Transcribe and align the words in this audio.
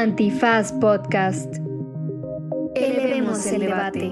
Antifaz 0.00 0.72
Podcast. 0.72 1.56
Elevemos 2.74 3.44
el 3.44 3.60
debate. 3.60 4.10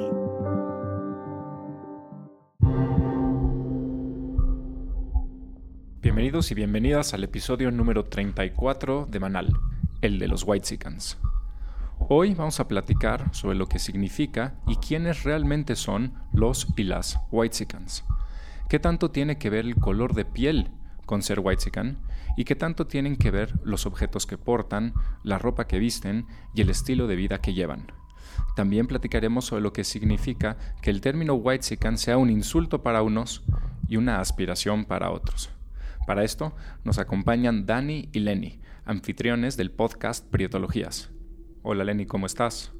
Bienvenidos 6.03 6.51
y 6.51 6.55
bienvenidas 6.55 7.15
al 7.15 7.25
episodio 7.25 7.71
número 7.71 8.05
34 8.05 9.07
de 9.11 9.19
Manal, 9.19 9.49
el 10.03 10.19
de 10.19 10.29
los 10.29 10.45
Whitesicans. 10.47 11.17
Hoy 12.11 12.35
vamos 12.35 12.61
a 12.61 12.69
platicar 12.69 13.35
sobre 13.35 13.57
lo 13.57 13.67
que 13.67 13.79
significa 13.79 14.57
y 14.67 14.77
quiénes 14.77 15.23
realmente 15.23 15.75
son 15.75 16.13
los 16.35 16.69
y 16.77 16.83
las 16.83 17.19
Whitesicans. 17.31 18.05
¿Qué 18.69 18.79
tanto 18.79 19.11
tiene 19.11 19.39
que 19.39 19.49
ver 19.49 19.65
el 19.65 19.77
color 19.77 20.13
de 20.13 20.27
piel 20.27 20.71
con 21.09 21.23
ser 21.23 21.41
Whitesican? 21.41 21.99
¿Y 22.37 22.45
qué 22.45 22.55
tanto 22.55 22.87
tienen 22.87 23.17
que 23.17 23.33
ver 23.33 23.59
los 23.65 23.87
objetos 23.87 24.27
que 24.27 24.39
portan, 24.39 24.93
la 25.25 25.39
ropa 25.39 25.67
que 25.67 25.81
visten 25.81 26.27
y 26.55 26.61
el 26.61 26.71
estilo 26.71 27.09
de 27.09 27.17
vida 27.17 27.41
que 27.41 27.55
llevan? 27.55 27.91
También 28.55 28.87
platicaremos 28.87 29.47
sobre 29.47 29.63
lo 29.63 29.73
que 29.73 29.85
significa 29.85 30.59
que 30.83 30.91
el 30.91 31.01
término 31.01 31.35
Whitesican 31.35 31.97
sea 31.97 32.19
un 32.19 32.31
insulto 32.31 32.83
para 32.83 33.03
unos 33.03 33.43
y 33.89 33.97
una 33.97 34.21
aspiración 34.21 34.85
para 34.85 35.11
otros. 35.11 35.51
Para 36.07 36.25
esto 36.25 36.55
nos 36.85 36.99
acompañan 36.99 37.67
Dani 37.67 38.11
y 38.13 38.21
Lenny, 38.21 38.61
anfitriones 38.85 39.57
del 39.57 39.71
podcast 39.71 40.27
Prietologías. 40.31 41.11
Hola 41.63 41.85
Lenny, 41.85 42.05
¿cómo 42.05 42.27
estás? 42.27 42.73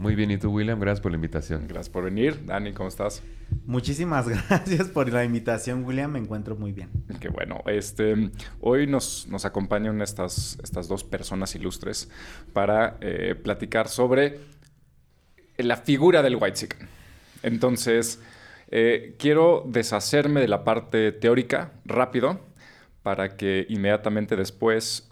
Muy 0.00 0.14
bien, 0.14 0.30
¿y 0.30 0.38
tú 0.38 0.50
William? 0.50 0.80
Gracias 0.80 1.02
por 1.02 1.12
la 1.12 1.16
invitación. 1.16 1.68
Gracias 1.68 1.90
por 1.90 2.04
venir. 2.04 2.46
Dani, 2.46 2.72
¿cómo 2.72 2.88
estás? 2.88 3.22
Muchísimas 3.66 4.26
gracias 4.48 4.88
por 4.88 5.12
la 5.12 5.24
invitación, 5.24 5.84
William. 5.84 6.10
Me 6.10 6.18
encuentro 6.18 6.56
muy 6.56 6.72
bien. 6.72 6.88
Qué 7.20 7.28
bueno. 7.28 7.62
Este, 7.66 8.30
hoy 8.62 8.86
nos, 8.86 9.26
nos 9.28 9.44
acompañan 9.44 10.00
estas, 10.00 10.58
estas 10.62 10.88
dos 10.88 11.04
personas 11.04 11.54
ilustres 11.54 12.08
para 12.54 12.96
eh, 13.02 13.34
platicar 13.34 13.88
sobre 13.88 14.40
la 15.58 15.76
figura 15.76 16.22
del 16.22 16.36
White 16.36 16.54
Chicken. 16.54 16.88
Entonces, 17.42 18.22
eh, 18.70 19.16
quiero 19.18 19.66
deshacerme 19.68 20.40
de 20.40 20.48
la 20.48 20.64
parte 20.64 21.12
teórica 21.12 21.72
rápido 21.84 22.40
para 23.02 23.36
que 23.36 23.66
inmediatamente 23.68 24.34
después 24.34 25.10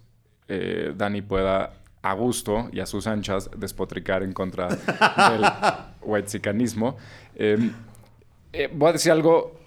eh, 0.49 0.95
Dani 0.97 1.21
pueda 1.21 1.78
a 2.09 2.15
gusto 2.15 2.71
y 2.73 2.81
a 2.81 2.87
sus 2.87 3.07
anchas 3.07 3.51
despotricar 3.57 4.23
en 4.23 4.33
contra 4.33 4.69
del 4.69 5.45
whitezicanismo. 6.03 6.97
Em, 7.35 7.73
eh, 8.53 8.71
voy 8.73 8.89
a 8.89 8.93
decir 8.93 9.13
algo 9.13 9.61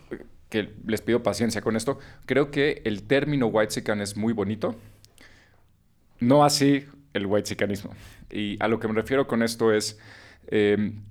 que 0.49 0.73
les 0.85 1.01
pido 1.01 1.21
paciencia 1.21 1.61
con 1.61 1.75
esto. 1.75 1.99
Creo 2.25 2.49
que 2.49 2.81
el 2.83 3.03
término 3.03 3.45
whitezican 3.47 4.01
es 4.01 4.17
muy 4.17 4.33
bonito, 4.33 4.75
no 6.19 6.43
así 6.43 6.85
el 7.13 7.27
whitezicanismo. 7.27 7.91
Y 8.31 8.57
a 8.59 8.67
lo 8.67 8.79
que 8.79 8.87
me 8.87 8.95
refiero 8.95 9.27
con 9.27 9.43
esto 9.43 9.71
es, 9.71 9.99
em, 10.47 11.03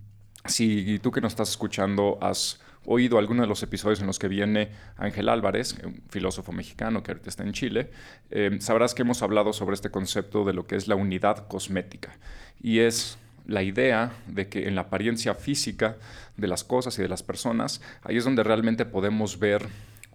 si 0.47 0.99
tú 0.99 1.13
que 1.13 1.21
nos 1.21 1.33
estás 1.33 1.51
escuchando 1.51 2.19
has 2.21 2.61
oído 2.93 3.19
alguno 3.19 3.43
de 3.43 3.47
los 3.47 3.63
episodios 3.63 4.01
en 4.01 4.09
los 4.09 4.19
que 4.19 4.27
viene 4.27 4.71
Ángel 4.97 5.29
Álvarez, 5.29 5.77
un 5.85 6.03
filósofo 6.09 6.51
mexicano 6.51 7.05
que 7.05 7.13
ahorita 7.13 7.31
está 7.31 7.45
en 7.45 7.53
Chile, 7.53 7.91
eh, 8.33 8.59
sabrás 8.61 8.95
que 8.95 9.03
hemos 9.03 9.23
hablado 9.23 9.53
sobre 9.53 9.75
este 9.75 9.91
concepto 9.91 10.45
de 10.45 10.55
lo 10.55 10.67
que 10.67 10.75
es 10.75 10.89
la 10.89 10.97
unidad 10.97 11.47
cosmética. 11.47 12.19
Y 12.61 12.81
es 12.81 13.17
la 13.47 13.63
idea 13.63 14.11
de 14.27 14.49
que 14.49 14.67
en 14.67 14.75
la 14.75 14.83
apariencia 14.83 15.35
física 15.35 15.99
de 16.37 16.49
las 16.49 16.65
cosas 16.65 16.99
y 16.99 17.03
de 17.03 17.09
las 17.09 17.23
personas, 17.23 17.81
ahí 18.03 18.17
es 18.17 18.25
donde 18.25 18.43
realmente 18.43 18.85
podemos 18.85 19.39
ver 19.39 19.69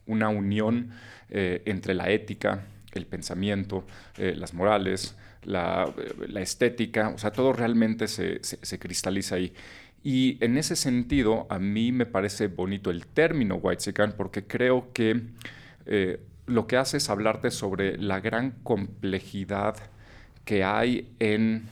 una 0.06 0.28
unión 0.28 0.92
eh, 1.30 1.62
entre 1.66 1.94
la 1.94 2.09
ética, 2.09 2.66
el 2.92 3.06
pensamiento, 3.06 3.86
eh, 4.18 4.34
las 4.36 4.53
morales, 4.53 5.16
la, 5.44 5.94
estética, 6.36 7.09
o 7.09 7.18
sea, 7.18 7.31
todo 7.31 7.53
realmente 7.53 8.08
se, 8.08 8.44
se 8.44 8.80
cristaliza 8.80 9.36
ahí. 9.36 9.53
Y 10.06 10.38
en 10.39 10.56
ese 10.59 10.75
sentido, 10.75 11.48
a 11.50 11.58
mí 11.58 11.92
me 11.92 12.06
parece 12.06 12.45
bonito 12.45 12.91
el 12.91 13.07
término 13.07 13.56
whitezican 13.56 14.13
porque 14.16 14.46
creo 14.46 14.94
que 14.94 15.19
eh, 15.88 16.19
lo 16.46 16.68
que 16.68 16.78
hace 16.78 16.97
es 16.97 17.09
hablarte 17.09 17.50
sobre 17.50 17.97
la 17.97 18.19
gran 18.19 18.52
complejidad 18.62 19.78
que 20.44 20.63
hay 20.63 21.12
en 21.18 21.63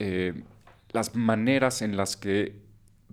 eh, 0.00 0.42
las 0.90 1.14
maneras 1.14 1.82
en 1.82 1.96
las 1.96 2.16
que 2.16 2.56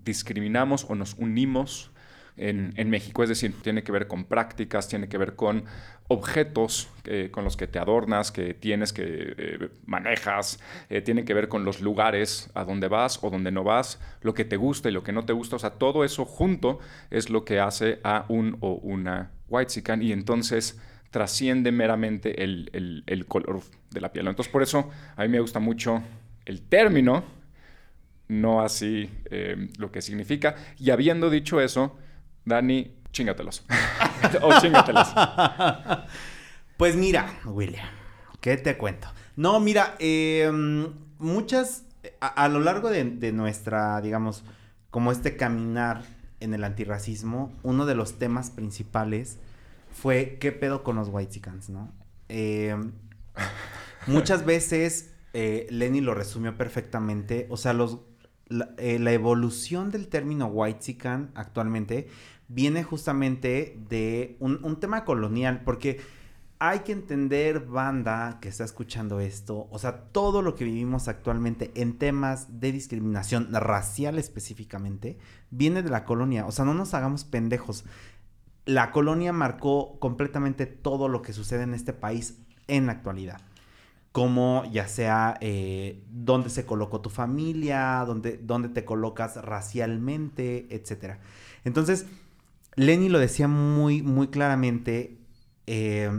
discriminamos 0.04 0.88
o 0.90 0.96
nos 0.96 1.14
unimos 1.20 1.92
en, 2.38 2.90
México. 2.90 3.24
Es 3.24 3.30
decir, 3.30 3.54
tiene 3.62 3.84
que 3.84 3.92
ver 3.92 4.08
con 4.08 4.26
prácticas, 4.26 4.88
tiene 4.88 5.10
que 5.10 5.18
ver 5.18 5.36
con 5.36 5.66
objetos 6.08 6.88
eh, 7.04 7.30
con 7.32 7.44
los 7.44 7.58
que 7.58 7.68
te 7.68 7.80
adornas, 7.80 8.32
que 8.32 8.54
tienes, 8.54 8.94
que 8.94 9.04
eh, 9.06 9.70
manejas, 9.86 10.60
eh, 10.90 11.02
tiene 11.02 11.26
que 11.26 11.34
ver 11.34 11.50
con 11.50 11.66
los 11.66 11.82
lugares 11.82 12.50
a 12.54 12.64
donde 12.64 12.88
vas 12.88 13.20
o 13.24 13.30
donde 13.30 13.52
no 13.52 13.64
vas, 13.64 14.00
lo 14.22 14.34
que 14.34 14.46
te 14.46 14.56
gusta 14.56 14.90
y 14.90 14.94
lo 14.94 15.04
que 15.04 15.12
no 15.12 15.26
te 15.26 15.34
gusta. 15.34 15.58
O 15.58 15.60
sea, 15.60 15.72
todo 15.72 16.06
eso 16.06 16.26
junto 16.26 16.80
es 17.10 17.30
lo 17.30 17.44
que 17.44 17.60
hace 17.60 18.00
a 18.04 18.26
un 18.30 18.58
o 18.62 18.74
una 18.76 19.32
white 19.50 19.82
y 20.02 20.12
entonces 20.12 20.80
trasciende 21.10 21.72
meramente 21.72 22.44
el, 22.44 23.04
el 23.06 23.26
color 23.26 23.62
de 23.92 24.02
la 24.02 24.12
piel. 24.12 24.28
Entonces, 24.28 24.52
por 24.52 24.62
eso 24.62 24.90
a 25.16 25.24
mí 25.24 25.30
me 25.30 25.40
gusta 25.40 25.60
mucho 25.60 26.04
el 26.46 26.62
término, 26.62 27.24
no 28.28 28.62
así 28.62 29.10
lo 29.78 29.92
que 29.92 30.02
significa. 30.02 30.56
Y 30.78 30.90
habiendo 30.90 31.30
dicho 31.30 31.62
eso, 31.62 31.98
Dani, 32.48 32.96
chingatelos. 33.12 33.64
o 34.42 34.60
chingatelos. 34.60 35.08
Pues 36.78 36.96
mira, 36.96 37.40
William, 37.44 37.88
¿qué 38.40 38.56
te 38.56 38.78
cuento? 38.78 39.08
No, 39.36 39.60
mira, 39.60 39.96
em, 39.98 40.94
muchas, 41.18 41.86
a, 42.20 42.48
lo 42.50 42.60
largo 42.60 42.92
de, 42.92 43.32
nuestra, 43.32 44.00
digamos, 44.00 44.44
como 44.92 45.12
este 45.12 45.36
caminar 45.38 46.04
en 46.40 46.54
el 46.54 46.64
antirracismo, 46.64 47.52
uno 47.64 47.88
de 47.88 47.96
los 47.96 48.20
temas 48.20 48.52
principales 48.52 49.40
fue 49.92 50.38
qué 50.40 50.52
pedo 50.52 50.84
con 50.84 50.98
los 50.98 51.10
whitezicans, 51.10 51.70
¿no? 51.70 51.92
Em, 52.30 52.92
muchas 54.06 54.46
veces, 54.46 55.16
eh, 55.34 55.66
Lenny 55.72 56.02
lo 56.02 56.14
resumió 56.14 56.56
perfectamente, 56.58 57.48
o 57.50 57.58
sea, 57.58 57.74
los, 57.74 58.02
la, 58.50 58.70
eh, 58.78 59.00
evolución 59.14 59.92
del 59.92 60.08
término 60.08 60.46
whitezican 60.48 61.32
actualmente 61.36 62.08
viene 62.48 62.84
justamente 62.84 63.78
de 63.90 64.38
un, 64.40 64.80
tema 64.80 65.06
colonial, 65.06 65.62
porque 65.64 66.00
hay 66.60 66.80
que 66.80 66.92
entender, 66.92 67.60
banda 67.60 68.40
que 68.42 68.50
está 68.50 68.64
escuchando 68.64 69.20
esto, 69.20 69.68
o 69.70 69.80
sea, 69.80 70.06
todo 70.12 70.42
lo 70.42 70.56
que 70.56 70.66
vivimos 70.66 71.08
actualmente 71.08 71.72
en 71.76 71.98
temas 71.98 72.60
de 72.60 72.72
discriminación 72.72 73.54
racial 73.54 74.18
específicamente, 74.18 75.18
viene 75.52 75.84
de 75.84 75.90
la 75.90 76.06
colonia, 76.06 76.46
o 76.46 76.52
sea, 76.52 76.66
no 76.66 76.74
nos 76.74 76.94
hagamos 76.94 77.24
pendejos. 77.26 77.86
La 78.66 78.92
colonia 78.92 79.34
marcó 79.34 80.00
completamente 80.00 80.66
todo 80.66 81.08
lo 81.08 81.22
que 81.22 81.34
sucede 81.34 81.64
en 81.64 81.74
este 81.74 81.94
país 81.94 82.40
en 82.68 82.88
la 82.88 82.94
actualidad 82.94 83.42
como 84.18 84.64
ya 84.72 84.88
sea 84.88 85.38
eh, 85.42 86.04
dónde 86.10 86.50
se 86.50 86.66
colocó 86.66 87.02
tu 87.02 87.12
familia, 87.12 88.04
dónde, 88.08 88.40
dónde 88.42 88.68
te 88.68 88.84
colocas 88.84 89.36
racialmente, 89.46 90.66
etc. 90.72 91.20
Entonces, 91.66 92.08
Lenny 92.78 93.10
lo 93.10 93.18
decía 93.20 93.48
muy, 93.48 94.04
muy 94.04 94.28
claramente. 94.28 95.18
Eh, 95.66 96.10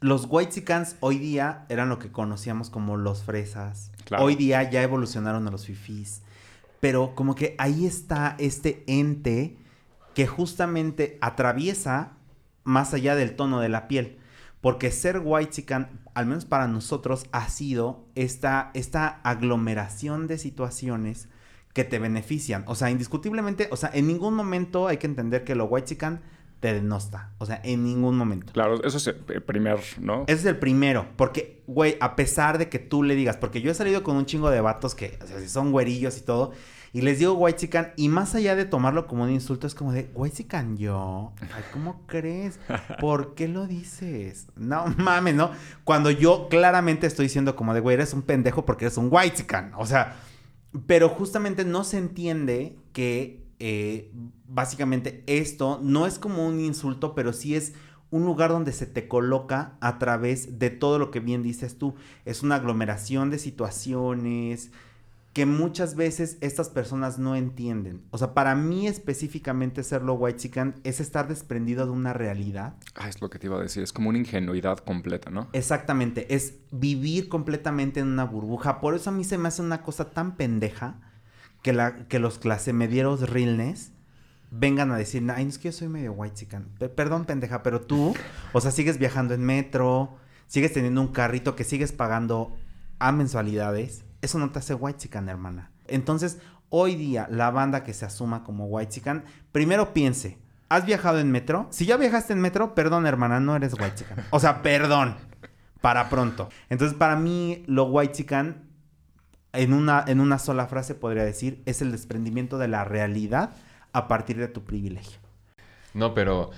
los 0.00 0.26
Whitesicans 0.28 0.96
hoy 1.00 1.18
día 1.18 1.66
eran 1.68 1.90
lo 1.90 1.98
que 1.98 2.10
conocíamos 2.10 2.70
como 2.70 2.96
los 2.96 3.22
fresas. 3.22 3.92
Hoy 4.18 4.36
día 4.36 4.68
ya 4.68 4.82
evolucionaron 4.82 5.46
a 5.46 5.50
los 5.50 5.66
fifís. 5.66 6.22
Pero 6.80 7.14
como 7.14 7.34
que 7.34 7.54
ahí 7.58 7.84
está 7.86 8.36
este 8.38 8.84
ente 8.86 9.58
que 10.14 10.26
justamente 10.26 11.18
atraviesa 11.20 12.12
más 12.64 12.94
allá 12.94 13.14
del 13.14 13.36
tono 13.36 13.60
de 13.60 13.68
la 13.68 13.86
piel. 13.86 14.18
Porque 14.62 14.90
ser 14.90 15.20
Whitezican, 15.22 16.00
al 16.14 16.24
menos 16.24 16.46
para 16.46 16.68
nosotros, 16.68 17.26
ha 17.32 17.50
sido 17.50 18.06
esta, 18.14 18.70
esta 18.72 19.20
aglomeración 19.22 20.26
de 20.26 20.38
situaciones 20.38 21.28
que 21.74 21.84
te 21.84 21.98
benefician. 21.98 22.64
O 22.66 22.74
sea, 22.74 22.90
indiscutiblemente, 22.90 23.68
o 23.70 23.76
sea, 23.76 23.90
en 23.92 24.06
ningún 24.06 24.34
momento 24.34 24.88
hay 24.88 24.96
que 24.96 25.06
entender 25.06 25.44
que 25.44 25.54
lo 25.54 25.66
whitezican 25.66 26.22
te 26.60 26.72
denosta. 26.72 27.32
O 27.38 27.46
sea, 27.46 27.60
en 27.62 27.84
ningún 27.84 28.16
momento. 28.16 28.52
Claro, 28.54 28.82
eso 28.84 28.96
es 28.96 29.06
el 29.08 29.42
primer, 29.42 29.80
¿no? 30.00 30.22
Ese 30.28 30.40
es 30.40 30.46
el 30.46 30.56
primero. 30.56 31.06
Porque, 31.16 31.62
güey, 31.66 31.96
a 32.00 32.16
pesar 32.16 32.56
de 32.56 32.70
que 32.70 32.78
tú 32.78 33.02
le 33.02 33.16
digas, 33.16 33.36
porque 33.36 33.60
yo 33.60 33.70
he 33.70 33.74
salido 33.74 34.02
con 34.02 34.16
un 34.16 34.24
chingo 34.24 34.48
de 34.50 34.60
vatos 34.62 34.94
que, 34.94 35.18
o 35.22 35.26
sea, 35.26 35.40
si 35.40 35.48
son 35.48 35.72
güerillos 35.72 36.16
y 36.16 36.20
todo, 36.22 36.52
y 36.92 37.02
les 37.02 37.18
digo 37.18 37.32
whitezican, 37.34 37.92
y 37.96 38.08
más 38.08 38.36
allá 38.36 38.54
de 38.54 38.64
tomarlo 38.64 39.08
como 39.08 39.24
un 39.24 39.30
insulto, 39.30 39.66
es 39.66 39.74
como 39.74 39.92
de, 39.92 40.08
whitezican 40.14 40.76
yo. 40.76 41.32
Ay, 41.40 41.64
¿cómo 41.72 42.02
crees? 42.06 42.60
¿Por 43.00 43.34
qué 43.34 43.48
lo 43.48 43.66
dices? 43.66 44.46
No 44.54 44.86
mames, 44.96 45.34
¿no? 45.34 45.50
Cuando 45.82 46.12
yo 46.12 46.48
claramente 46.48 47.08
estoy 47.08 47.26
diciendo 47.26 47.56
como 47.56 47.74
de, 47.74 47.80
güey, 47.80 47.94
eres 47.94 48.14
un 48.14 48.22
pendejo 48.22 48.64
porque 48.64 48.84
eres 48.84 48.96
un 48.96 49.08
whitezican. 49.10 49.72
O 49.76 49.86
sea 49.86 50.14
pero 50.86 51.08
justamente 51.08 51.64
no 51.64 51.84
se 51.84 51.98
entiende 51.98 52.76
que 52.92 53.44
eh, 53.58 54.12
básicamente 54.48 55.22
esto 55.26 55.80
no 55.82 56.06
es 56.06 56.18
como 56.18 56.46
un 56.46 56.60
insulto, 56.60 57.14
pero 57.14 57.32
sí 57.32 57.54
es 57.54 57.74
un 58.10 58.24
lugar 58.24 58.50
donde 58.50 58.72
se 58.72 58.86
te 58.86 59.08
coloca 59.08 59.76
a 59.80 59.98
través 59.98 60.58
de 60.58 60.70
todo 60.70 60.98
lo 60.98 61.10
que 61.10 61.20
bien 61.20 61.42
dices 61.42 61.78
tú. 61.78 61.94
Es 62.24 62.42
una 62.42 62.56
aglomeración 62.56 63.30
de 63.30 63.38
situaciones 63.38 64.70
que 65.34 65.46
muchas 65.46 65.96
veces 65.96 66.38
estas 66.40 66.68
personas 66.68 67.18
no 67.18 67.34
entienden. 67.34 68.04
O 68.12 68.18
sea, 68.18 68.34
para 68.34 68.54
mí 68.54 68.86
específicamente 68.86 69.82
serlo 69.82 70.14
white 70.14 70.38
chican 70.38 70.76
es 70.84 71.00
estar 71.00 71.26
desprendido 71.26 71.84
de 71.86 71.90
una 71.90 72.12
realidad. 72.12 72.76
Ah, 72.94 73.08
es 73.08 73.20
lo 73.20 73.28
que 73.28 73.40
te 73.40 73.48
iba 73.48 73.58
a 73.58 73.62
decir, 73.62 73.82
es 73.82 73.92
como 73.92 74.10
una 74.10 74.18
ingenuidad 74.18 74.78
completa, 74.78 75.30
¿no? 75.30 75.48
Exactamente, 75.52 76.32
es 76.36 76.54
vivir 76.70 77.28
completamente 77.28 77.98
en 77.98 78.06
una 78.06 78.24
burbuja. 78.24 78.80
Por 78.80 78.94
eso 78.94 79.10
a 79.10 79.12
mí 79.12 79.24
se 79.24 79.36
me 79.36 79.48
hace 79.48 79.60
una 79.60 79.82
cosa 79.82 80.12
tan 80.12 80.36
pendeja 80.36 81.00
que, 81.62 81.72
la, 81.72 82.06
que 82.06 82.20
los 82.20 82.38
clase 82.38 82.72
medieros 82.72 83.28
realness 83.28 83.90
vengan 84.52 84.92
a 84.92 84.96
decir, 84.96 85.28
ay, 85.34 85.48
es 85.48 85.58
que 85.58 85.70
yo 85.70 85.72
soy 85.72 85.88
medio 85.88 86.12
white 86.12 86.36
chican. 86.36 86.68
Perdón, 86.94 87.24
pendeja, 87.24 87.64
pero 87.64 87.80
tú, 87.80 88.14
o 88.52 88.60
sea, 88.60 88.70
sigues 88.70 88.98
viajando 88.98 89.34
en 89.34 89.42
metro, 89.42 90.16
sigues 90.46 90.72
teniendo 90.72 91.00
un 91.00 91.08
carrito 91.08 91.56
que 91.56 91.64
sigues 91.64 91.90
pagando 91.90 92.54
a 93.00 93.10
mensualidades. 93.10 94.03
Eso 94.24 94.38
no 94.38 94.50
te 94.50 94.58
hace 94.58 94.72
white 94.72 94.98
chican, 94.98 95.28
hermana. 95.28 95.70
Entonces, 95.86 96.38
hoy 96.70 96.94
día, 96.94 97.28
la 97.30 97.50
banda 97.50 97.84
que 97.84 97.92
se 97.92 98.06
asuma 98.06 98.42
como 98.42 98.64
white 98.64 98.90
chican, 98.90 99.24
primero 99.52 99.92
piense, 99.92 100.38
¿has 100.70 100.86
viajado 100.86 101.18
en 101.18 101.30
metro? 101.30 101.66
Si 101.68 101.84
ya 101.84 101.98
viajaste 101.98 102.32
en 102.32 102.40
metro, 102.40 102.74
perdón, 102.74 103.06
hermana, 103.06 103.38
no 103.38 103.54
eres 103.54 103.74
white 103.74 103.96
chican. 103.96 104.24
O 104.30 104.40
sea, 104.40 104.62
perdón. 104.62 105.16
Para 105.82 106.08
pronto. 106.08 106.48
Entonces, 106.70 106.96
para 106.96 107.16
mí, 107.16 107.64
lo 107.66 107.84
white 107.84 108.14
chican, 108.14 108.62
en 109.52 109.74
una, 109.74 110.02
en 110.08 110.20
una 110.20 110.38
sola 110.38 110.68
frase 110.68 110.94
podría 110.94 111.22
decir, 111.22 111.62
es 111.66 111.82
el 111.82 111.92
desprendimiento 111.92 112.56
de 112.56 112.68
la 112.68 112.82
realidad 112.82 113.50
a 113.92 114.08
partir 114.08 114.38
de 114.38 114.48
tu 114.48 114.64
privilegio. 114.64 115.18
No, 115.92 116.14
pero 116.14 116.50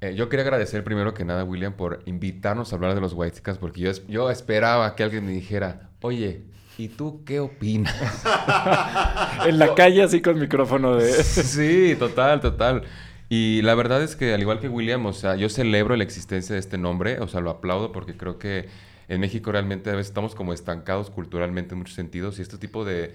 eh, 0.00 0.16
yo 0.16 0.28
quería 0.28 0.42
agradecer 0.42 0.82
primero 0.82 1.14
que 1.14 1.24
nada, 1.24 1.44
William, 1.44 1.74
por 1.74 2.02
invitarnos 2.04 2.72
a 2.72 2.74
hablar 2.74 2.96
de 2.96 3.00
los 3.00 3.12
White 3.12 3.40
porque 3.60 3.80
yo, 3.80 3.92
yo 4.08 4.28
esperaba 4.28 4.96
que 4.96 5.04
alguien 5.04 5.24
me 5.24 5.30
dijera, 5.30 5.90
oye, 6.00 6.50
¿y 6.78 6.88
tú 6.88 7.22
qué 7.24 7.40
opinas? 7.40 7.94
en 9.46 9.58
la 9.58 9.74
calle 9.74 10.02
así 10.02 10.20
con 10.20 10.38
micrófono 10.38 10.96
de... 10.96 11.10
sí, 11.24 11.96
total, 11.98 12.40
total. 12.40 12.82
Y 13.28 13.62
la 13.62 13.74
verdad 13.74 14.02
es 14.02 14.16
que 14.16 14.34
al 14.34 14.40
igual 14.40 14.60
que 14.60 14.68
William, 14.68 15.06
o 15.06 15.12
sea, 15.12 15.36
yo 15.36 15.48
celebro 15.48 15.96
la 15.96 16.04
existencia 16.04 16.54
de 16.54 16.60
este 16.60 16.78
nombre, 16.78 17.20
o 17.20 17.28
sea, 17.28 17.40
lo 17.40 17.50
aplaudo 17.50 17.92
porque 17.92 18.16
creo 18.16 18.38
que 18.38 18.68
en 19.08 19.20
México 19.20 19.52
realmente 19.52 19.90
a 19.90 19.94
veces 19.94 20.08
estamos 20.08 20.34
como 20.34 20.52
estancados 20.52 21.10
culturalmente 21.10 21.74
en 21.74 21.78
muchos 21.78 21.94
sentidos 21.94 22.38
y 22.38 22.42
este 22.42 22.58
tipo 22.58 22.84
de 22.84 23.14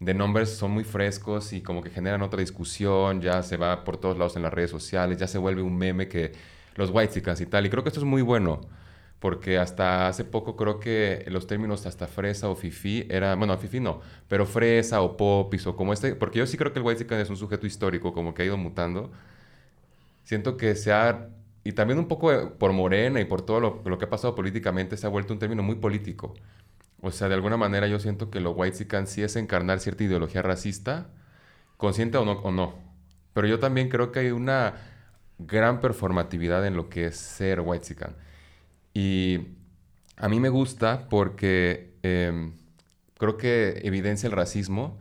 de 0.00 0.14
nombres 0.14 0.56
son 0.56 0.70
muy 0.70 0.84
frescos 0.84 1.52
y 1.52 1.60
como 1.60 1.82
que 1.82 1.90
generan 1.90 2.22
otra 2.22 2.40
discusión, 2.40 3.20
ya 3.20 3.42
se 3.42 3.56
va 3.56 3.84
por 3.84 3.96
todos 3.96 4.16
lados 4.16 4.36
en 4.36 4.42
las 4.42 4.52
redes 4.52 4.70
sociales, 4.70 5.18
ya 5.18 5.26
se 5.26 5.38
vuelve 5.38 5.62
un 5.62 5.76
meme 5.76 6.08
que 6.08 6.32
los 6.76 6.90
white 6.90 7.18
y 7.18 7.46
tal. 7.46 7.66
Y 7.66 7.70
creo 7.70 7.82
que 7.82 7.88
esto 7.88 8.00
es 8.00 8.06
muy 8.06 8.22
bueno, 8.22 8.60
porque 9.20 9.58
hasta 9.58 10.08
hace 10.08 10.24
poco 10.24 10.56
creo 10.56 10.80
que 10.80 11.24
los 11.28 11.46
términos 11.46 11.86
hasta 11.86 12.06
fresa 12.06 12.48
o 12.48 12.56
fifi 12.56 13.06
era, 13.10 13.34
bueno, 13.34 13.56
fifi 13.58 13.80
no, 13.80 14.00
pero 14.28 14.46
fresa 14.46 15.02
o 15.02 15.16
popis 15.16 15.66
o 15.66 15.76
como 15.76 15.92
este, 15.92 16.14
porque 16.14 16.38
yo 16.38 16.46
sí 16.46 16.56
creo 16.56 16.72
que 16.72 16.78
el 16.78 16.84
white 16.84 17.06
es 17.20 17.30
un 17.30 17.36
sujeto 17.36 17.66
histórico, 17.66 18.12
como 18.12 18.34
que 18.34 18.42
ha 18.42 18.46
ido 18.46 18.56
mutando. 18.56 19.10
Siento 20.24 20.56
que 20.56 20.74
se 20.74 20.92
ha, 20.92 21.28
y 21.64 21.72
también 21.72 21.98
un 21.98 22.06
poco 22.08 22.30
por 22.58 22.72
Morena 22.72 23.20
y 23.20 23.24
por 23.24 23.42
todo 23.42 23.60
lo, 23.60 23.82
lo 23.84 23.98
que 23.98 24.04
ha 24.04 24.10
pasado 24.10 24.34
políticamente, 24.34 24.96
se 24.96 25.06
ha 25.06 25.10
vuelto 25.10 25.32
un 25.32 25.38
término 25.38 25.62
muy 25.62 25.76
político. 25.76 26.34
O 27.00 27.10
sea, 27.12 27.28
de 27.28 27.34
alguna 27.34 27.56
manera 27.56 27.86
yo 27.88 27.98
siento 28.00 28.30
que 28.30 28.40
lo 28.40 28.52
white 28.52 28.76
sí 29.06 29.22
es 29.22 29.36
encarnar 29.36 29.80
cierta 29.80 30.04
ideología 30.04 30.42
racista, 30.42 31.08
consciente 31.76 32.18
o 32.18 32.24
no, 32.24 32.32
o 32.40 32.52
no. 32.52 32.74
Pero 33.34 33.48
yo 33.48 33.58
también 33.60 33.88
creo 33.88 34.12
que 34.12 34.20
hay 34.20 34.30
una 34.32 34.74
gran 35.38 35.80
performatividad 35.80 36.66
en 36.66 36.76
lo 36.76 36.88
que 36.88 37.06
es 37.06 37.16
ser 37.16 37.60
white 37.60 37.86
Y 38.98 39.46
a 40.16 40.28
mí 40.28 40.40
me 40.40 40.48
gusta 40.48 41.06
porque 41.08 41.94
em, 42.02 42.54
creo 43.16 43.36
que 43.36 43.80
evidencia 43.84 44.26
el 44.26 44.32
racismo. 44.32 44.98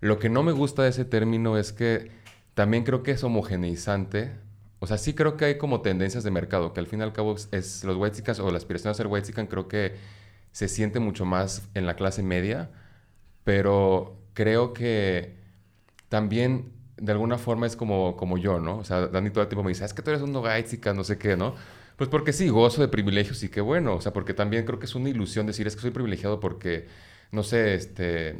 Lo 0.00 0.18
que 0.18 0.30
no 0.30 0.42
me 0.42 0.52
gusta 0.52 0.84
de 0.84 0.88
ese 0.88 1.04
término 1.04 1.58
es 1.58 1.74
que 1.74 2.10
también 2.54 2.84
creo 2.84 3.02
que 3.02 3.10
es 3.10 3.22
homogeneizante. 3.22 4.32
O 4.78 4.86
sea, 4.86 4.96
sí 4.96 5.12
creo 5.12 5.36
que 5.36 5.44
hay 5.44 5.58
como 5.58 5.82
tendencias 5.82 6.24
de 6.24 6.30
mercado, 6.30 6.72
que 6.72 6.80
al 6.80 6.86
fin 6.86 7.00
y 7.00 7.02
al 7.02 7.12
cabo 7.12 7.36
es, 7.52 7.84
los 7.84 7.98
white 7.98 8.40
o 8.40 8.50
la 8.50 8.56
aspiración 8.56 8.92
a 8.92 8.94
ser 8.94 9.08
white 9.08 9.30
creo 9.46 9.68
que 9.68 9.96
se 10.52 10.66
siente 10.66 10.98
mucho 10.98 11.26
más 11.26 11.68
en 11.74 11.84
la 11.84 11.96
clase 11.96 12.22
media, 12.22 12.70
pero 13.44 14.16
creo 14.32 14.72
que 14.72 15.36
también 16.08 16.72
de 16.96 17.12
alguna 17.12 17.36
forma 17.36 17.66
es 17.66 17.76
como, 17.76 18.16
como 18.16 18.38
yo, 18.38 18.58
¿no? 18.58 18.78
O 18.78 18.84
sea, 18.84 19.06
Dani 19.08 19.28
todo 19.28 19.42
el 19.42 19.48
tiempo 19.48 19.64
me 19.64 19.68
dice, 19.68 19.84
es 19.84 19.92
que 19.92 20.00
tú 20.00 20.12
eres 20.12 20.22
un 20.22 20.32
chica, 20.64 20.94
no 20.94 21.04
sé 21.04 21.18
qué, 21.18 21.36
¿no? 21.36 21.54
Pues 21.98 22.08
porque 22.08 22.32
sí, 22.32 22.48
gozo 22.48 22.80
de 22.80 22.88
privilegios 22.88 23.42
y 23.42 23.50
qué 23.50 23.60
bueno, 23.60 23.96
o 23.96 24.00
sea, 24.00 24.14
porque 24.14 24.32
también 24.34 24.64
creo 24.64 24.78
que 24.78 24.86
es 24.86 24.94
una 24.94 25.10
ilusión 25.10 25.46
decir, 25.46 25.66
es 25.66 25.76
que 25.76 25.82
soy 25.82 25.90
privilegiado 25.90 26.40
porque, 26.40 26.86
no 27.32 27.42
sé, 27.42 27.74
este, 27.74 28.36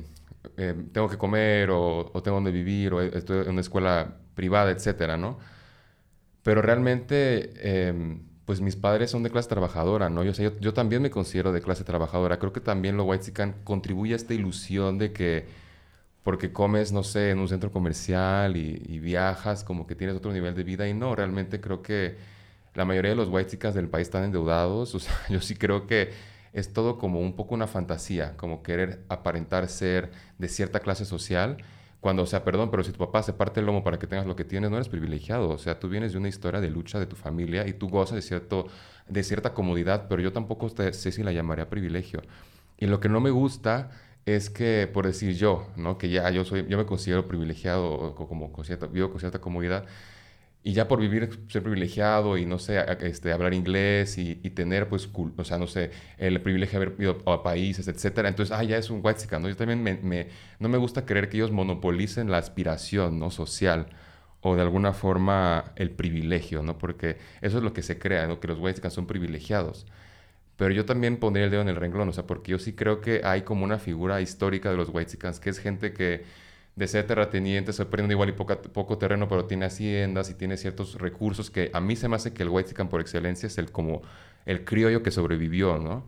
eh, 0.56 0.74
tengo 0.92 1.08
que 1.10 1.18
comer 1.18 1.70
o, 1.70 2.10
o, 2.12 2.22
tengo 2.22 2.36
donde 2.36 2.52
vivir 2.52 2.94
o 2.94 3.02
estoy 3.02 3.42
en 3.42 3.50
una 3.50 3.60
escuela 3.60 4.16
privada, 4.34 4.70
etcétera, 4.70 5.16
¿no? 5.18 5.38
Pero 6.42 6.62
realmente... 6.62 7.52
Eh, 7.56 8.18
pues 8.48 8.62
mis 8.62 8.76
padres 8.76 9.10
son 9.10 9.22
de 9.22 9.28
clase 9.28 9.46
trabajadora, 9.50 10.08
¿no? 10.08 10.24
Yo, 10.24 10.32
yo, 10.58 10.72
también 10.72 11.02
me 11.02 11.10
considero 11.10 11.52
de 11.52 11.60
clase 11.60 11.84
trabajadora. 11.84 12.38
Creo 12.38 12.50
que 12.50 12.62
también 12.62 12.96
lo 12.96 13.04
white 13.04 13.30
contribuye 13.62 14.14
a 14.14 14.16
esta 14.16 14.32
ilusión 14.32 14.96
de 14.96 15.12
que 15.12 15.44
porque 16.22 16.50
comes, 16.50 16.90
no 16.90 17.02
sé, 17.02 17.30
en 17.30 17.40
un 17.40 17.48
centro 17.48 17.70
comercial 17.70 18.56
y, 18.56 18.98
viajas, 19.00 19.64
como 19.64 19.86
que 19.86 19.94
tienes 19.94 20.16
otro 20.16 20.32
nivel 20.32 20.54
de 20.54 20.64
vida. 20.64 20.88
Y 20.88 20.94
no, 20.94 21.14
realmente 21.14 21.60
creo 21.60 21.82
que 21.82 22.16
la 22.78 22.84
mayoría 22.84 23.10
de 23.10 23.16
los 23.16 23.28
white 23.28 23.56
del 23.72 23.88
país 23.88 24.06
están 24.06 24.24
endeudados. 24.24 24.94
O 24.98 25.00
sea, 25.00 25.14
yo 25.28 25.40
sí 25.40 25.56
creo 25.56 25.86
que 25.86 26.12
es 26.52 26.72
todo 26.72 26.96
como 26.96 27.20
un 27.20 27.34
poco 27.34 27.54
una 27.54 27.66
fantasía, 27.66 28.36
como 28.36 28.62
querer 28.62 29.04
aparentar 29.08 29.68
ser 29.68 30.12
de 30.38 30.48
cierta 30.48 30.80
clase 30.80 31.04
social 31.04 31.58
cuando, 32.00 32.22
o 32.22 32.26
sea, 32.26 32.44
perdón, 32.44 32.70
pero 32.70 32.84
si 32.84 32.92
tu 32.92 32.98
papá 32.98 33.24
se 33.24 33.32
parte 33.32 33.58
el 33.58 33.66
lomo 33.66 33.82
para 33.82 33.98
que 33.98 34.06
tengas 34.06 34.26
lo 34.26 34.36
que 34.36 34.44
tienes, 34.44 34.70
no 34.70 34.76
eres 34.76 34.88
privilegiado. 34.88 35.48
O 35.50 35.58
sea, 35.58 35.80
tú 35.80 35.88
vienes 35.88 36.12
de 36.12 36.18
una 36.18 36.28
historia 36.28 36.60
de 36.60 36.70
lucha 36.70 37.00
de 37.00 37.06
tu 37.06 37.16
familia 37.16 37.66
y 37.66 37.72
tú 37.72 37.88
gozas 37.88 38.14
de, 38.14 38.22
cierto, 38.22 38.68
de 39.08 39.24
cierta 39.24 39.52
comodidad, 39.54 40.06
pero 40.08 40.22
yo 40.22 40.32
tampoco 40.32 40.68
sé 40.68 40.92
si 40.92 41.22
la 41.24 41.32
llamaría 41.32 41.68
privilegio. 41.68 42.22
Y 42.78 42.86
lo 42.86 43.00
que 43.00 43.08
no 43.08 43.20
me 43.20 43.30
gusta 43.30 43.90
es 44.24 44.50
que, 44.50 44.88
por 44.92 45.06
decir 45.06 45.34
yo, 45.36 45.66
¿no? 45.76 45.98
Que 45.98 46.08
ya 46.10 46.30
yo 46.30 46.44
soy, 46.44 46.64
yo 46.68 46.78
me 46.78 46.86
considero 46.86 47.26
privilegiado 47.26 48.14
como 48.14 48.52
con 48.52 48.64
cierta, 48.64 48.86
vivo 48.86 49.10
con 49.10 49.18
cierta 49.18 49.40
comodidad 49.40 49.84
y 50.62 50.72
ya 50.72 50.88
por 50.88 51.00
vivir, 51.00 51.30
ser 51.48 51.62
privilegiado 51.62 52.36
y 52.36 52.44
no 52.44 52.58
sé, 52.58 52.84
este, 53.00 53.32
hablar 53.32 53.54
inglés 53.54 54.18
y, 54.18 54.34
tener, 54.50 54.88
pues, 54.88 55.08
o 55.14 55.44
sea, 55.44 55.58
no 55.58 55.66
sé, 55.66 55.90
el 56.18 56.40
privilegio 56.42 56.78
de 56.78 56.86
haber 56.86 57.00
ido 57.00 57.22
a 57.26 57.42
países, 57.42 57.88
etcétera. 57.88 58.28
Entonces, 58.28 58.54
ah, 58.56 58.62
ya 58.64 58.76
es 58.76 58.90
un 58.90 59.00
white 59.02 59.38
¿no? 59.38 59.48
Yo 59.48 59.56
también 59.56 59.82
me, 59.82 60.28
no 60.58 60.68
me 60.68 60.78
gusta 60.78 61.06
creer 61.06 61.28
que 61.28 61.38
ellos 61.38 61.52
monopolicen 61.52 62.30
la 62.30 62.38
aspiración, 62.38 63.18
¿no? 63.18 63.30
Social 63.30 63.88
o 64.40 64.54
de 64.56 64.62
alguna 64.62 64.92
forma 64.92 65.72
el 65.76 65.90
privilegio, 65.90 66.62
¿no? 66.62 66.78
Porque 66.78 67.18
eso 67.40 67.58
es 67.58 67.64
lo 67.64 67.72
que 67.72 67.82
se 67.82 67.98
crea, 67.98 68.26
¿no? 68.26 68.40
Que 68.40 68.48
los 68.48 68.58
white 68.58 68.88
son 68.90 69.06
privilegiados. 69.06 69.86
Pero 70.56 70.72
yo 70.74 70.84
también 70.84 71.18
pondría 71.18 71.44
el 71.44 71.50
dedo 71.50 71.62
en 71.62 71.68
el 71.68 71.76
renglón, 71.76 72.08
o 72.08 72.12
sea, 72.12 72.26
porque 72.26 72.52
yo 72.52 72.58
sí 72.58 72.72
creo 72.74 73.00
que 73.00 73.22
hay 73.24 73.42
como 73.42 73.64
una 73.64 73.78
figura 73.78 74.20
histórica 74.20 74.70
de 74.70 74.76
los 74.76 74.88
white 74.90 75.16
que 75.40 75.50
es 75.50 75.58
gente 75.60 75.92
que 75.92 76.24
de 76.78 76.86
ser 76.86 77.08
terrateniente, 77.08 77.72
se 77.72 77.84
prende 77.86 78.14
igual 78.14 78.28
y 78.28 78.32
poco 78.32 78.98
terreno, 78.98 79.28
pero 79.28 79.46
tiene 79.46 79.66
haciendas 79.66 80.30
y 80.30 80.34
tiene 80.34 80.56
ciertos 80.56 80.94
recursos 80.94 81.50
que 81.50 81.72
a 81.74 81.80
mí 81.80 81.96
se 81.96 82.08
me 82.08 82.14
hace 82.14 82.32
que 82.32 82.44
el 82.44 82.50
Whitezican 82.50 82.88
por 82.88 83.00
excelencia 83.00 83.48
es 83.48 83.58
el 83.58 83.72
como 83.72 84.02
el 84.46 84.64
criollo 84.64 85.02
que 85.02 85.10
sobrevivió, 85.10 85.78
¿no? 85.78 86.04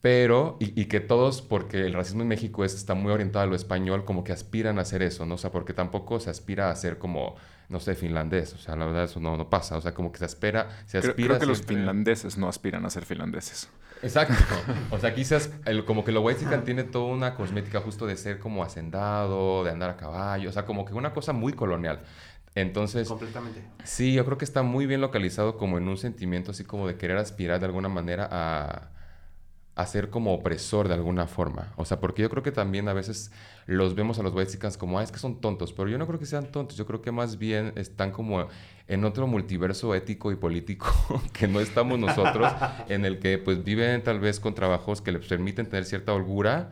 Pero, 0.00 0.56
y, 0.58 0.84
que 0.86 1.00
todos, 1.00 1.42
porque 1.42 1.84
el 1.86 1.92
racismo 1.94 2.22
en 2.22 2.28
México 2.28 2.64
es, 2.64 2.74
está 2.74 2.94
muy 2.94 3.12
orientado 3.12 3.42
a 3.42 3.46
lo 3.46 3.56
español, 3.56 4.04
como 4.04 4.24
que 4.24 4.32
aspiran 4.32 4.78
a 4.78 4.82
hacer 4.82 5.02
eso, 5.02 5.24
¿no? 5.26 5.34
O 5.34 5.38
sea, 5.38 5.50
porque 5.50 5.74
tampoco 5.74 6.18
se 6.18 6.30
aspira 6.30 6.70
a 6.70 6.76
ser 6.76 6.98
como, 6.98 7.36
no 7.68 7.78
sé, 7.80 7.94
finlandés, 7.94 8.54
o 8.54 8.58
sea, 8.58 8.76
la 8.76 8.86
verdad 8.86 9.04
eso 9.04 9.20
no, 9.20 9.36
no 9.36 9.48
pasa, 9.48 9.76
o 9.76 9.80
sea, 9.82 9.92
como 9.92 10.12
que 10.12 10.18
se 10.18 10.26
espera, 10.26 10.68
se 10.86 10.98
aspira 10.98 11.28
creo, 11.28 11.40
que 11.40 11.46
los 11.46 11.62
finlandeses 11.62 12.36
no 12.38 12.48
aspiran 12.48 12.84
a 12.86 12.90
ser 12.90 13.04
finlandeses. 13.04 13.68
Exacto. 14.02 14.34
O 14.90 14.98
sea, 14.98 15.14
quizás 15.14 15.50
el, 15.64 15.84
como 15.84 16.04
que 16.04 16.12
lo 16.12 16.20
Whitezican 16.22 16.64
tiene 16.64 16.84
toda 16.84 17.12
una 17.12 17.34
cosmética 17.34 17.80
justo 17.80 18.06
de 18.06 18.16
ser 18.16 18.38
como 18.38 18.62
hacendado, 18.62 19.64
de 19.64 19.70
andar 19.70 19.90
a 19.90 19.96
caballo, 19.96 20.48
o 20.48 20.52
sea, 20.52 20.64
como 20.64 20.84
que 20.84 20.94
una 20.94 21.12
cosa 21.12 21.32
muy 21.32 21.52
colonial. 21.52 22.00
Entonces, 22.54 23.08
completamente. 23.08 23.62
Sí, 23.82 24.12
yo 24.12 24.24
creo 24.24 24.38
que 24.38 24.44
está 24.44 24.62
muy 24.62 24.86
bien 24.86 25.00
localizado 25.00 25.56
como 25.56 25.78
en 25.78 25.88
un 25.88 25.96
sentimiento 25.96 26.52
así 26.52 26.64
como 26.64 26.86
de 26.86 26.96
querer 26.96 27.16
aspirar 27.16 27.58
de 27.58 27.66
alguna 27.66 27.88
manera 27.88 28.28
a, 28.30 28.90
a 29.76 29.86
ser 29.86 30.08
como 30.10 30.32
opresor 30.32 30.88
de 30.88 30.94
alguna 30.94 31.26
forma. 31.26 31.72
O 31.76 31.84
sea, 31.84 31.98
porque 31.98 32.22
yo 32.22 32.30
creo 32.30 32.42
que 32.42 32.52
también 32.52 32.88
a 32.88 32.92
veces 32.92 33.32
los 33.66 33.94
vemos 33.94 34.18
a 34.18 34.22
los 34.22 34.32
Whitexicans 34.32 34.76
como, 34.76 34.98
ah, 34.98 35.02
es 35.02 35.10
que 35.10 35.18
son 35.18 35.40
tontos, 35.40 35.72
pero 35.72 35.88
yo 35.88 35.98
no 35.98 36.06
creo 36.06 36.18
que 36.18 36.26
sean 36.26 36.46
tontos, 36.46 36.76
yo 36.76 36.86
creo 36.86 37.02
que 37.02 37.10
más 37.10 37.38
bien 37.38 37.72
están 37.76 38.12
como 38.12 38.46
en 38.86 39.04
otro 39.04 39.26
multiverso 39.26 39.94
ético 39.94 40.30
y 40.30 40.36
político 40.36 40.86
que 41.32 41.48
no 41.48 41.60
estamos 41.60 41.98
nosotros, 41.98 42.52
en 42.88 43.04
el 43.04 43.18
que 43.18 43.38
pues 43.38 43.64
viven 43.64 44.02
tal 44.02 44.20
vez 44.20 44.38
con 44.38 44.54
trabajos 44.54 45.00
que 45.00 45.12
les 45.12 45.26
permiten 45.26 45.68
tener 45.68 45.84
cierta 45.84 46.12
holgura 46.12 46.70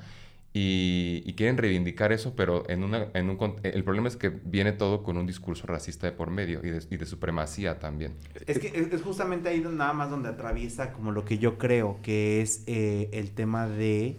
y, 0.55 1.23
y 1.25 1.33
quieren 1.35 1.57
reivindicar 1.57 2.13
eso, 2.13 2.35
pero 2.37 2.69
en, 2.69 2.85
una, 2.85 3.07
en 3.15 3.31
un... 3.31 3.57
El 3.63 3.85
problema 3.85 4.09
es 4.09 4.17
que 4.17 4.29
viene 4.29 4.73
todo 4.73 5.03
con 5.03 5.17
un 5.17 5.27
discurso 5.27 5.67
racista 5.67 6.07
de 6.07 6.13
por 6.13 6.31
medio 6.31 6.61
y 6.63 6.69
de, 6.71 6.83
y 6.91 6.97
de 6.99 7.07
supremacía 7.07 7.79
también. 7.79 8.15
Es 8.47 8.59
que 8.59 8.69
es, 8.69 8.93
es 8.93 9.03
justamente 9.03 9.49
ahí 9.49 9.61
donde- 9.61 9.79
nada 9.79 9.95
más 9.95 10.11
donde 10.11 10.29
atraviesa 10.29 10.93
como 10.93 11.11
lo 11.11 11.25
que 11.25 11.39
yo 11.39 11.57
creo 11.57 11.99
que 12.03 12.43
es 12.43 12.65
eh, 12.67 13.09
el 13.13 13.31
tema 13.31 13.67
de 13.67 14.17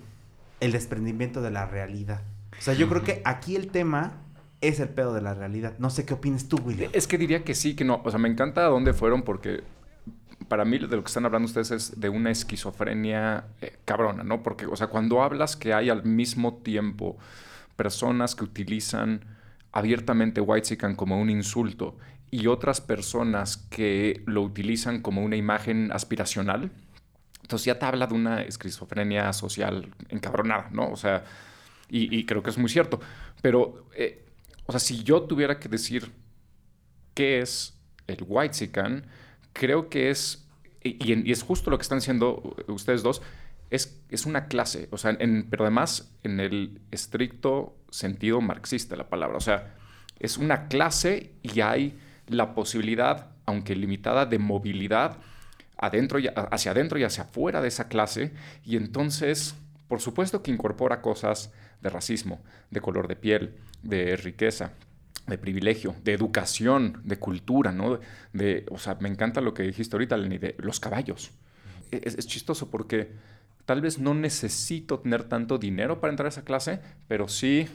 el 0.59 0.71
desprendimiento 0.71 1.41
de 1.41 1.51
la 1.51 1.65
realidad. 1.67 2.21
O 2.57 2.61
sea, 2.61 2.73
yo 2.73 2.87
creo 2.89 3.03
que 3.03 3.21
aquí 3.25 3.55
el 3.55 3.67
tema 3.67 4.21
es 4.61 4.79
el 4.79 4.89
pedo 4.89 5.13
de 5.13 5.21
la 5.21 5.33
realidad. 5.33 5.73
No 5.77 5.89
sé 5.89 6.05
qué 6.05 6.13
opinas 6.13 6.47
tú, 6.47 6.57
William. 6.65 6.89
Es 6.93 7.05
que 7.05 7.17
diría 7.17 7.43
que 7.43 7.53
sí, 7.53 7.75
que 7.75 7.83
no. 7.83 8.01
O 8.05 8.09
sea, 8.09 8.17
me 8.19 8.29
encanta 8.29 8.65
a 8.65 8.69
dónde 8.69 8.93
fueron 8.93 9.23
porque 9.23 9.61
para 10.53 10.65
mí 10.65 10.77
de 10.77 10.85
lo 10.85 11.03
que 11.03 11.07
están 11.07 11.25
hablando 11.25 11.47
ustedes 11.47 11.71
es 11.71 11.99
de 11.99 12.09
una 12.09 12.29
esquizofrenia 12.29 13.45
eh, 13.59 13.75
cabrona, 13.85 14.21
¿no? 14.23 14.43
Porque, 14.43 14.67
o 14.67 14.75
sea, 14.75 14.85
cuando 14.85 15.23
hablas 15.23 15.55
que 15.55 15.73
hay 15.73 15.89
al 15.89 16.03
mismo 16.03 16.57
tiempo 16.57 17.17
personas 17.75 18.35
que 18.35 18.43
utilizan 18.43 19.25
abiertamente 19.71 20.41
Whitezican 20.41 20.95
como 20.95 21.19
un 21.19 21.31
insulto 21.31 21.97
y 22.29 22.45
otras 22.45 22.81
personas 22.81 23.57
que 23.71 24.21
lo 24.27 24.43
utilizan 24.43 25.01
como 25.01 25.23
una 25.23 25.37
imagen 25.37 25.91
aspiracional, 25.91 26.69
entonces 27.41 27.65
ya 27.65 27.79
te 27.79 27.87
habla 27.87 28.05
de 28.05 28.13
una 28.13 28.43
esquizofrenia 28.43 29.33
social 29.33 29.91
encabronada, 30.09 30.69
¿no? 30.71 30.91
O 30.91 30.95
sea, 30.95 31.23
y, 31.89 32.27
creo 32.27 32.43
que 32.43 32.51
es 32.51 32.59
muy 32.59 32.69
cierto. 32.69 32.99
Pero, 33.41 33.87
eh, 33.95 34.23
o 34.67 34.71
sea, 34.71 34.79
si 34.79 35.01
yo 35.03 35.23
tuviera 35.23 35.59
que 35.59 35.67
decir 35.67 36.11
qué 37.15 37.39
es 37.39 37.75
el 38.05 38.23
Whitezican, 38.27 39.07
creo 39.53 39.89
que 39.89 40.09
es, 40.09 40.42
y, 40.83 41.31
es 41.31 41.43
justo 41.43 41.69
lo 41.69 41.77
que 41.77 41.83
están 41.83 41.99
diciendo 41.99 42.55
ustedes 42.67 43.03
dos, 43.03 43.21
es, 43.69 43.99
es 44.09 44.25
una 44.25 44.47
clase, 44.47 44.87
o 44.91 44.97
sea, 44.97 45.15
en- 45.19 45.47
pero 45.49 45.63
además 45.63 46.11
en 46.23 46.39
el 46.39 46.81
estricto 46.91 47.75
sentido 47.89 48.41
marxista 48.41 48.95
la 48.95 49.09
palabra, 49.09 49.37
o 49.37 49.41
sea, 49.41 49.75
es 50.19 50.37
una 50.37 50.67
clase 50.67 51.31
y 51.41 51.61
hay 51.61 51.97
la 52.27 52.53
posibilidad, 52.53 53.31
aunque 53.45 53.75
limitada, 53.75 54.25
de 54.25 54.39
movilidad 54.39 55.17
adentro 55.77 56.19
hacia 56.51 56.71
adentro 56.71 56.99
y 56.99 57.03
hacia 57.03 57.23
afuera 57.23 57.61
de 57.61 57.67
esa 57.67 57.87
clase, 57.87 58.31
y 58.63 58.77
entonces, 58.77 59.55
por 59.87 60.01
supuesto 60.01 60.43
que 60.43 60.51
incorpora 60.51 61.01
cosas 61.01 61.51
de 61.81 61.89
racismo, 61.89 62.41
de 62.69 62.79
color 62.79 63.07
de 63.07 63.15
piel, 63.15 63.55
de 63.81 64.15
riqueza, 64.15 64.71
de 65.27 65.37
privilegio, 65.37 65.95
de 66.03 66.13
educación, 66.13 67.01
de 67.03 67.17
cultura, 67.17 67.71
¿no? 67.71 67.99
De, 68.33 68.65
o 68.69 68.77
sea, 68.77 68.95
me 68.99 69.09
encanta 69.09 69.41
lo 69.41 69.53
que 69.53 69.63
dijiste 69.63 69.95
ahorita, 69.95 70.17
Lenny, 70.17 70.37
de 70.37 70.55
los 70.59 70.79
caballos. 70.79 71.31
Es, 71.91 72.15
es 72.15 72.27
chistoso 72.27 72.69
porque 72.69 73.11
tal 73.65 73.81
vez 73.81 73.99
no 73.99 74.13
necesito 74.13 74.99
tener 74.99 75.23
tanto 75.23 75.57
dinero 75.57 76.01
para 76.01 76.11
entrar 76.11 76.25
a 76.25 76.29
esa 76.29 76.43
clase, 76.43 76.81
pero 77.07 77.27
sí 77.27 77.67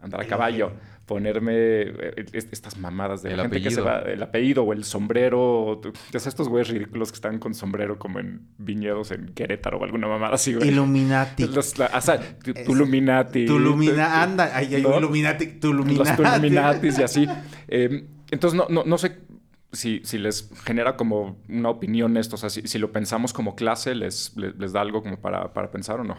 andar 0.00 0.20
a 0.20 0.26
caballo. 0.26 0.72
Ponerme 1.06 1.52
eh, 1.54 2.24
est- 2.32 2.52
estas 2.52 2.78
mamadas 2.78 3.22
de 3.22 3.30
El 3.30 3.36
la 3.38 3.42
gente 3.44 3.60
que 3.62 3.70
se 3.70 3.80
apellido. 3.80 4.04
va, 4.04 4.10
el 4.12 4.22
apellido 4.22 4.62
o 4.62 4.72
el 4.72 4.84
sombrero, 4.84 5.80
ya 6.12 6.18
estos 6.18 6.48
güeyes 6.48 6.68
ridículos 6.68 7.10
que 7.10 7.16
están 7.16 7.38
con 7.38 7.54
sombrero 7.54 7.98
como 7.98 8.18
en 8.20 8.46
viñedos 8.58 9.10
en 9.10 9.26
Querétaro 9.34 9.78
o 9.78 9.84
alguna 9.84 10.06
mamada 10.06 10.34
así, 10.34 10.54
güey. 10.54 10.68
Illuminati. 10.68 11.46
Los, 11.48 11.78
la- 11.78 11.90
o 11.94 12.00
sea, 12.00 12.38
tu- 12.38 12.52
Es- 12.54 12.64
Tuluminati. 12.64 13.46
Tulumina, 13.46 14.22
anda, 14.22 14.56
ahí 14.56 14.74
hay 14.74 14.82
¿no? 14.82 14.96
Illuminati, 14.98 15.46
Los. 15.60 16.16
Tuluminatis 16.16 16.98
y 16.98 17.02
así. 17.02 17.28
Eh, 17.68 18.06
entonces, 18.30 18.56
no, 18.56 18.66
no, 18.70 18.84
no 18.84 18.96
sé 18.98 19.18
si, 19.72 20.00
si 20.04 20.18
les 20.18 20.50
genera 20.64 20.96
como 20.96 21.38
una 21.48 21.68
opinión 21.70 22.16
esto. 22.16 22.36
O 22.36 22.38
sea, 22.38 22.48
si, 22.50 22.62
si 22.62 22.78
lo 22.78 22.92
pensamos 22.92 23.32
como 23.32 23.56
clase, 23.56 23.94
¿les, 23.94 24.36
les, 24.36 24.54
les 24.56 24.72
da 24.72 24.80
algo 24.82 25.02
como 25.02 25.20
para, 25.20 25.52
para 25.52 25.70
pensar 25.70 25.98
o 26.00 26.04
no? 26.04 26.16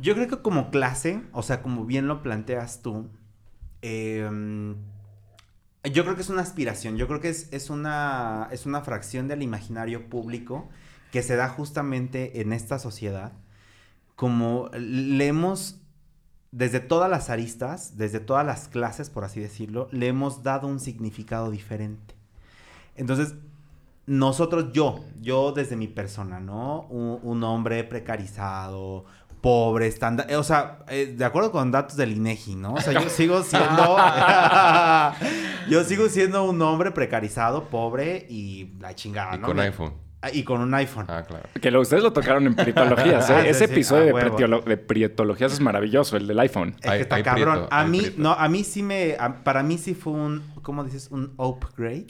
Yo 0.00 0.14
creo 0.14 0.28
que 0.28 0.36
como 0.38 0.70
clase, 0.70 1.20
o 1.32 1.42
sea, 1.42 1.62
como 1.62 1.84
bien 1.84 2.06
lo 2.08 2.22
planteas 2.22 2.82
tú, 2.82 3.08
eh, 3.82 4.28
yo 5.84 6.04
creo 6.04 6.16
que 6.16 6.22
es 6.22 6.30
una 6.30 6.42
aspiración, 6.42 6.96
yo 6.96 7.06
creo 7.06 7.20
que 7.20 7.28
es, 7.28 7.48
es, 7.52 7.70
una, 7.70 8.48
es 8.50 8.66
una 8.66 8.80
fracción 8.82 9.28
del 9.28 9.42
imaginario 9.42 10.08
público 10.08 10.68
que 11.12 11.22
se 11.22 11.36
da 11.36 11.48
justamente 11.48 12.40
en 12.40 12.52
esta 12.52 12.78
sociedad, 12.78 13.32
como 14.16 14.68
le 14.74 15.26
hemos, 15.26 15.80
desde 16.50 16.80
todas 16.80 17.10
las 17.10 17.30
aristas, 17.30 17.96
desde 17.96 18.20
todas 18.20 18.44
las 18.44 18.68
clases, 18.68 19.10
por 19.10 19.24
así 19.24 19.40
decirlo, 19.40 19.88
le 19.92 20.08
hemos 20.08 20.42
dado 20.42 20.66
un 20.66 20.80
significado 20.80 21.50
diferente. 21.50 22.14
Entonces, 22.96 23.34
nosotros, 24.06 24.72
yo, 24.72 25.04
yo 25.20 25.52
desde 25.52 25.76
mi 25.76 25.86
persona, 25.86 26.40
¿no? 26.40 26.82
Un 26.88 27.44
hombre 27.44 27.84
precarizado, 27.84 29.04
pobre, 29.40 29.86
estándar, 29.86 30.32
o 30.34 30.42
sea, 30.42 30.78
eh, 30.88 31.14
de 31.16 31.24
acuerdo 31.24 31.52
con 31.52 31.70
datos 31.70 31.96
del 31.96 32.12
INEGI, 32.12 32.56
¿no? 32.56 32.74
O 32.74 32.80
sea, 32.80 32.92
yo 33.00 33.08
sigo 33.08 33.42
siendo, 33.42 33.96
yo 35.68 35.84
sigo 35.84 36.08
siendo 36.08 36.44
un 36.44 36.60
hombre 36.62 36.90
precarizado, 36.90 37.64
pobre 37.64 38.26
y 38.28 38.70
la 38.80 38.94
chingada, 38.94 39.34
y 39.36 39.38
¿no? 39.38 39.46
con 39.46 39.56
Me- 39.56 39.62
iPhone. 39.64 39.92
Ah, 40.20 40.30
Y 40.32 40.42
con 40.42 40.60
un 40.60 40.74
iPhone. 40.74 41.06
Ah, 41.08 41.22
claro. 41.26 41.48
Que 41.60 41.70
lo- 41.70 41.80
ustedes 41.80 42.02
lo 42.02 42.12
tocaron 42.12 42.44
en 42.48 42.56
prietologías, 42.56 43.30
¿eh? 43.30 43.34
Ah, 43.36 43.42
sí, 43.44 43.48
Ese 43.50 43.66
sí, 43.68 43.72
episodio 43.72 44.12
de, 44.16 44.60
de 44.66 44.76
prietologías 44.76 45.52
es 45.52 45.60
maravilloso, 45.60 46.16
el 46.16 46.26
del 46.26 46.40
iPhone. 46.40 46.74
Es 46.82 46.90
que 46.90 47.00
está 47.02 47.16
hay 47.16 47.22
cabrón. 47.22 47.54
prieto, 47.54 47.68
a 47.74 47.84
mí, 47.84 48.02
no, 48.16 48.32
a 48.32 48.48
mí 48.48 48.64
sí 48.64 48.82
me, 48.82 49.14
a- 49.18 49.44
para 49.44 49.62
mí 49.62 49.78
sí 49.78 49.94
fue 49.94 50.12
un, 50.14 50.42
¿cómo 50.62 50.82
dices? 50.82 51.08
Un 51.12 51.34
upgrade. 51.36 52.08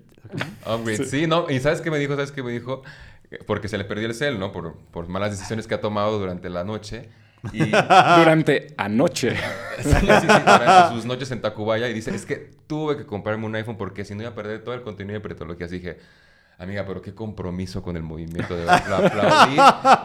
Upgrade. 0.67 1.05
Sí. 1.05 1.27
no. 1.27 1.51
¿Y 1.51 1.61
sabes 1.61 1.83
qué 1.83 1.91
me 1.91 1.99
dijo? 1.99 2.15
¿Sabes 2.15 2.33
qué 2.33 2.43
me 2.43 2.51
dijo? 2.53 2.83
Eh, 3.31 3.39
Porque 3.47 3.69
se 3.69 3.79
le 3.79 3.85
perdió 3.85 4.07
el 4.07 4.15
cel, 4.15 4.39
¿no? 4.39 4.53
Por, 4.53 4.75
por 4.91 5.09
malas 5.09 5.31
decisiones 5.33 5.67
que 5.67 5.75
ha 5.75 5.81
tomado 5.81 6.19
durante 6.19 6.49
la 6.49 6.65
noche. 6.65 7.09
Y 7.53 7.71
Durante 7.71 8.75
anoche. 8.77 9.31
sí, 9.79 9.89
sí, 9.91 9.93
sí, 10.01 10.27
durante 10.27 10.89
sus 10.95 11.05
noches 11.05 11.31
en 11.31 11.41
Tacubaya. 11.41 11.89
Y 11.89 11.93
dice, 11.95 12.13
es 12.15 12.27
que 12.27 12.51
tuve 12.67 12.97
que 12.97 13.07
comprarme 13.07 13.47
un 13.47 13.55
iPhone 13.55 13.77
porque 13.77 14.05
si 14.05 14.15
no 14.17 14.23
iba 14.23 14.31
a 14.31 14.35
perder 14.35 14.65
todo 14.65 14.75
el 14.75 14.83
contenido 14.83 15.15
de 15.15 15.21
pretologías. 15.21 15.71
Dije, 15.71 15.99
amiga, 16.59 16.85
pero 16.85 17.01
qué 17.01 17.15
compromiso 17.15 17.81
con 17.81 17.97
el 17.97 18.03
movimiento. 18.03 18.57
De. 18.57 18.65
La 18.65 18.75
aplaudí. 18.75 19.57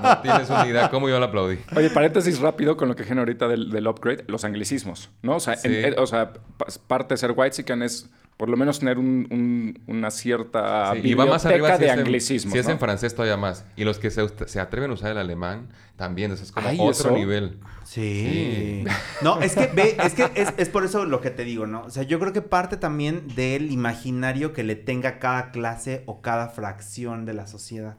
No 0.03 0.18
tienes 0.22 0.48
una 0.51 0.68
idea 0.68 0.89
cómo 0.92 1.10
yo 1.10 1.20
la 1.20 1.25
aplaudí. 1.25 1.58
Oye, 1.75 1.89
paréntesis 1.89 2.39
rápido 2.39 2.77
con 2.77 2.88
lo 2.88 2.96
que 2.96 3.03
genera 3.03 3.22
ahorita 3.22 3.48
del, 3.48 3.72
del 3.72 3.88
upgrade, 3.88 4.25
los 4.27 4.46
anglicismos, 4.46 5.10
¿no? 5.24 5.38
O 5.38 5.39
sea, 5.39 5.56
Sí. 5.56 5.70
en- 5.70 5.86
en- 5.94 6.00
o 6.00 6.06
sea 6.06 6.34
pa- 6.34 6.68
parte 6.86 7.15
de 7.15 7.18
ser 7.18 7.32
whitezican 7.32 7.82
es 7.82 8.12
por 8.37 8.49
lo 8.49 8.57
menos 8.57 8.79
tener 8.79 8.97
un- 8.97 9.27
un- 9.31 9.83
una 9.87 10.11
cierta 10.11 10.93
Sí, 10.93 11.01
y 11.03 11.13
va 11.13 11.25
más 11.25 11.43
biblioteca 11.43 11.49
arriba 11.49 11.77
si 11.77 11.81
de 11.81 11.87
es, 11.87 11.93
en, 11.93 11.99
anglicismos, 11.99 12.53
si 12.53 12.59
es 12.59 12.67
en 12.67 12.79
francés 12.79 13.13
todavía 13.15 13.37
más. 13.37 13.65
Y 13.75 13.83
los 13.83 13.99
que 13.99 14.09
se, 14.11 14.27
se 14.47 14.59
atreven 14.59 14.91
a 14.91 14.93
usar 14.95 15.11
el 15.11 15.17
alemán 15.17 15.69
también. 15.95 16.31
Eso 16.31 16.43
es 16.43 16.51
como 16.51 16.67
Ay, 16.67 16.77
otro 16.79 16.91
¿eso? 16.91 17.11
nivel. 17.11 17.59
Sí. 17.85 18.83
No, 19.21 19.39
es 19.41 19.55
que 19.55 19.67
ve, 19.67 19.95
es 20.03 20.13
que 20.13 20.29
es, 20.35 20.53
es 20.57 20.69
por 20.69 20.83
eso 20.83 21.05
lo 21.05 21.21
que 21.21 21.29
te 21.29 21.43
digo, 21.43 21.67
¿no? 21.67 21.83
O 21.83 21.89
sea, 21.89 22.03
yo 22.03 22.19
creo 22.19 22.33
que 22.33 22.41
parte 22.41 22.77
también 22.77 23.27
del 23.35 23.71
imaginario 23.71 24.51
que 24.53 24.63
le 24.63 24.75
tenga 24.75 25.19
cada 25.19 25.51
clase 25.51 26.03
o 26.05 26.21
cada 26.21 26.49
fracción 26.49 27.25
de 27.25 27.33
la 27.33 27.47
sociedad. 27.47 27.97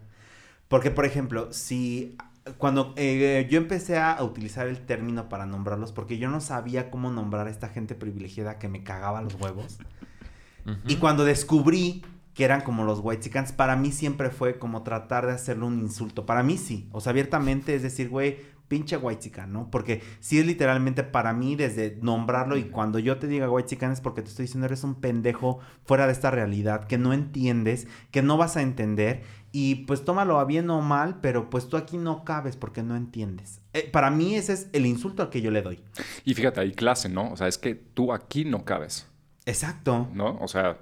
Porque, 0.69 0.91
por 0.91 1.05
ejemplo, 1.05 1.53
si 1.53 2.17
cuando 2.59 2.93
eh, 2.97 3.47
yo 3.51 3.59
empecé 3.59 3.99
a 3.99 4.23
utilizar 4.23 4.67
el 4.67 4.79
término 4.81 5.29
para 5.29 5.47
nombrarlos, 5.47 5.93
porque 5.93 6.19
yo 6.19 6.29
no 6.29 6.41
sabía 6.41 6.91
cómo 6.91 7.11
nombrar 7.11 7.47
a 7.47 7.51
esta 7.51 7.69
gente 7.69 7.95
privilegiada 7.95 8.59
que 8.59 8.69
me 8.69 8.83
cagaba 8.83 9.23
los 9.23 9.35
huevos. 9.35 9.79
Y 10.87 10.97
cuando 10.97 11.25
descubrí 11.25 12.03
que 12.35 12.45
eran 12.45 12.63
como 12.63 12.85
los 12.85 13.01
white 13.03 13.31
para 13.57 13.77
mí 13.77 13.93
siempre 13.93 14.31
fue 14.31 14.59
como 14.59 14.83
tratar 14.83 15.27
de 15.27 15.33
hacerle 15.33 15.67
un 15.67 15.81
insulto. 15.81 16.27
Para 16.27 16.43
mí 16.43 16.59
sí. 16.59 16.89
O 16.93 17.01
sea, 17.01 17.11
abiertamente 17.11 17.75
es 17.75 17.83
decir, 17.83 18.09
güey, 18.09 18.39
pinche 18.69 18.97
white 18.97 19.31
¿no? 19.47 19.71
Porque 19.71 20.03
sí 20.21 20.39
es 20.39 20.47
literalmente 20.47 21.05
para 21.05 21.33
mí 21.33 21.55
desde 21.55 21.99
nombrarlo 22.03 22.57
y 22.57 22.65
cuando 22.65 22.99
yo 22.99 23.19
te 23.19 23.27
diga 23.27 23.51
white 23.51 23.79
es 23.81 24.01
porque 24.01 24.23
te 24.23 24.31
estoy 24.31 24.47
diciendo 24.47 24.67
eres 24.67 24.85
un 24.85 24.97
pendejo 24.97 25.61
fuera 25.85 26.07
de 26.07 26.13
esta 26.13 26.31
realidad, 26.31 26.85
que 26.85 26.99
no 26.99 27.13
entiendes, 27.13 27.87
que 28.11 28.23
no 28.23 28.37
vas 28.37 28.57
a 28.57 28.63
entender 28.63 29.23
y 29.53 29.87
pues 29.87 30.05
tómalo 30.05 30.41
a 30.41 30.45
bien 30.45 30.69
o 30.71 30.81
mal, 30.81 31.21
pero 31.21 31.51
pues 31.51 31.69
tú 31.69 31.77
aquí 31.77 31.99
no 31.99 32.25
cabes 32.25 32.57
porque 32.57 32.83
no 32.83 32.97
entiendes. 32.97 33.61
Eh, 33.73 33.89
para 33.93 34.11
mí 34.11 34.35
ese 34.35 34.55
es 34.55 34.69
el 34.73 34.87
insulto 34.87 35.23
al 35.23 35.31
que 35.31 35.41
yo 35.41 35.51
le 35.51 35.63
doy. 35.63 35.81
Y 36.25 36.35
fíjate, 36.35 36.61
hay 36.61 36.73
clase, 36.73 37.09
¿no? 37.09 37.31
O 37.31 37.37
sea, 37.37 37.47
es 37.47 37.59
que 37.59 37.75
tú 37.75 38.13
aquí 38.13 38.45
no 38.45 38.65
cabes, 38.65 39.07
Exacto. 39.47 40.09
¿no? 40.13 40.39
O 40.41 40.49
sea, 40.49 40.79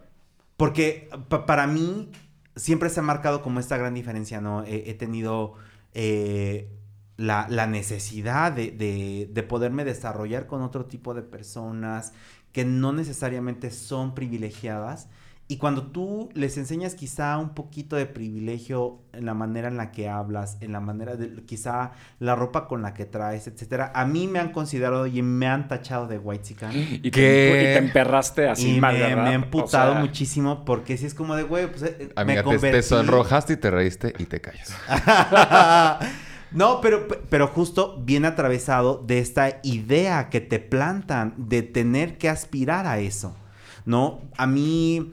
Porque 0.56 1.08
pa- 1.28 1.46
para 1.46 1.66
mí 1.66 2.10
siempre 2.56 2.88
se 2.90 3.00
ha 3.00 3.02
marcado 3.02 3.42
como 3.42 3.60
esta 3.60 3.76
gran 3.76 3.94
diferencia, 3.94 4.40
¿no? 4.40 4.64
He, 4.64 4.90
he 4.90 4.94
tenido 4.94 5.54
eh, 5.94 6.68
la, 7.16 7.46
la 7.48 7.66
necesidad 7.66 8.52
de, 8.52 8.70
de- 8.70 9.28
de 9.32 9.42
poderme 9.42 9.84
desarrollar 9.84 10.46
con 10.46 10.62
otro 10.62 10.86
tipo 10.86 11.14
de 11.14 11.22
personas 11.22 12.12
que 12.52 12.64
no 12.64 12.92
necesariamente 12.92 13.70
son 13.70 14.14
privilegiadas. 14.14 15.08
Y 15.52 15.58
cuando 15.58 15.82
tú 15.88 16.30
les 16.32 16.56
enseñas 16.56 16.94
quizá 16.94 17.36
un 17.36 17.50
poquito 17.50 17.94
de 17.96 18.06
privilegio 18.06 19.00
en 19.12 19.26
la 19.26 19.34
manera 19.34 19.68
en 19.68 19.76
la 19.76 19.90
que 19.92 20.08
hablas, 20.08 20.56
en 20.62 20.72
la 20.72 20.80
manera 20.80 21.14
de 21.16 21.44
quizá 21.44 21.92
la 22.20 22.34
ropa 22.34 22.66
con 22.66 22.80
la 22.80 22.94
que 22.94 23.04
traes, 23.04 23.46
etcétera, 23.48 23.92
a 23.94 24.06
mí 24.06 24.28
me 24.28 24.38
han 24.38 24.50
considerado 24.52 25.06
y 25.06 25.20
me 25.20 25.46
han 25.46 25.68
tachado 25.68 26.06
de 26.06 26.16
white 26.16 26.54
y 27.02 27.10
te, 27.10 27.10
te 27.10 27.76
emperraste 27.76 28.48
así 28.48 28.76
y 28.76 28.80
mal, 28.80 28.96
me, 28.96 29.14
me 29.14 29.32
he 29.32 29.36
O 29.36 29.42
emputado 29.42 29.92
sea, 29.92 30.00
muchísimo 30.00 30.64
porque 30.64 30.96
si 30.96 31.04
es 31.04 31.12
como 31.12 31.36
de, 31.36 31.42
güey, 31.42 31.66
pues 31.70 31.82
eh, 31.82 32.10
Amiga, 32.16 32.42
me 32.42 32.58
te, 32.58 32.58
te 32.58 32.82
convertí. 32.82 32.82
sonrojaste 32.88 33.52
y 33.52 33.56
te 33.58 33.70
reíste 33.70 34.14
y 34.18 34.24
te 34.24 34.40
callas. 34.40 34.74
No, 36.50 36.82
pero, 36.82 37.08
pero 37.30 37.46
justo 37.48 37.98
viene 38.04 38.26
atravesado 38.28 39.02
de 39.06 39.20
esta 39.20 39.60
idea 39.62 40.28
que 40.28 40.42
te 40.42 40.58
plantan 40.60 41.34
de 41.38 41.62
tener 41.62 42.18
que 42.18 42.28
aspirar 42.28 42.86
a 42.86 42.98
eso, 42.98 43.34
¿no? 43.86 44.20
A 44.36 44.46
mí 44.46 45.12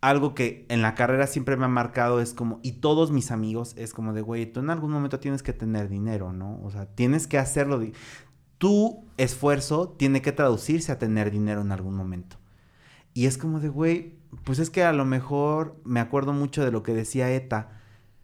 algo 0.00 0.34
que 0.34 0.64
en 0.68 0.80
la 0.82 0.94
carrera 0.94 1.26
siempre 1.26 1.56
me 1.56 1.64
ha 1.64 1.68
marcado 1.68 2.20
es 2.20 2.32
como, 2.32 2.60
y 2.62 2.72
todos 2.72 3.10
mis 3.10 3.30
amigos, 3.30 3.74
es 3.76 3.92
como 3.92 4.12
de, 4.12 4.20
güey, 4.22 4.46
tú 4.46 4.60
en 4.60 4.70
algún 4.70 4.92
momento 4.92 5.18
tienes 5.18 5.42
que 5.42 5.52
tener 5.52 5.88
dinero, 5.88 6.32
¿no? 6.32 6.60
O 6.62 6.70
sea, 6.70 6.86
tienes 6.86 7.26
que 7.26 7.38
hacerlo. 7.38 7.80
Tu 8.58 9.04
esfuerzo 9.16 9.88
tiene 9.98 10.22
que 10.22 10.32
traducirse 10.32 10.92
a 10.92 10.98
tener 10.98 11.30
dinero 11.30 11.60
en 11.62 11.72
algún 11.72 11.94
momento. 11.96 12.36
Y 13.14 13.26
es 13.26 13.38
como 13.38 13.58
de, 13.60 13.68
güey, 13.68 14.14
pues 14.44 14.58
es 14.60 14.70
que 14.70 14.84
a 14.84 14.92
lo 14.92 15.04
mejor 15.04 15.76
me 15.84 16.00
acuerdo 16.00 16.32
mucho 16.32 16.64
de 16.64 16.70
lo 16.70 16.82
que 16.82 16.94
decía 16.94 17.30
ETA, 17.32 17.70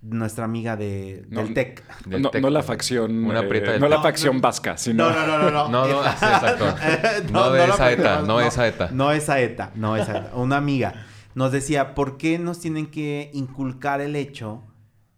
nuestra 0.02 0.44
amiga 0.44 0.76
de, 0.76 1.24
No, 1.30 1.40
del 1.42 1.54
TEC. 1.54 1.82
Del 2.06 2.22
No, 2.22 2.30
tec- 2.30 2.40
no 2.42 2.50
la 2.50 2.62
facción. 2.62 3.24
Una 3.24 3.40
eh, 3.40 3.78
no 3.80 3.88
la 3.88 4.02
facción 4.02 4.40
vasca, 4.40 4.76
sino. 4.76 5.08
No, 5.10 5.26
no, 5.26 5.26
no, 5.26 5.38
no, 5.38 5.50
no. 5.50 5.68
No, 5.70 5.88
no, 5.88 6.04
exacto. 6.04 6.66
No 7.32 7.50
de 7.50 7.64
esa 7.64 7.90
ETA, 7.90 8.22
no 8.22 8.40
esa 8.40 8.68
ETA. 8.68 8.90
No 8.92 9.10
esa 9.12 9.40
ETA, 9.40 9.70
no 9.74 9.96
esa 9.96 10.18
ETA. 10.18 10.30
Una 10.36 10.56
amiga 10.58 11.06
nos 11.34 11.52
decía, 11.52 11.94
¿por 11.94 12.16
qué 12.16 12.38
nos 12.38 12.60
tienen 12.60 12.86
que 12.86 13.30
inculcar 13.32 14.00
el 14.00 14.16
hecho 14.16 14.62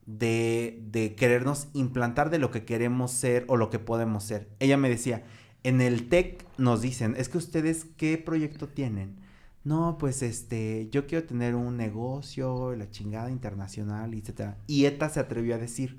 de, 0.06 1.14
querernos 1.16 1.68
implantar 1.74 2.30
de 2.30 2.38
lo 2.38 2.50
que 2.50 2.64
queremos 2.64 3.10
ser 3.10 3.44
o 3.48 3.56
lo 3.56 3.70
que 3.70 3.78
podemos 3.78 4.24
ser? 4.24 4.48
Ella 4.58 4.76
me 4.76 4.88
decía, 4.88 5.24
en 5.62 5.80
el 5.80 6.08
TEC 6.08 6.44
nos 6.58 6.80
dicen, 6.80 7.14
es 7.18 7.28
que 7.28 7.38
ustedes, 7.38 7.86
¿qué 7.96 8.18
proyecto 8.18 8.68
tienen? 8.68 9.16
No, 9.64 9.98
pues 9.98 10.22
este, 10.22 10.88
yo 10.90 11.06
quiero 11.06 11.26
tener 11.26 11.54
un 11.56 11.76
negocio, 11.76 12.74
la 12.76 12.88
chingada 12.88 13.30
internacional, 13.30 14.14
etcétera. 14.14 14.58
Y 14.68 14.84
ETA 14.84 15.08
se 15.08 15.20
atrevió 15.20 15.56
a 15.56 15.58
decir, 15.58 15.98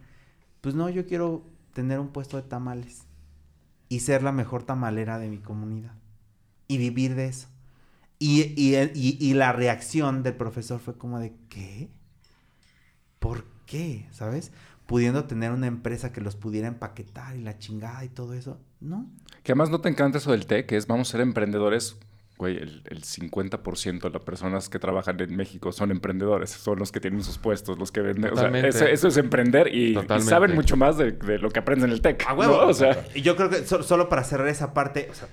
pues 0.61 0.73
no, 0.73 0.89
yo 0.89 1.05
quiero 1.05 1.43
tener 1.73 1.99
un 1.99 2.07
puesto 2.07 2.37
de 2.37 2.43
tamales 2.43 3.03
y 3.89 3.99
ser 3.99 4.23
la 4.23 4.31
mejor 4.31 4.63
tamalera 4.63 5.19
de 5.19 5.29
mi 5.29 5.39
comunidad 5.39 5.93
y 6.67 6.77
vivir 6.77 7.15
de 7.15 7.27
eso. 7.27 7.49
Y, 8.19 8.53
y, 8.61 8.75
el- 8.75 8.91
y- 8.95 9.17
y 9.19 9.33
la 9.33 9.51
reacción 9.53 10.23
del 10.23 10.35
profesor 10.35 10.79
fue 10.79 10.97
como 10.97 11.19
de, 11.19 11.33
¿qué? 11.49 11.89
¿Por 13.19 13.45
qué? 13.65 14.07
¿Sabes? 14.11 14.51
Pudiendo 14.85 15.25
tener 15.25 15.51
una 15.51 15.67
empresa 15.67 16.11
que 16.13 16.21
los 16.21 16.35
pudiera 16.35 16.67
empaquetar 16.67 17.35
y 17.35 17.41
la 17.41 17.57
chingada 17.57 18.03
y 18.05 18.09
todo 18.09 18.33
eso. 18.33 18.59
No. 18.79 19.09
Que 19.43 19.51
además 19.51 19.69
no 19.69 19.81
te 19.81 19.89
encanta 19.89 20.17
eso 20.19 20.31
del 20.31 20.45
tech, 20.45 20.65
que 20.65 20.77
es 20.77 20.87
vamos 20.87 21.09
a 21.09 21.11
ser 21.13 21.21
emprendedores. 21.21 21.97
Güey, 22.37 22.55
el, 22.57 22.83
el 22.85 23.01
50% 23.03 23.99
de 24.01 24.09
las 24.11 24.21
personas 24.21 24.69
que 24.69 24.77
trabajan 24.77 25.19
en 25.19 25.35
México 25.35 25.71
son 25.71 25.89
emprendedores, 25.89 26.51
son 26.51 26.77
los 26.77 26.91
que 26.91 26.99
tienen 26.99 27.23
sus 27.23 27.39
puestos, 27.39 27.79
los 27.79 27.91
que 27.91 28.01
venden. 28.01 28.31
O 28.31 28.35
sea, 28.37 28.49
eso, 28.59 28.85
eso 28.85 29.07
es 29.07 29.17
emprender 29.17 29.73
y, 29.73 29.95
saben 30.21 30.53
mucho 30.53 30.77
más 30.77 30.97
de, 30.99 31.13
de 31.13 31.39
lo 31.39 31.49
que 31.49 31.57
aprenden 31.59 31.89
en 31.89 31.95
el 31.95 32.01
tech. 32.01 32.23
A 32.27 32.35
huevo. 32.35 32.61
¿no? 32.61 32.67
O 32.67 32.73
sea, 32.75 33.05
Y 33.15 33.23
yo 33.23 33.35
creo 33.35 33.49
que 33.49 33.65
so- 33.65 33.81
solo 33.81 34.07
para 34.07 34.23
cerrar 34.23 34.47
esa 34.49 34.71
parte, 34.71 35.07
o 35.09 35.15
sea, 35.15 35.27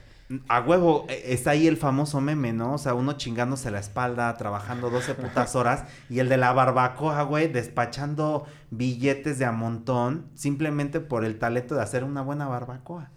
a 0.49 0.61
huevo 0.61 1.07
eh, 1.09 1.23
está 1.26 1.50
ahí 1.50 1.66
el 1.66 1.76
famoso 1.76 2.21
meme, 2.21 2.52
¿no? 2.52 2.75
O 2.75 2.78
sea, 2.78 2.95
uno 2.95 3.14
chingándose 3.14 3.71
la 3.71 3.81
espalda, 3.81 4.35
trabajando 4.37 4.90
12 4.90 5.14
putas 5.14 5.54
horas, 5.57 5.85
y 6.09 6.19
el 6.21 6.28
de 6.28 6.37
la 6.37 6.52
barbacoa, 6.52 7.23
güey, 7.23 7.49
despachando 7.49 8.47
billetes 8.71 9.38
de 9.38 9.45
a 9.45 9.52
montón, 9.52 10.31
simplemente 10.35 11.00
por 11.00 11.25
el 11.25 11.38
talento 11.38 11.75
de 11.75 11.83
hacer 11.83 12.04
una 12.04 12.23
buena 12.23 12.47
barbacoa. 12.49 13.11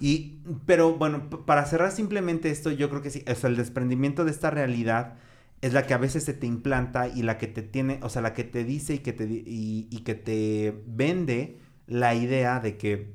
Y, 0.00 0.40
pero 0.64 0.94
bueno, 0.96 1.28
para 1.28 1.66
cerrar 1.66 1.90
simplemente 1.92 2.50
esto, 2.50 2.70
yo 2.70 2.88
creo 2.88 3.02
que 3.02 3.10
sí, 3.10 3.24
o 3.30 3.34
sea, 3.34 3.50
el 3.50 3.56
desprendimiento 3.56 4.24
de 4.24 4.30
esta 4.30 4.50
realidad 4.50 5.14
es 5.60 5.72
la 5.72 5.86
que 5.86 5.94
a 5.94 5.98
veces 5.98 6.24
se 6.24 6.34
te 6.34 6.46
implanta 6.46 7.08
y 7.08 7.22
la 7.22 7.36
que 7.36 7.48
te 7.48 7.62
tiene, 7.62 7.98
o 8.02 8.08
sea, 8.08 8.22
la 8.22 8.32
que 8.32 8.44
te 8.44 8.64
dice 8.64 8.94
y 8.94 8.98
que 9.00 9.12
te, 9.12 9.24
y, 9.24 9.88
y 9.90 9.98
que 10.04 10.14
te 10.14 10.82
vende 10.86 11.58
la 11.88 12.14
idea 12.14 12.60
de 12.60 12.76
que 12.76 13.12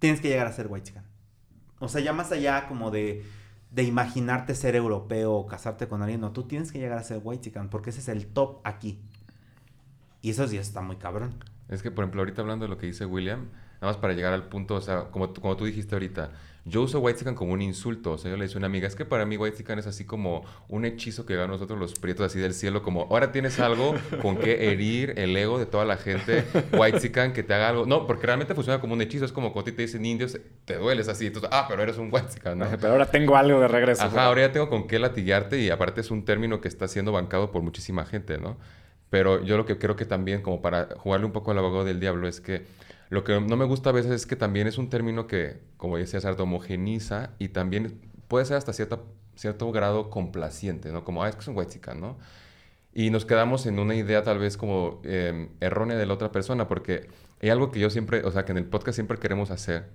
tienes 0.00 0.20
que 0.20 0.28
llegar 0.28 0.48
a 0.48 0.52
ser 0.52 0.66
white 0.68 0.88
chican. 0.88 1.11
O 1.82 1.88
sea, 1.88 2.00
ya 2.00 2.12
más 2.12 2.30
allá 2.30 2.68
como 2.68 2.92
de, 2.92 3.24
de 3.72 3.82
imaginarte 3.82 4.54
ser 4.54 4.76
europeo 4.76 5.32
o 5.32 5.46
casarte 5.48 5.88
con 5.88 6.00
alguien, 6.00 6.20
no, 6.20 6.30
tú 6.30 6.44
tienes 6.44 6.70
que 6.70 6.78
llegar 6.78 6.96
a 6.96 7.02
ser 7.02 7.20
white 7.22 7.42
chican 7.42 7.70
porque 7.70 7.90
ese 7.90 7.98
es 7.98 8.08
el 8.08 8.28
top 8.28 8.60
aquí. 8.62 9.00
Y 10.20 10.30
eso 10.30 10.46
sí 10.46 10.56
está 10.56 10.80
muy 10.80 10.96
cabrón. 10.96 11.34
Es 11.68 11.82
que, 11.82 11.90
por 11.90 12.04
ejemplo, 12.04 12.20
ahorita 12.20 12.40
hablando 12.42 12.66
de 12.66 12.68
lo 12.68 12.78
que 12.78 12.86
dice 12.86 13.04
William, 13.04 13.48
nada 13.80 13.92
más 13.92 13.96
para 13.96 14.12
llegar 14.12 14.32
al 14.32 14.48
punto, 14.48 14.76
o 14.76 14.80
sea, 14.80 15.10
como, 15.10 15.34
como 15.34 15.56
tú 15.56 15.64
dijiste 15.64 15.96
ahorita, 15.96 16.30
yo 16.64 16.82
uso 16.82 17.00
whitezican 17.00 17.34
como 17.34 17.52
un 17.52 17.62
insulto. 17.62 18.12
O 18.12 18.18
sea, 18.18 18.30
yo 18.30 18.36
le 18.36 18.44
decía 18.44 18.56
a 18.56 18.58
una 18.58 18.66
amiga, 18.66 18.86
es 18.86 18.94
que 18.94 19.04
para 19.04 19.26
mí 19.26 19.36
whitezican 19.36 19.78
es 19.78 19.86
así 19.86 20.04
como 20.04 20.44
un 20.68 20.84
hechizo 20.84 21.26
que 21.26 21.34
ganamos 21.34 21.60
nosotros 21.60 21.78
los 21.78 21.94
prietos 21.94 22.26
así 22.26 22.38
del 22.38 22.54
cielo, 22.54 22.82
como 22.82 23.02
ahora 23.10 23.32
tienes 23.32 23.58
algo 23.58 23.94
con 24.22 24.36
que 24.36 24.70
herir 24.70 25.14
el 25.16 25.36
ego 25.36 25.58
de 25.58 25.66
toda 25.66 25.84
la 25.84 25.96
gente 25.96 26.44
whitezican 26.72 27.32
que 27.32 27.42
te 27.42 27.54
haga 27.54 27.70
algo. 27.70 27.86
No, 27.86 28.06
porque 28.06 28.26
realmente 28.26 28.54
funciona 28.54 28.80
como 28.80 28.94
un 28.94 29.02
hechizo. 29.02 29.24
Es 29.24 29.32
como 29.32 29.52
cuando 29.52 29.72
te 29.72 29.82
dicen 29.82 30.04
indios, 30.06 30.38
te 30.64 30.76
dueles 30.76 31.08
así. 31.08 31.26
Entonces, 31.26 31.50
ah, 31.52 31.66
pero 31.68 31.82
eres 31.82 31.98
un 31.98 32.10
whitezican, 32.12 32.58
¿no? 32.58 32.66
pero 32.80 32.92
ahora 32.92 33.10
tengo 33.10 33.36
algo 33.36 33.60
de 33.60 33.68
regreso. 33.68 34.04
Ajá, 34.04 34.26
ahora 34.26 34.42
ya 34.42 34.52
tengo 34.52 34.68
con 34.68 34.86
qué 34.86 34.98
latigarte 34.98 35.58
y 35.58 35.70
aparte 35.70 36.00
es 36.00 36.10
un 36.10 36.24
término 36.24 36.60
que 36.60 36.68
está 36.68 36.86
siendo 36.86 37.10
bancado 37.10 37.50
por 37.50 37.62
muchísima 37.62 38.04
gente, 38.04 38.38
¿no? 38.38 38.56
Pero 39.10 39.44
yo 39.44 39.58
lo 39.58 39.66
que 39.66 39.76
creo 39.76 39.94
que 39.94 40.06
también, 40.06 40.40
como 40.40 40.62
para 40.62 40.88
jugarle 40.96 41.26
un 41.26 41.32
poco 41.32 41.50
al 41.50 41.58
abogado 41.58 41.84
del 41.84 42.00
diablo, 42.00 42.26
es 42.26 42.40
que 42.40 42.64
lo 43.12 43.24
que 43.24 43.38
no 43.38 43.58
me 43.58 43.66
gusta 43.66 43.90
a 43.90 43.92
veces 43.92 44.10
es 44.12 44.26
que 44.26 44.36
también 44.36 44.66
es 44.66 44.78
un 44.78 44.88
término 44.88 45.26
que, 45.26 45.60
como 45.76 45.98
decía 45.98 46.18
Sarto, 46.18 46.44
homogeniza 46.44 47.32
y 47.38 47.50
también 47.50 48.00
puede 48.26 48.46
ser 48.46 48.56
hasta 48.56 48.72
cierta, 48.72 49.00
cierto 49.36 49.70
grado 49.70 50.08
complaciente, 50.08 50.90
¿no? 50.92 51.04
Como, 51.04 51.22
ah, 51.22 51.28
es 51.28 51.36
que 51.36 51.42
es 51.42 51.48
un 51.48 52.00
¿no? 52.00 52.16
Y 52.94 53.10
nos 53.10 53.26
quedamos 53.26 53.66
en 53.66 53.78
una 53.78 53.94
idea 53.94 54.22
tal 54.22 54.38
vez 54.38 54.56
como 54.56 55.02
eh, 55.04 55.50
errónea 55.60 55.98
de 55.98 56.06
la 56.06 56.14
otra 56.14 56.32
persona, 56.32 56.68
porque 56.68 57.10
hay 57.42 57.50
algo 57.50 57.70
que 57.70 57.80
yo 57.80 57.90
siempre, 57.90 58.24
o 58.24 58.32
sea, 58.32 58.46
que 58.46 58.52
en 58.52 58.56
el 58.56 58.64
podcast 58.64 58.94
siempre 58.94 59.18
queremos 59.18 59.50
hacer, 59.50 59.90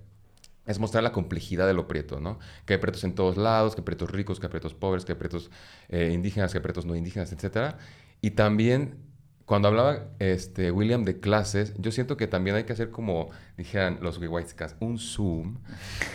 es 0.66 0.78
mostrar 0.78 1.02
la 1.02 1.10
complejidad 1.10 1.66
de 1.66 1.74
lo 1.74 1.88
prieto, 1.88 2.20
¿no? 2.20 2.38
Que 2.66 2.74
hay 2.74 2.78
prietos 2.78 3.02
en 3.02 3.16
todos 3.16 3.36
lados, 3.36 3.74
que 3.74 3.80
hay 3.80 3.84
prietos 3.84 4.12
ricos, 4.12 4.38
que 4.38 4.46
hay 4.46 4.50
prietos 4.50 4.74
pobres, 4.74 5.04
que 5.04 5.10
hay 5.14 5.18
prietos 5.18 5.50
eh, 5.88 6.12
indígenas, 6.14 6.52
que 6.52 6.58
hay 6.58 6.62
prietos 6.62 6.86
no 6.86 6.94
indígenas, 6.94 7.32
etc. 7.32 7.74
Y 8.20 8.30
también, 8.30 9.07
cuando 9.48 9.68
hablaba 9.68 10.08
este, 10.18 10.70
William 10.70 11.04
de 11.04 11.20
clases, 11.20 11.72
yo 11.78 11.90
siento 11.90 12.18
que 12.18 12.26
también 12.26 12.54
hay 12.54 12.64
que 12.64 12.74
hacer 12.74 12.90
como 12.90 13.30
dijeran 13.56 13.96
los 14.02 14.18
whitescas, 14.18 14.76
un 14.78 14.98
zoom. 14.98 15.56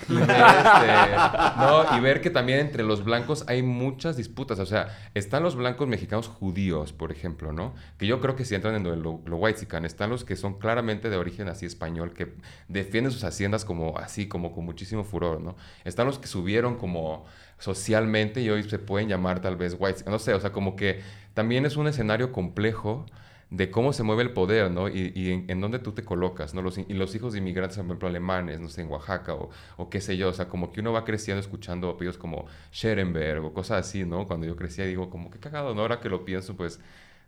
Y 0.08 0.14
ver, 0.14 0.30
este, 0.30 1.98
y 1.98 2.00
ver 2.00 2.22
que 2.22 2.30
también 2.30 2.60
entre 2.60 2.84
los 2.84 3.04
blancos 3.04 3.44
hay 3.48 3.64
muchas 3.64 4.18
disputas. 4.18 4.60
O 4.60 4.68
sea, 4.68 4.96
están 5.16 5.42
los 5.42 5.56
blancos 5.56 5.88
mexicanos 5.88 6.28
judíos, 6.28 6.94
por 6.94 7.12
ejemplo, 7.12 7.52
¿no? 7.52 7.74
Que 7.98 8.06
yo 8.06 8.22
creo 8.22 8.36
que 8.36 8.46
si 8.46 8.54
entran 8.54 8.76
en 8.76 8.84
lo, 8.84 9.20
lo. 9.26 9.48
Están 9.48 10.12
los 10.12 10.24
que 10.26 10.36
son 10.36 10.60
claramente 10.60 11.10
de 11.10 11.18
origen 11.18 11.48
así 11.50 11.66
español, 11.66 12.14
que 12.14 12.36
defienden 12.68 13.12
sus 13.12 13.24
haciendas 13.24 13.66
como 13.66 13.98
así, 13.98 14.28
como 14.28 14.54
con 14.54 14.64
muchísimo 14.64 15.04
furor, 15.04 15.42
¿no? 15.42 15.56
Están 15.86 16.06
los 16.06 16.20
que 16.20 16.28
subieron 16.28 16.78
como 16.78 17.26
socialmente 17.58 18.42
y 18.42 18.52
hoy 18.52 18.62
se 18.70 18.78
pueden 18.78 19.10
llamar 19.10 19.42
tal 19.42 19.58
vez 19.58 19.76
white. 19.80 20.04
No 20.08 20.20
sé, 20.20 20.36
o 20.36 20.40
sea, 20.40 20.52
como 20.52 20.76
que 20.76 21.02
también 21.34 21.66
es 21.66 21.78
un 21.78 21.88
escenario 21.88 22.32
complejo 22.32 23.08
de 23.54 23.70
cómo 23.70 23.94
se 23.94 24.02
mueve 24.02 24.24
el 24.24 24.32
poder, 24.32 24.72
¿no? 24.72 24.90
Y, 24.90 25.12
y 25.14 25.32
en, 25.32 25.46
en, 25.48 25.62
dónde 25.62 25.78
tú 25.78 25.92
te 25.92 26.04
colocas, 26.04 26.56
¿no? 26.56 26.64
Los, 26.64 26.80
y 26.80 26.92
los 26.94 27.14
hijos 27.14 27.34
de 27.34 27.40
inmigrantes, 27.40 27.78
por 27.78 27.86
ejemplo, 27.86 28.08
alemanes, 28.08 28.60
no 28.60 28.68
sé, 28.68 28.82
en 28.82 28.90
Oaxaca 28.90 29.36
o, 29.36 29.52
o, 29.78 29.92
qué 29.92 30.02
sé 30.02 30.18
yo, 30.18 30.30
o 30.30 30.34
sea, 30.34 30.50
como 30.50 30.72
que 30.72 30.80
uno 30.80 30.92
va 30.92 31.06
creciendo 31.06 31.40
escuchando 31.40 31.88
apellidos 31.88 32.18
como 32.18 32.48
Scherenberg 32.74 33.46
o 33.46 33.54
cosas 33.54 33.86
así, 33.86 34.06
¿no? 34.06 34.26
Cuando 34.26 34.48
yo 34.48 34.56
crecía 34.56 34.86
digo, 34.86 35.12
como 35.12 35.30
qué 35.30 35.38
cagado, 35.38 35.76
¿no? 35.76 35.82
Ahora 35.82 36.00
que 36.00 36.10
lo 36.10 36.26
pienso, 36.26 36.58
pues, 36.58 36.80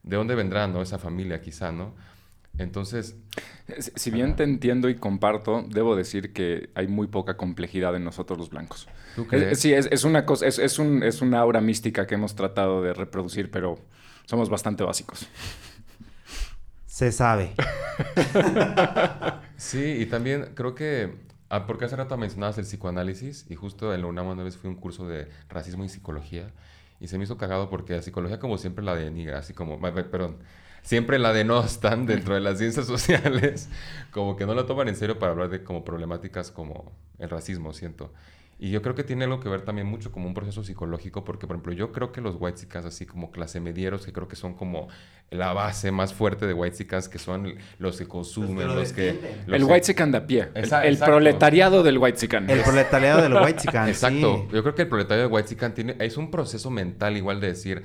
¿de 0.02 0.16
dónde 0.18 0.34
vendrá, 0.34 0.66
¿no? 0.68 0.82
Esa 0.82 0.98
familia 0.98 1.42
quizá, 1.42 1.72
¿no? 1.72 1.94
Entonces... 2.58 3.16
Si 3.96 4.10
bien 4.10 4.36
te 4.36 4.44
entiendo 4.44 4.90
y 4.90 4.96
comparto, 4.96 5.64
debo 5.70 5.96
decir 5.96 6.34
que 6.34 6.70
hay 6.74 6.88
muy 6.88 7.06
poca 7.06 7.38
complejidad 7.38 7.96
en 7.96 8.04
nosotros 8.04 8.40
los 8.40 8.50
blancos. 8.50 8.88
¿Tú 9.16 9.28
crees? 9.28 9.52
Es, 9.52 9.60
sí, 9.60 9.74
es, 9.74 9.88
es, 9.92 10.04
una 10.04 10.26
cosa, 10.26 10.48
es, 10.48 10.58
es, 10.58 10.80
un, 10.80 11.04
es 11.04 11.22
una 11.22 11.40
aura 11.40 11.62
mística 11.62 12.08
que 12.08 12.16
hemos 12.16 12.36
tratado 12.36 12.82
de 12.82 12.94
reproducir, 12.94 13.52
pero 13.52 13.78
somos 14.26 14.50
bastante 14.50 14.84
básicos. 14.84 15.28
Se 16.96 17.12
sabe. 17.12 17.52
sí, 19.58 19.98
y 20.00 20.06
también 20.06 20.52
creo 20.56 20.76
que, 20.76 21.14
ah, 21.50 21.68
porque 21.68 21.84
hace 21.84 21.98
rato 21.98 22.16
mencionabas 22.16 22.58
el 22.58 22.64
psicoanálisis, 22.64 23.46
y 23.50 23.56
justo 23.56 23.94
en 23.94 24.00
la 24.00 24.08
UNAM 24.08 24.28
una 24.28 24.44
vez 24.44 24.56
fui 24.56 24.70
a 24.70 24.72
un 24.72 24.80
curso 24.80 25.06
de 25.06 25.28
racismo 25.50 25.84
y 25.84 25.90
psicología, 25.90 26.54
y 27.02 27.10
se 27.10 27.18
me 27.18 27.26
hizo 27.26 27.38
cagado 27.38 27.70
porque 27.70 27.98
la 27.98 28.02
psicología 28.02 28.40
como 28.40 28.58
siempre 28.58 28.86
la 28.86 28.96
denigra, 28.96 29.40
así 29.40 29.54
como, 29.54 29.78
perdón, 29.82 30.38
siempre 30.84 31.20
la 31.20 31.34
denostan 31.34 32.06
dentro 32.06 32.34
de 32.34 32.40
las 32.40 32.60
ciencias 32.60 32.86
sociales, 32.88 33.68
como 34.12 34.38
que 34.38 34.46
no 34.46 34.54
la 34.54 34.66
toman 34.66 34.88
en 34.88 34.96
serio 34.96 35.20
para 35.20 35.34
hablar 35.34 35.50
de 35.50 35.66
como 35.66 35.84
problemáticas 35.84 36.50
como 36.50 36.94
el 37.20 37.30
racismo, 37.30 37.74
siento. 37.74 38.14
Y 38.58 38.72
yo 38.72 38.82
creo 38.82 38.96
que 38.96 39.04
tiene 39.04 39.26
algo 39.26 39.42
que 39.42 39.50
ver 39.50 39.64
también 39.64 39.86
mucho 39.86 40.12
como 40.12 40.28
un 40.28 40.34
proceso 40.34 40.64
psicológico, 40.64 41.26
porque 41.26 41.46
por 41.46 41.58
ejemplo 41.58 41.74
yo 41.74 41.92
creo 41.92 42.14
que 42.14 42.22
los 42.22 42.38
whitezicans 42.40 42.86
así 42.86 43.06
como 43.06 43.30
clase 43.30 43.60
medieros, 43.60 44.06
que 44.06 44.14
creo 44.14 44.30
que 44.30 44.38
son 44.38 44.54
como 44.54 44.88
la 45.30 45.52
base 45.52 45.92
más 45.92 46.14
fuerte 46.14 46.48
de 46.48 46.54
whitezicans, 46.54 47.10
que 47.10 47.20
son 47.20 47.56
los 47.80 47.98
que 47.98 48.08
consumen, 48.08 48.68
los 48.74 48.94
que... 48.94 49.12
Los 49.12 49.46
que 49.46 49.56
el 49.56 49.64
whitezican 49.66 50.12
de 50.12 50.18
a 50.20 50.28
pie, 50.28 50.50
el, 50.54 50.72
el 50.84 50.98
proletariado 50.98 51.84
del 51.84 51.98
whitezican. 51.98 52.50
El 52.50 52.62
proletariado 52.62 53.22
del 53.22 53.34
whitezican, 53.34 53.90
Exacto. 53.90 54.46
Sí. 54.48 54.56
Yo 54.56 54.62
creo 54.62 54.76
que 54.76 54.84
el 54.84 54.88
proletariado 54.88 55.28
del 55.28 55.36
whitezican 55.36 55.74
tiene... 55.74 55.96
Es 56.00 56.16
un 56.16 56.32
proceso 56.32 56.70
mental 56.70 57.18
igual 57.18 57.42
de 57.42 57.48
decir... 57.48 57.84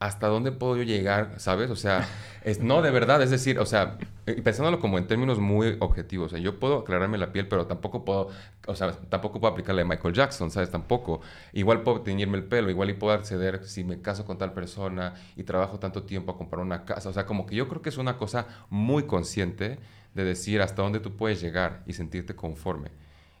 ¿hasta 0.00 0.28
dónde 0.28 0.50
puedo 0.50 0.76
yo 0.78 0.82
llegar? 0.82 1.34
¿Sabes? 1.36 1.70
O 1.70 1.76
sea, 1.76 2.08
es, 2.42 2.60
no, 2.60 2.80
de 2.82 2.90
verdad, 2.90 3.22
es 3.22 3.30
decir, 3.30 3.58
o 3.58 3.66
sea, 3.66 3.98
pensándolo 4.24 4.80
como 4.80 4.96
en 4.96 5.06
términos 5.06 5.38
muy 5.38 5.76
objetivos, 5.78 6.32
o 6.32 6.36
sea, 6.36 6.38
yo 6.38 6.58
puedo 6.58 6.78
aclararme 6.78 7.18
la 7.18 7.32
piel, 7.32 7.46
pero 7.46 7.66
tampoco 7.66 8.04
puedo, 8.04 8.30
o 8.66 8.74
sea, 8.74 8.92
tampoco 8.92 9.40
puedo 9.40 9.52
aplicarle 9.52 9.82
a 9.82 9.84
Michael 9.84 10.14
Jackson, 10.14 10.50
¿sabes? 10.50 10.70
Tampoco. 10.70 11.20
Igual 11.52 11.82
puedo 11.82 12.00
teñirme 12.00 12.38
el 12.38 12.44
pelo, 12.44 12.70
igual 12.70 12.88
y 12.90 12.94
puedo 12.94 13.12
acceder 13.12 13.64
si 13.66 13.84
me 13.84 14.00
caso 14.00 14.24
con 14.24 14.38
tal 14.38 14.54
persona 14.54 15.14
y 15.36 15.44
trabajo 15.44 15.78
tanto 15.78 16.02
tiempo 16.02 16.32
a 16.32 16.38
comprar 16.38 16.62
una 16.62 16.84
casa, 16.86 17.10
o 17.10 17.12
sea, 17.12 17.26
como 17.26 17.44
que 17.44 17.54
yo 17.54 17.68
creo 17.68 17.82
que 17.82 17.90
es 17.90 17.98
una 17.98 18.16
cosa 18.16 18.46
muy 18.70 19.04
consciente 19.04 19.78
de 20.14 20.24
decir 20.24 20.62
hasta 20.62 20.82
dónde 20.82 21.00
tú 21.00 21.16
puedes 21.16 21.40
llegar 21.42 21.82
y 21.86 21.92
sentirte 21.92 22.34
conforme. 22.34 22.90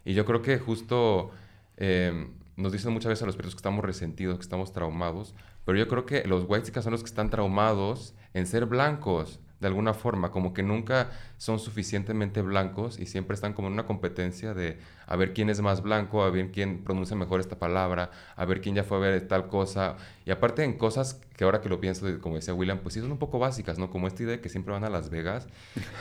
Y 0.04 0.12
yo 0.12 0.24
creo 0.26 0.42
que 0.42 0.58
justo 0.58 1.30
eh, 1.78 2.28
nos 2.56 2.72
dicen 2.72 2.92
muchas 2.92 3.08
veces 3.08 3.22
a 3.22 3.26
los 3.26 3.36
perros 3.36 3.54
que 3.54 3.58
estamos 3.58 3.84
resentidos, 3.84 4.36
que 4.36 4.42
estamos 4.42 4.72
traumados, 4.72 5.34
pero 5.64 5.78
yo 5.78 5.88
creo 5.88 6.06
que 6.06 6.24
los 6.26 6.44
white 6.48 6.80
son 6.82 6.92
los 6.92 7.02
que 7.02 7.08
están 7.08 7.30
traumados 7.30 8.14
en 8.34 8.46
ser 8.46 8.66
blancos 8.66 9.40
de 9.60 9.66
alguna 9.66 9.92
forma, 9.92 10.30
como 10.30 10.54
que 10.54 10.62
nunca 10.62 11.10
son 11.36 11.58
suficientemente 11.58 12.40
blancos 12.40 12.98
y 12.98 13.06
siempre 13.06 13.34
están 13.34 13.52
como 13.52 13.68
en 13.68 13.74
una 13.74 13.86
competencia 13.86 14.54
de 14.54 14.78
a 15.10 15.16
ver 15.16 15.34
quién 15.34 15.50
es 15.50 15.60
más 15.60 15.82
blanco, 15.82 16.22
a 16.22 16.30
ver 16.30 16.50
quién 16.52 16.84
pronuncia 16.84 17.14
mejor 17.16 17.40
esta 17.40 17.58
palabra, 17.58 18.10
a 18.36 18.44
ver 18.46 18.60
quién 18.60 18.74
ya 18.76 18.84
fue 18.84 18.96
a 18.96 19.00
ver 19.00 19.28
tal 19.28 19.48
cosa. 19.48 19.96
Y 20.24 20.30
aparte 20.30 20.62
en 20.64 20.78
cosas 20.78 21.20
que 21.36 21.42
ahora 21.44 21.60
que 21.60 21.68
lo 21.68 21.80
pienso, 21.80 22.06
como 22.20 22.36
decía 22.36 22.54
William, 22.54 22.78
pues 22.78 22.94
sí 22.94 23.00
son 23.00 23.10
un 23.10 23.18
poco 23.18 23.38
básicas, 23.38 23.76
¿no? 23.78 23.90
Como 23.90 24.06
esta 24.06 24.22
idea 24.22 24.36
de 24.36 24.40
que 24.40 24.48
siempre 24.48 24.72
van 24.72 24.84
a 24.84 24.88
Las 24.88 25.10
Vegas. 25.10 25.48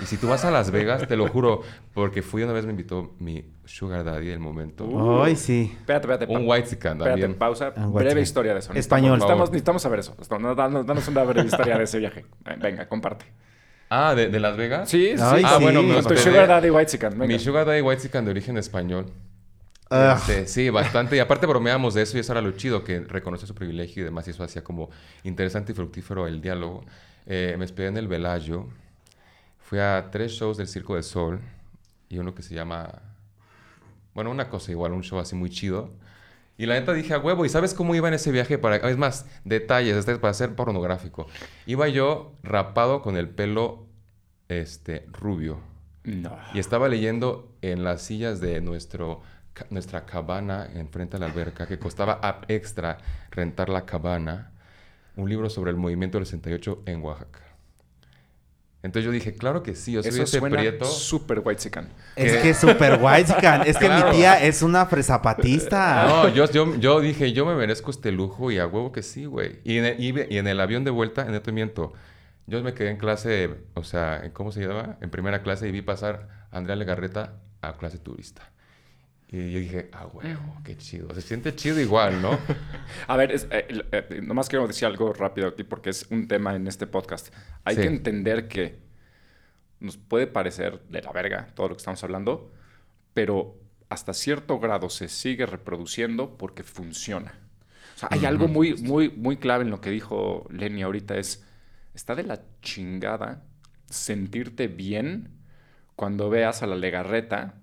Y 0.01 0.05
si 0.05 0.15
tú 0.17 0.27
vas 0.27 0.45
a 0.45 0.51
Las 0.51 0.69
Vegas, 0.71 1.07
te 1.07 1.15
lo 1.17 1.27
juro, 1.27 1.63
porque 1.93 2.21
fui 2.21 2.43
una 2.43 2.53
vez 2.53 2.65
me 2.65 2.71
invitó 2.71 3.15
mi 3.19 3.45
sugar 3.65 4.03
daddy 4.03 4.29
el 4.29 4.39
momento. 4.39 5.23
Ay, 5.23 5.35
sí. 5.35 5.73
Espérate, 5.79 6.05
espérate. 6.11 6.25
Un 6.37 6.47
white 6.47 6.69
chican 6.69 6.97
Espérate, 6.97 7.21
también. 7.21 7.39
pausa. 7.39 7.73
Un 7.75 7.85
white 7.87 8.05
breve 8.05 8.21
historia 8.21 8.53
de 8.53 8.59
eso. 8.59 8.73
Español. 8.73 9.13
Necesitamos, 9.15 9.49
necesitamos 9.49 9.81
saber 9.81 9.99
eso. 9.99 10.15
Danos- 10.29 10.85
danos 10.85 11.07
una 11.07 11.23
breve 11.23 11.47
historia 11.47 11.77
de 11.79 11.83
ese 11.85 11.97
viaje. 11.97 12.25
Venga, 12.61 12.87
comparte. 12.87 13.25
Ah, 13.89 14.13
¿de, 14.13 14.29
de 14.29 14.39
Las 14.39 14.55
Vegas? 14.55 14.87
Sí, 14.89 15.17
sí. 15.17 15.23
Ay, 15.23 15.41
ah, 15.45 15.55
sí. 15.57 15.63
bueno, 15.63 15.81
con 15.81 16.05
tu 16.05 16.15
Sugar. 16.15 16.47
Daddy 16.47 16.69
White 16.69 16.91
Chicken. 16.91 17.09
Venga. 17.11 17.25
Mi 17.25 17.39
sugar 17.39 17.65
daddy 17.65 17.81
white 17.81 18.01
chican 18.01 18.23
de 18.23 18.31
origen 18.31 18.57
español. 18.57 19.07
Ugh. 19.89 20.17
Este, 20.17 20.47
sí, 20.47 20.69
bastante. 20.69 21.15
Y 21.15 21.19
aparte 21.19 21.47
bromeábamos 21.47 21.95
de 21.95 22.03
eso 22.03 22.15
y 22.17 22.19
eso 22.19 22.31
era 22.31 22.41
lo 22.41 22.51
chido, 22.51 22.83
que 22.83 22.99
reconoce 22.99 23.47
su 23.47 23.55
privilegio 23.55 24.03
y 24.03 24.05
demás. 24.05 24.27
Y 24.27 24.31
eso 24.31 24.43
hacía 24.43 24.63
como 24.63 24.91
interesante 25.23 25.71
y 25.71 25.75
fructífero 25.75 26.27
el 26.27 26.39
diálogo. 26.39 26.85
Eh, 27.25 27.55
me 27.57 27.65
hospedé 27.65 27.87
en 27.87 27.97
el 27.97 28.07
Velayo. 28.07 28.67
Fui 29.59 29.79
a 29.79 30.09
tres 30.11 30.33
shows 30.33 30.57
del 30.57 30.67
Circo 30.67 30.93
del 30.93 31.03
Sol 31.03 31.39
y 32.09 32.19
uno 32.19 32.35
que 32.35 32.43
se 32.43 32.53
llama... 32.53 33.01
Bueno, 34.13 34.31
una 34.31 34.49
cosa 34.49 34.71
igual, 34.71 34.93
un 34.93 35.03
show 35.03 35.17
así 35.19 35.35
muy 35.35 35.49
chido. 35.49 35.91
Y 36.59 36.65
la 36.65 36.73
neta 36.75 36.91
dije 36.93 37.13
a 37.13 37.19
huevo. 37.19 37.45
¿Y 37.45 37.49
sabes 37.49 37.73
cómo 37.73 37.95
iba 37.95 38.09
en 38.09 38.13
ese 38.13 38.31
viaje? 38.33 38.57
Para, 38.57 38.75
es 38.75 38.97
más, 38.97 39.25
detalles, 39.45 39.95
este 39.95 40.11
es 40.11 40.17
para 40.19 40.33
ser 40.33 40.55
pornográfico. 40.55 41.25
Iba 41.65 41.87
yo 41.87 42.33
rapado 42.43 43.01
con 43.01 43.15
el 43.15 43.29
pelo 43.29 43.87
este, 44.49 45.05
rubio. 45.11 45.61
No. 46.03 46.37
Y 46.53 46.59
estaba 46.59 46.89
leyendo 46.89 47.55
en 47.61 47.83
las 47.85 48.01
sillas 48.01 48.41
de 48.41 48.59
nuestro, 48.59 49.21
ca- 49.53 49.67
nuestra 49.69 50.05
cabana 50.05 50.67
enfrente 50.73 51.15
a 51.15 51.19
la 51.19 51.27
alberca, 51.27 51.65
que 51.65 51.79
costaba 51.79 52.19
extra 52.49 52.97
rentar 53.31 53.69
la 53.69 53.85
cabana, 53.85 54.51
un 55.15 55.29
libro 55.29 55.49
sobre 55.49 55.71
el 55.71 55.77
movimiento 55.77 56.17
del 56.17 56.25
68 56.27 56.83
en 56.87 57.01
Oaxaca. 57.01 57.39
Entonces 58.81 59.05
yo 59.05 59.11
dije, 59.11 59.33
claro 59.33 59.61
que 59.61 59.75
sí, 59.75 59.91
yo 59.91 60.01
soy 60.01 60.11
Eso 60.11 60.23
ese 60.23 60.39
suena 60.39 60.57
prieto. 60.57 60.85
súper 60.85 61.41
White 61.43 61.61
Chicken. 61.63 61.89
Es 62.15 62.37
que 62.37 62.51
es 62.51 62.57
súper 62.57 62.97
white 63.01 63.25
chican. 63.33 63.61
Es 63.67 63.77
que 63.77 63.87
Claro. 63.87 64.11
mi 64.11 64.15
tía 64.17 64.41
es 64.41 64.61
una 64.61 64.85
fresapatista. 64.85 66.05
No, 66.07 66.27
yo, 66.29 66.45
yo, 66.49 66.75
yo 66.77 67.01
dije, 67.01 67.33
yo 67.33 67.45
me 67.45 67.55
merezco 67.55 67.91
este 67.91 68.11
lujo 68.13 68.51
y 68.51 68.57
a 68.59 68.67
huevo 68.67 68.91
que 68.93 69.03
sí, 69.03 69.25
güey. 69.25 69.59
Y 69.65 69.77
en, 69.79 69.85
el, 69.85 69.99
y 69.99 70.13
y 70.33 70.37
en 70.37 70.47
el 70.47 70.59
avión 70.61 70.83
de 70.85 70.91
vuelta, 70.91 71.25
en 71.25 71.33
este 71.35 71.51
miento, 71.51 71.91
yo 72.47 72.63
me 72.63 72.73
quedé 72.73 72.89
en 72.91 72.97
clase, 72.97 73.49
o 73.73 73.83
sea, 73.83 74.21
¿en 74.23 74.31
¿cómo 74.31 74.51
se 74.53 74.61
llama? 74.61 74.97
En 75.01 75.09
primera 75.09 75.41
clase 75.43 75.67
y 75.67 75.71
vi 75.71 75.81
pasar 75.81 76.29
a 76.51 76.57
Andrea 76.57 76.75
Legarreta 76.77 77.33
a 77.61 77.73
clase 77.77 77.97
turista. 77.97 78.49
Y 79.31 79.51
yo 79.51 79.59
dije, 79.59 79.89
ah, 79.93 80.07
huevo, 80.07 80.57
qué 80.63 80.75
chido. 80.75 81.13
Se 81.13 81.21
siente 81.21 81.53
chido 81.55 81.79
igual, 81.79 82.19
¿no? 82.21 82.31
A 83.07 83.15
ver, 83.15 83.31
es- 83.31 83.47
eh, 83.51 83.67
eh, 83.91 84.21
nomás 84.23 84.49
quiero 84.49 84.65
decir 84.67 84.87
algo 84.87 85.13
rápido 85.13 85.47
aquí 85.47 85.63
porque 85.63 85.91
es 85.91 86.07
un 86.09 86.27
tema 86.27 86.55
en 86.55 86.67
este 86.67 86.87
podcast. 86.87 87.31
Hay 87.63 87.75
Sí. 87.75 87.81
que 87.83 87.87
entender 87.87 88.47
que 88.47 88.79
nos 89.79 89.97
puede 89.97 90.25
parecer 90.27 90.81
de 90.89 91.01
la 91.03 91.11
verga 91.11 91.47
todo 91.53 91.69
lo 91.69 91.75
que 91.75 91.79
estamos 91.79 92.03
hablando, 92.03 92.51
pero 93.13 93.55
hasta 93.89 94.13
cierto 94.13 94.59
grado 94.59 94.89
se 94.89 95.07
sigue 95.09 95.45
reproduciendo 95.45 96.35
porque 96.37 96.63
funciona. 96.63 97.33
O 97.95 97.99
sea, 97.99 98.09
hay 98.11 98.25
algo 98.25 98.47
muy, 98.47 98.75
muy, 98.81 99.09
muy 99.09 99.37
clave 99.37 99.63
en 99.63 99.69
lo 99.69 99.79
que 99.79 99.89
dijo 99.91 100.47
Lenny 100.49 100.81
ahorita 100.81 101.17
es, 101.17 101.43
está 101.93 102.15
de 102.15 102.23
la 102.23 102.41
chingada 102.61 103.43
sentirte 103.89 104.67
bien 104.67 105.29
cuando 105.95 106.29
veas 106.29 106.63
a 106.63 106.67
la 106.67 106.75
legarreta 106.75 107.55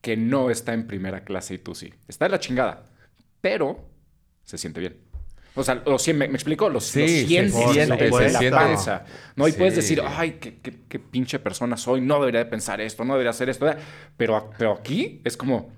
que 0.00 0.16
no 0.16 0.50
está 0.50 0.72
en 0.72 0.86
primera 0.86 1.24
clase 1.24 1.54
y 1.54 1.58
tú 1.58 1.74
sí. 1.74 1.92
Está 2.08 2.24
de 2.26 2.30
la 2.30 2.40
chingada, 2.40 2.84
pero 3.40 3.88
se 4.44 4.58
siente 4.58 4.80
bien. 4.80 4.96
O 5.56 5.64
sea, 5.64 5.74
lo, 5.84 5.96
me, 6.14 6.28
me 6.28 6.34
explico, 6.34 6.68
lo, 6.68 6.74
lo 6.74 6.80
Sí, 6.80 7.06
se 7.22 7.26
sientes 7.26 7.54
siente, 7.72 8.06
en 8.06 8.12
se 8.14 8.30
la 8.32 8.38
siente. 8.38 8.50
panza. 8.56 9.04
¿no? 9.34 9.48
Y 9.48 9.52
puedes 9.52 9.74
decir, 9.76 10.00
ay, 10.06 10.38
qué, 10.40 10.58
qué- 10.60 10.76
qué 10.88 10.98
pinche 11.00 11.38
persona 11.40 11.76
soy, 11.76 12.00
no 12.00 12.20
debería 12.20 12.44
de 12.44 12.46
pensar 12.50 12.80
esto, 12.80 13.04
no 13.04 13.14
debería 13.14 13.30
hacer 13.30 13.48
esto. 13.50 13.68
Pero, 14.16 14.50
pero 14.56 14.74
aquí 14.74 15.20
es 15.24 15.36
como, 15.36 15.72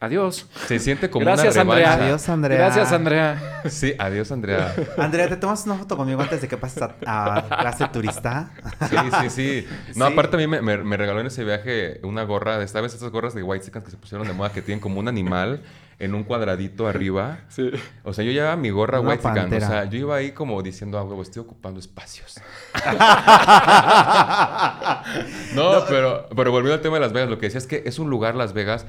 adiós. 0.00 0.46
Se 0.66 0.78
siente 0.78 1.10
como 1.10 1.24
Gracias, 1.26 1.54
una 1.54 1.62
Andrea. 1.62 1.92
Adiós, 1.94 2.28
Andrea. 2.28 2.58
Gracias, 2.58 2.92
Andrea. 2.92 3.60
Sí, 3.68 3.94
adiós, 3.98 4.32
Andrea. 4.32 4.74
Andrea, 4.96 5.28
¿te 5.28 5.36
tomas 5.36 5.64
una 5.66 5.74
foto 5.76 5.96
conmigo 5.96 6.20
antes 6.22 6.40
de 6.40 6.48
que 6.48 6.56
pases 6.56 6.82
a, 6.82 6.94
a 7.36 7.42
clase 7.60 7.86
turista? 7.88 8.50
Sí, 8.88 8.96
sí, 9.20 9.30
sí. 9.30 9.68
No, 9.96 10.06
Sí. 10.06 10.12
aparte 10.12 10.36
a 10.36 10.38
mí 10.38 10.46
me, 10.46 10.62
me- 10.62 10.78
me 10.78 10.96
regaló 10.96 11.20
en 11.20 11.26
ese 11.26 11.44
viaje 11.44 12.00
una 12.02 12.22
gorra, 12.24 12.58
de 12.58 12.64
esta 12.64 12.80
vez 12.80 12.94
esas 12.94 13.10
gorras 13.10 13.34
de 13.34 13.42
White 13.42 13.70
que 13.70 13.90
se 13.90 13.96
pusieron 13.98 14.26
de 14.26 14.32
moda, 14.32 14.50
que 14.50 14.62
tienen 14.62 14.80
como 14.80 14.98
un 14.98 15.08
animal 15.08 15.60
en 15.98 16.14
un 16.14 16.24
cuadradito 16.24 16.88
arriba. 16.88 17.40
Sí. 17.48 17.70
O 18.04 18.14
sea, 18.14 18.24
yo 18.24 18.32
llevaba 18.32 18.56
mi 18.56 18.70
gorra 18.70 19.00
Una 19.00 19.10
White 19.10 19.28
O 19.28 19.34
pantera. 19.34 19.66
sea, 19.68 19.84
yo 19.84 19.98
iba 19.98 20.16
ahí 20.16 20.32
como 20.32 20.62
diciendo, 20.62 20.98
ah, 20.98 21.02
huevo, 21.04 21.20
estoy 21.20 21.42
ocupando 21.42 21.78
espacios. 21.78 22.40
no, 25.54 25.84
pero, 25.88 26.28
pero 26.34 26.50
volviendo 26.50 26.74
al 26.74 26.80
tema 26.80 26.94
de 26.96 27.00
Las 27.00 27.12
Vegas, 27.12 27.28
lo 27.28 27.38
que 27.38 27.46
decía 27.46 27.58
es 27.58 27.66
que 27.66 27.82
es 27.84 27.98
un 27.98 28.08
lugar, 28.10 28.34
Las 28.34 28.52
Vegas, 28.54 28.86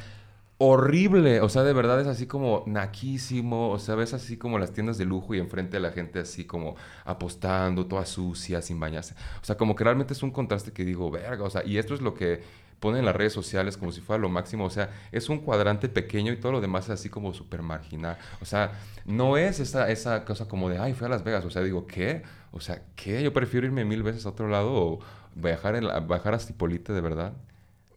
horrible. 0.64 1.42
O 1.42 1.50
sea, 1.50 1.64
de 1.64 1.74
verdad 1.74 2.00
es 2.02 2.08
así 2.08 2.28
como 2.28 2.64
naquísimo. 2.68 3.70
O 3.72 3.80
sea, 3.80 3.96
ves 3.96 4.14
así 4.14 4.38
como 4.38 4.60
las 4.60 4.72
tiendas 4.74 4.98
de 4.98 5.06
lujo 5.06 5.34
y 5.36 5.40
enfrente 5.40 5.78
a 5.78 5.80
la 5.80 5.92
gente 5.92 6.20
así 6.20 6.46
como 6.46 6.76
apostando, 7.06 7.86
toda 7.88 8.06
sucia, 8.06 8.62
sin 8.62 8.80
bañarse. 8.80 9.16
O 9.42 9.46
sea, 9.46 9.58
como 9.58 9.76
que 9.76 9.84
realmente 9.84 10.14
es 10.14 10.24
un 10.24 10.32
contraste 10.32 10.72
que 10.74 10.86
digo, 10.86 11.10
verga. 11.12 11.44
O 11.46 11.50
sea, 11.50 11.64
y 11.66 11.78
esto 11.78 11.94
es 11.94 12.02
lo 12.02 12.14
que 12.14 12.42
ponen 12.80 13.00
en 13.00 13.06
las 13.06 13.16
redes 13.16 13.34
sociales 13.34 13.78
como 13.78 13.92
si 13.92 14.02
fuera 14.02 14.22
lo 14.22 14.30
máximo. 14.30 14.66
O 14.66 14.70
sea, 14.70 14.90
es 15.12 15.30
un 15.30 15.40
cuadrante 15.40 15.90
pequeño 15.90 16.32
y 16.34 16.38
todo 16.38 16.52
lo 16.52 16.62
demás 16.62 16.86
es 16.86 16.92
así 16.92 17.10
como 17.10 17.34
súper 17.34 17.62
marginal. 17.62 18.18
O 18.42 18.46
sea, 18.46 18.74
no 19.06 19.38
es 19.38 19.60
esa, 19.60 19.90
esa 19.92 20.26
cosa 20.26 20.48
como 20.48 20.70
de, 20.70 20.78
ay, 20.80 20.94
fui 20.94 21.06
a 21.06 21.10
Las 21.10 21.24
Vegas. 21.24 21.46
O 21.46 21.50
sea, 21.52 21.62
digo, 21.64 21.88
¿qué? 21.88 22.24
O 22.52 22.60
sea, 22.60 22.82
¿qué? 22.96 23.24
Yo 23.24 23.34
prefiero 23.34 23.66
irme 23.68 23.86
mil 23.86 24.04
veces 24.04 24.26
a 24.26 24.30
otro 24.30 24.48
lado 24.48 24.72
o 24.74 25.00
viajar, 25.36 25.76
en 25.76 25.88
la- 25.88 26.00
bajar 26.02 26.34
a 26.34 26.40
Cipolite 26.40 26.94
de 26.94 27.02
verdad. 27.02 27.34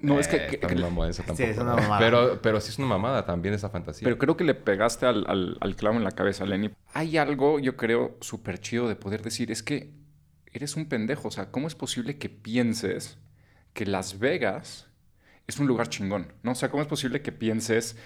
No, 0.05 0.21
es 0.21 0.29
que, 0.29 0.37
Eh, 0.37 0.47
que- 0.49 0.57
esa 1.09 1.35
Sí, 1.35 1.43
es 1.45 1.57
una 1.59 1.71
¿no? 1.75 1.77
mamada. 1.83 1.99
Pero, 1.99 2.41
pero 2.43 2.61
sí 2.61 2.71
es 2.71 2.79
una 2.79 2.89
mamada 2.89 3.25
también 3.27 3.55
esa 3.55 3.69
fantasía. 3.71 4.05
pero 4.05 4.19
creo 4.19 4.37
que 4.37 4.45
le 4.45 4.55
pegaste 4.55 5.07
al, 5.07 5.25
al- 5.29 5.57
al 5.61 5.77
clavo 5.77 5.97
en 5.97 6.05
la 6.05 6.13
cabeza, 6.13 6.45
Lenny. 6.45 6.71
Hay 6.93 7.17
algo, 7.17 7.59
yo 7.59 7.77
creo, 7.77 8.17
súper 8.21 8.59
chido 8.61 8.89
de 8.89 8.97
poder 8.97 9.23
decir, 9.23 9.51
es 9.51 9.63
que 9.63 9.93
eres 10.53 10.77
un 10.77 10.87
pendejo. 10.87 11.29
O 11.29 11.31
sea, 11.31 11.51
¿cómo 11.51 11.67
es 11.69 11.75
posible 11.75 12.19
que 12.19 12.29
pienses 12.29 13.19
que 13.73 13.87
Las 13.87 14.19
Vegas 14.19 14.87
es 15.47 15.59
un 15.59 15.67
lugar 15.67 15.89
chingón? 15.89 16.33
¿No? 16.43 16.53
O 16.53 16.55
sea, 16.55 16.71
¿cómo 16.71 16.83
es 16.83 16.89
posible 16.89 17.23
que 17.23 17.33
pienses... 17.33 17.97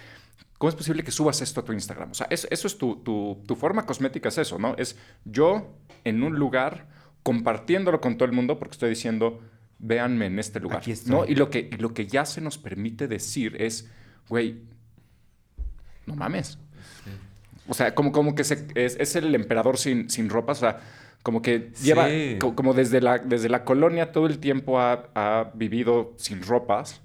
¿Cómo 0.57 0.69
es 0.69 0.75
posible 0.75 1.03
que 1.03 1.11
subas 1.11 1.41
esto 1.41 1.61
a 1.61 1.63
tu 1.65 1.71
Instagram? 1.73 2.11
O 2.11 2.13
sea, 2.13 2.27
es- 2.29 2.47
eso 2.51 2.67
es 2.67 2.77
tu, 2.77 2.97
tu- 2.97 3.41
tu 3.47 3.55
forma 3.55 3.85
cosmética, 3.85 4.27
es 4.29 4.37
eso, 4.39 4.59
¿no? 4.59 4.75
Es 4.77 4.97
yo 5.23 5.73
en 6.03 6.21
un 6.23 6.35
lugar 6.37 6.87
compartiéndolo 7.23 8.01
con 8.01 8.17
todo 8.17 8.25
el 8.25 8.33
mundo 8.33 8.57
porque 8.59 8.73
estoy 8.73 8.89
diciendo, 8.89 9.39
véanme 9.79 10.25
en 10.27 10.37
este 10.39 10.59
lugar. 10.59 10.79
Aquí. 10.79 10.93
¿no? 11.07 11.25
Y 11.25 11.35
lo 11.35 11.49
que, 11.49 11.69
y 11.71 11.77
lo 11.77 11.93
que 11.93 12.05
ya 12.07 12.25
se 12.25 12.41
nos 12.41 12.57
permite 12.57 13.07
decir 13.07 13.55
es, 13.61 13.89
güey, 14.27 14.61
no 16.05 16.15
mames. 16.15 16.57
O 17.67 17.73
sea, 17.73 17.93
como, 17.93 18.11
como 18.11 18.33
que 18.35 18.43
se- 18.43 18.67
es, 18.75 18.97
es 18.99 19.15
el 19.15 19.33
emperador 19.35 19.77
sin, 19.77 20.09
sin 20.09 20.29
ropa, 20.29 20.53
o 20.53 20.55
sea, 20.55 20.79
como 21.21 21.41
que 21.41 21.71
lleva, 21.83 22.07
Sí. 22.09 22.37
co- 22.39 22.55
como 22.55 22.73
desde 22.73 22.99
la, 23.01 23.19
desde 23.19 23.47
la 23.49 23.63
colonia 23.63 24.11
todo 24.11 24.25
el 24.25 24.39
tiempo 24.39 24.79
ha, 24.79 25.09
ha 25.13 25.51
vivido 25.53 26.13
sin 26.17 26.41
ropas 26.41 27.01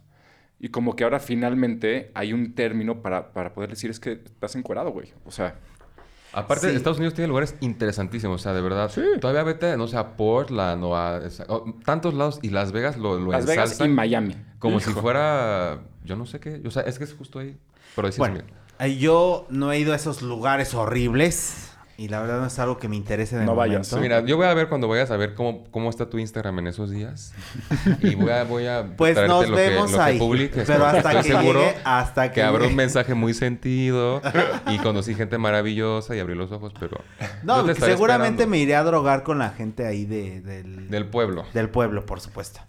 y 0.58 0.68
como 0.70 0.96
que 0.96 1.04
ahora 1.04 1.20
finalmente 1.20 2.10
hay 2.14 2.32
un 2.32 2.54
término 2.54 3.02
para, 3.02 3.32
para 3.34 3.52
poder 3.52 3.70
decir 3.70 3.90
es 3.90 4.00
que 4.00 4.12
estás 4.12 4.54
encuerado, 4.56 4.90
güey. 4.92 5.12
O 5.26 5.30
sea, 5.30 5.56
Aparte, 6.34 6.70
Sí. 6.70 6.76
Estados 6.76 6.98
Unidos 6.98 7.14
tiene 7.14 7.28
lugares 7.28 7.54
interesantísimos, 7.60 8.40
o 8.40 8.42
sea, 8.42 8.52
de 8.52 8.60
verdad. 8.60 8.90
Todavía 9.20 9.42
vete, 9.44 9.76
no 9.76 9.86
sé, 9.86 9.96
a 9.96 10.16
Portland 10.16 10.82
o 10.84 10.96
a 10.96 11.20
o 11.48 11.74
tantos 11.84 12.14
lados 12.14 12.38
y 12.42 12.50
Las 12.50 12.72
Vegas 12.72 12.96
lo, 12.96 13.18
lo 13.18 13.30
Las 13.32 13.46
Vegas 13.46 13.80
y 13.80 13.88
Miami. 13.88 14.36
como 14.58 14.80
si 14.80 14.90
fuera, 14.92 15.80
yo 16.04 16.16
no 16.16 16.26
sé 16.26 16.40
qué, 16.40 16.60
o 16.66 16.70
sea, 16.70 16.82
es 16.82 16.98
que 16.98 17.04
es 17.04 17.14
justo 17.14 17.38
ahí. 17.38 17.56
Pero 17.94 18.08
Bueno, 18.18 18.40
eh, 18.80 18.96
yo 18.96 19.46
no 19.50 19.70
he 19.72 19.78
ido 19.78 19.92
a 19.92 19.96
esos 19.96 20.22
lugares 20.22 20.74
horribles. 20.74 21.70
Y 21.96 22.08
la 22.08 22.20
verdad 22.20 22.40
no 22.40 22.46
es 22.46 22.58
algo 22.58 22.76
que 22.78 22.88
me 22.88 22.96
interese 22.96 23.36
de 23.38 23.44
No 23.44 23.54
vayas. 23.54 23.92
momento. 23.92 23.98
Mira, 24.02 24.26
yo 24.26 24.36
voy 24.36 24.46
a 24.46 24.54
ver 24.54 24.68
cuando 24.68 24.88
vayas 24.88 25.12
a 25.12 25.16
ver 25.16 25.34
cómo, 25.34 25.62
cómo 25.70 25.90
está 25.90 26.10
tu 26.10 26.18
Instagram 26.18 26.58
en 26.58 26.66
esos 26.66 26.90
días. 26.90 27.32
Y 28.02 28.16
voy 28.16 28.30
a, 28.30 28.42
voy 28.44 28.66
a 28.66 28.96
Pues 28.96 29.14
traerte 29.14 29.32
nos 29.32 29.48
lo 29.48 29.56
que- 29.56 29.62
vemos 29.68 29.92
lo 29.92 29.98
que 29.98 30.02
ahí. 30.02 30.18
publiques, 30.18 30.66
Pero 30.66 30.80
porque 30.80 30.96
hasta 30.98 31.10
estoy 31.12 31.22
que 31.32 31.38
seguro 31.38 31.60
llegue, 31.60 31.76
hasta 31.84 32.28
que 32.30 32.34
que 32.34 32.42
habrá 32.42 32.62
un 32.62 32.70
llegue. 32.70 32.76
mensaje 32.76 33.14
muy 33.14 33.32
sentido 33.32 34.20
y 34.70 34.78
conocí 34.78 35.14
gente 35.14 35.38
maravillosa 35.38 36.16
y 36.16 36.18
abrí 36.18 36.34
los 36.34 36.50
ojos, 36.50 36.72
pero 36.80 36.98
No, 37.44 37.58
yo 37.60 37.66
te 37.66 37.72
estaré 37.72 37.92
seguramente 37.92 38.42
esperando. 38.42 38.50
me 38.50 38.58
iré 38.58 38.74
a 38.74 38.82
drogar 38.82 39.22
con 39.22 39.38
la 39.38 39.50
gente 39.50 39.86
ahí 39.86 40.04
de, 40.04 40.40
del, 40.40 40.90
del 40.90 41.06
pueblo. 41.06 41.44
del 41.54 41.68
pueblo, 41.70 42.04
por 42.06 42.20
supuesto. 42.20 42.60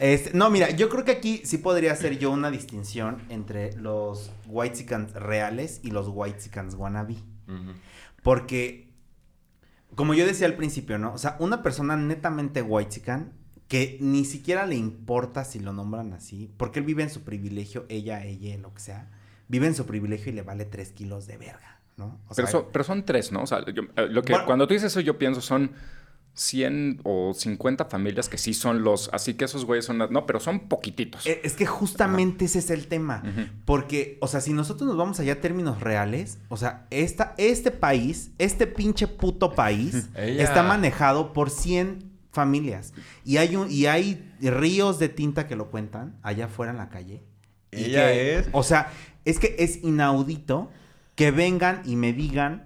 Este, 0.00 0.32
no, 0.36 0.50
mira, 0.50 0.70
yo 0.70 0.88
creo 0.90 1.04
que 1.04 1.12
aquí 1.12 1.40
sí 1.44 1.56
podría 1.58 1.92
hacer 1.92 2.18
yo 2.18 2.30
una 2.32 2.50
distinción 2.50 3.22
entre 3.30 3.72
los 3.76 4.30
whitexicans 4.46 5.12
reales 5.14 5.80
y 5.84 5.90
los 5.92 6.08
whitexicans 6.08 6.74
wannabe. 6.74 7.14
Ujú. 7.48 7.72
Porque, 8.26 8.88
como 9.94 10.12
yo 10.14 10.26
decía 10.26 10.48
al 10.48 10.54
principio, 10.54 10.98
¿no? 10.98 11.12
O 11.12 11.18
sea, 11.18 11.36
una 11.38 11.62
persona 11.62 11.96
netamente 11.96 12.60
whitezican 12.60 13.32
que 13.68 13.98
ni 14.00 14.24
siquiera 14.24 14.66
le 14.66 14.74
importa 14.74 15.44
si 15.44 15.60
lo 15.60 15.72
nombran 15.72 16.12
así, 16.12 16.50
porque 16.56 16.80
él 16.80 16.84
vive 16.84 17.04
en 17.04 17.10
su 17.10 17.22
privilegio, 17.22 17.86
ella, 17.88 18.24
ella, 18.24 18.58
lo 18.58 18.74
que 18.74 18.80
sea, 18.80 19.08
vive 19.46 19.68
en 19.68 19.76
su 19.76 19.86
privilegio 19.86 20.32
y 20.32 20.34
le 20.34 20.42
vale 20.42 20.64
tres 20.64 20.90
kilos 20.90 21.28
de 21.28 21.36
verga, 21.38 21.80
¿no? 21.96 22.18
O 22.26 22.34
Pero, 22.34 22.48
sea, 22.48 22.60
son, 22.60 22.66
pero 22.72 22.84
son 22.84 23.04
tres, 23.04 23.30
¿no? 23.30 23.42
O 23.42 23.46
sea, 23.46 23.64
yo- 23.72 23.84
eh, 23.94 24.08
lo 24.10 24.22
que, 24.22 24.32
Bueno. 24.32 24.46
cuando 24.46 24.66
tú 24.66 24.74
dices 24.74 24.90
eso, 24.90 25.00
yo 25.00 25.18
pienso 25.18 25.40
son 25.40 25.70
100 26.36 27.00
o 27.04 27.32
50 27.34 27.86
familias 27.86 28.28
que 28.28 28.36
sí 28.38 28.52
son 28.54 28.84
los... 28.84 29.08
Así 29.12 29.34
que 29.34 29.46
esos 29.46 29.64
güeyes 29.64 29.86
son... 29.86 29.98
No, 29.98 30.26
pero 30.26 30.38
son 30.38 30.68
poquititos. 30.68 31.26
Eh, 31.26 31.40
Es 31.42 31.54
que 31.54 31.64
justamente 31.66 32.44
ese 32.44 32.58
es 32.60 32.70
el 32.70 32.86
tema. 32.88 33.22
Porque, 33.64 34.18
o 34.20 34.28
sea, 34.28 34.40
si 34.42 34.52
nosotros 34.52 34.86
nos 34.86 34.96
vamos 34.98 35.18
allá 35.18 35.32
a 35.34 35.40
términos 35.40 35.80
reales, 35.80 36.38
o 36.50 36.56
sea, 36.58 36.86
esta, 36.90 37.34
este 37.38 37.70
país, 37.70 38.30
este 38.38 38.66
pinche 38.66 39.06
puto 39.08 39.54
país, 39.54 40.08
Ella. 40.14 40.44
está 40.44 40.62
manejado 40.62 41.32
por 41.32 41.48
100 41.50 42.12
familias. 42.32 42.92
Y 43.24 43.38
hay, 43.38 43.56
un, 43.56 43.70
y 43.72 43.86
hay 43.86 44.30
ríos 44.42 44.98
de 44.98 45.08
tinta 45.08 45.46
que 45.46 45.56
lo 45.56 45.70
cuentan 45.70 46.18
allá 46.22 46.44
afuera 46.44 46.70
en 46.70 46.78
la 46.78 46.90
calle. 46.90 47.24
Y 47.72 47.84
Ella 47.86 48.12
que- 48.12 48.38
es- 48.40 48.48
O 48.52 48.62
sea, 48.62 48.92
es 49.24 49.38
que 49.38 49.56
es 49.58 49.82
inaudito 49.82 50.70
que 51.14 51.30
vengan 51.30 51.80
y 51.86 51.96
me 51.96 52.12
digan 52.12 52.65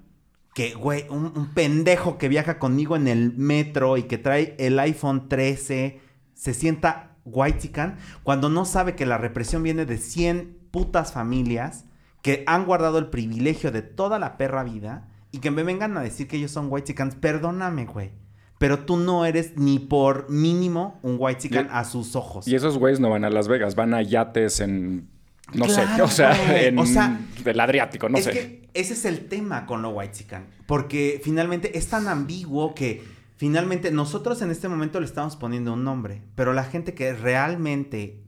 que, 0.60 0.74
güey, 0.74 1.06
un, 1.08 1.32
un 1.34 1.54
pendejo 1.54 2.18
que 2.18 2.28
viaja 2.28 2.58
conmigo 2.58 2.94
en 2.94 3.08
el 3.08 3.32
metro 3.34 3.96
y 3.96 4.02
que 4.02 4.18
trae 4.18 4.54
el 4.58 4.78
iPhone 4.78 5.26
13 5.26 6.00
se 6.34 6.52
sienta 6.52 7.16
whitezican 7.24 7.96
cuando 8.24 8.50
no 8.50 8.66
sabe 8.66 8.94
que 8.94 9.06
la 9.06 9.16
represión 9.16 9.62
viene 9.62 9.86
de 9.86 9.96
100 9.96 10.58
putas 10.70 11.12
familias 11.14 11.86
que 12.20 12.44
han 12.46 12.66
guardado 12.66 12.98
el 12.98 13.06
privilegio 13.06 13.72
de 13.72 13.80
toda 13.80 14.18
la 14.18 14.36
perra 14.36 14.62
vida 14.62 15.08
y 15.32 15.38
que 15.38 15.50
me 15.50 15.62
vengan 15.62 15.96
a 15.96 16.02
decir 16.02 16.28
que 16.28 16.36
ellos 16.36 16.50
son 16.50 16.66
whitezicans. 16.70 17.14
Perdóname, 17.14 17.86
güey. 17.86 18.10
Pero 18.58 18.80
tú 18.80 18.98
no 18.98 19.24
eres 19.24 19.56
ni 19.56 19.78
por 19.78 20.28
mínimo 20.28 20.98
un 21.02 21.16
whitezican 21.18 21.66
Y- 21.66 21.68
a 21.72 21.84
sus 21.84 22.16
ojos. 22.16 22.46
Y 22.46 22.54
esos 22.54 22.76
güeyes 22.76 23.00
no 23.00 23.08
van 23.08 23.24
a 23.24 23.30
Las 23.30 23.48
Vegas, 23.48 23.76
van 23.76 23.94
a 23.94 24.02
yates 24.02 24.60
en... 24.60 25.08
No 25.54 25.66
Claro, 25.66 25.96
sé, 25.96 26.02
o 26.02 26.08
sea, 26.08 26.66
en 26.66 26.78
O 26.78 26.86
sea, 26.86 27.20
el 27.44 27.60
Adriático, 27.60 28.08
no 28.08 28.18
es 28.18 28.24
sé. 28.24 28.30
que 28.30 28.68
ese 28.74 28.92
es 28.94 29.04
el 29.04 29.28
tema 29.28 29.66
con 29.66 29.82
lo 29.82 29.90
whitezican. 29.90 30.46
Porque 30.66 31.20
finalmente 31.24 31.76
es 31.78 31.88
tan 31.88 32.08
ambiguo 32.08 32.74
que 32.74 33.02
finalmente 33.36 33.90
nosotros 33.90 34.42
en 34.42 34.50
este 34.50 34.68
momento 34.68 35.00
le 35.00 35.06
estamos 35.06 35.36
poniendo 35.36 35.72
un 35.72 35.84
nombre. 35.84 36.22
Pero 36.34 36.52
la 36.52 36.64
gente 36.64 36.94
que 36.94 37.12
realmente 37.12 38.22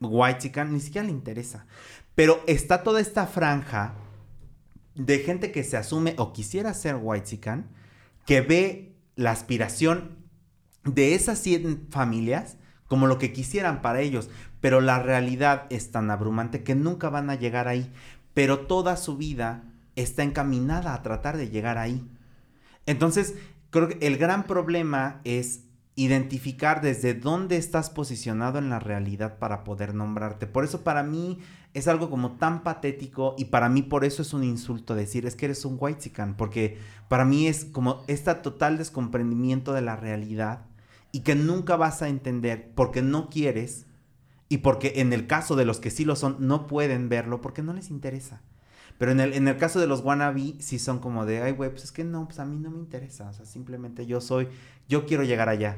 whitezican 0.00 0.72
ni 0.72 0.80
siquiera 0.80 1.06
le 1.06 1.12
interesa. 1.12 1.66
Pero 2.14 2.42
está 2.46 2.82
toda 2.82 3.00
esta 3.00 3.26
franja 3.26 3.94
de 4.94 5.18
gente 5.18 5.52
que 5.52 5.62
se 5.62 5.76
asume 5.76 6.14
o 6.18 6.32
quisiera 6.32 6.72
ser 6.74 6.96
whitezican, 6.96 7.68
que 8.24 8.40
ve 8.40 8.96
la 9.14 9.30
aspiración 9.30 10.16
de 10.84 11.14
esas 11.14 11.38
100 11.40 11.88
familias 11.90 12.56
como 12.88 13.06
lo 13.06 13.18
que 13.18 13.32
quisieran 13.32 13.82
para 13.82 14.00
ellos, 14.00 14.30
pero 14.66 14.80
la 14.80 14.98
realidad 14.98 15.68
es 15.70 15.92
tan 15.92 16.10
abrumante 16.10 16.64
que 16.64 16.74
nunca 16.74 17.08
van 17.08 17.30
a 17.30 17.36
llegar 17.36 17.68
ahí, 17.68 17.88
pero 18.34 18.66
toda 18.66 18.96
su 18.96 19.16
vida 19.16 19.62
está 19.94 20.24
encaminada 20.24 20.92
a 20.92 21.02
tratar 21.04 21.36
de 21.36 21.50
llegar 21.50 21.78
ahí. 21.78 22.04
Entonces, 22.84 23.36
creo 23.70 23.86
que 23.86 24.04
el 24.04 24.16
gran 24.16 24.42
problema 24.42 25.20
es 25.22 25.60
identificar 25.94 26.80
desde 26.80 27.14
dónde 27.14 27.58
estás 27.58 27.90
posicionado 27.90 28.58
en 28.58 28.68
la 28.68 28.80
realidad 28.80 29.38
para 29.38 29.62
poder 29.62 29.94
nombrarte. 29.94 30.48
Por 30.48 30.64
eso 30.64 30.82
para 30.82 31.04
mí 31.04 31.38
es 31.72 31.86
algo 31.86 32.10
como 32.10 32.32
tan 32.32 32.64
patético 32.64 33.36
y 33.38 33.44
para 33.44 33.68
mí 33.68 33.82
por 33.82 34.04
eso 34.04 34.22
es 34.22 34.34
un 34.34 34.42
insulto 34.42 34.96
decir 34.96 35.26
es 35.26 35.36
que 35.36 35.44
eres 35.44 35.64
un 35.64 35.76
whitezican, 35.78 36.36
porque 36.36 36.76
para 37.06 37.24
mí 37.24 37.46
es 37.46 37.66
como 37.66 38.02
este 38.08 38.34
total 38.34 38.78
descomprendimiento 38.78 39.72
de 39.72 39.82
la 39.82 39.94
realidad 39.94 40.66
y 41.12 41.20
que 41.20 41.36
nunca 41.36 41.76
vas 41.76 42.02
a 42.02 42.08
entender 42.08 42.72
porque 42.74 43.00
no 43.00 43.30
quieres 43.30 43.86
y 44.48 44.58
porque 44.58 44.94
en 44.96 45.12
el 45.12 45.26
caso 45.26 45.56
de 45.56 45.64
los 45.64 45.80
que 45.80 45.90
sí 45.90 46.04
lo 46.04 46.16
son 46.16 46.36
no 46.40 46.66
pueden 46.66 47.08
verlo 47.08 47.40
porque 47.40 47.62
no 47.62 47.72
les 47.72 47.90
interesa. 47.90 48.40
Pero 48.98 49.12
en 49.12 49.20
el, 49.20 49.34
en 49.34 49.46
el 49.48 49.56
caso 49.56 49.78
de 49.78 49.86
los 49.86 50.00
wannabe, 50.00 50.54
sí 50.58 50.78
son 50.78 51.00
como 51.00 51.26
de, 51.26 51.42
ay, 51.42 51.52
güey, 51.52 51.70
pues 51.70 51.84
es 51.84 51.92
que 51.92 52.04
no, 52.04 52.26
pues 52.26 52.38
a 52.38 52.46
mí 52.46 52.58
no 52.58 52.70
me 52.70 52.78
interesa. 52.78 53.28
O 53.28 53.32
sea, 53.32 53.44
simplemente 53.44 54.06
yo 54.06 54.20
soy, 54.20 54.48
yo 54.88 55.04
quiero 55.04 55.22
llegar 55.22 55.48
allá. 55.48 55.76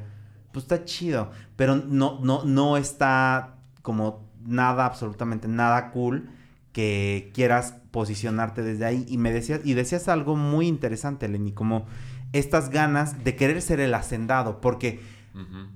Pues 0.52 0.64
está 0.64 0.84
chido. 0.84 1.32
Pero 1.56 1.76
no, 1.76 2.20
no, 2.22 2.44
no 2.44 2.76
está 2.76 3.56
como 3.82 4.28
nada, 4.44 4.86
absolutamente 4.86 5.48
nada 5.48 5.90
cool 5.90 6.30
que 6.72 7.32
quieras 7.34 7.74
posicionarte 7.90 8.62
desde 8.62 8.84
ahí. 8.84 9.04
Y 9.08 9.18
me 9.18 9.32
decías, 9.32 9.62
y 9.64 9.74
decías 9.74 10.08
algo 10.08 10.36
muy 10.36 10.68
interesante, 10.68 11.26
Lenny, 11.28 11.52
como 11.52 11.86
estas 12.32 12.70
ganas 12.70 13.24
de 13.24 13.34
querer 13.34 13.62
ser 13.62 13.80
el 13.80 13.94
hacendado. 13.94 14.60
Porque 14.60 15.00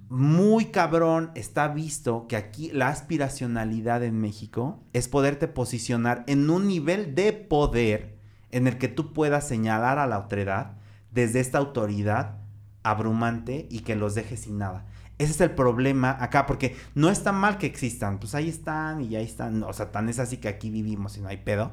Muy 0.08 0.66
cabrón 0.66 1.30
está 1.34 1.68
visto 1.68 2.26
que 2.26 2.36
aquí 2.36 2.70
la 2.72 2.88
aspiracionalidad 2.88 4.02
en 4.02 4.20
México 4.20 4.82
es 4.92 5.08
poderte 5.08 5.48
posicionar 5.48 6.24
en 6.26 6.50
un 6.50 6.66
nivel 6.66 7.14
de 7.14 7.32
poder 7.32 8.18
en 8.50 8.66
el 8.66 8.78
que 8.78 8.88
tú 8.88 9.12
puedas 9.12 9.46
señalar 9.46 9.98
a 9.98 10.06
la 10.06 10.18
otredad 10.18 10.72
desde 11.10 11.40
esta 11.40 11.58
autoridad 11.58 12.38
abrumante 12.82 13.66
y 13.70 13.80
que 13.80 13.96
los 13.96 14.14
deje 14.14 14.36
sin 14.36 14.58
nada. 14.58 14.86
Ese 15.18 15.32
es 15.32 15.40
el 15.40 15.52
problema 15.52 16.16
acá, 16.18 16.46
porque 16.46 16.76
no 16.94 17.08
está 17.08 17.32
mal 17.32 17.58
que 17.58 17.66
existan, 17.66 18.18
pues 18.18 18.34
ahí 18.34 18.48
están 18.48 19.02
y 19.02 19.14
ahí 19.14 19.24
están, 19.24 19.62
o 19.62 19.72
sea, 19.72 19.92
tan 19.92 20.08
es 20.08 20.18
así 20.18 20.38
que 20.38 20.48
aquí 20.48 20.70
vivimos 20.70 21.16
y 21.16 21.20
no 21.20 21.28
hay 21.28 21.36
pedo. 21.36 21.72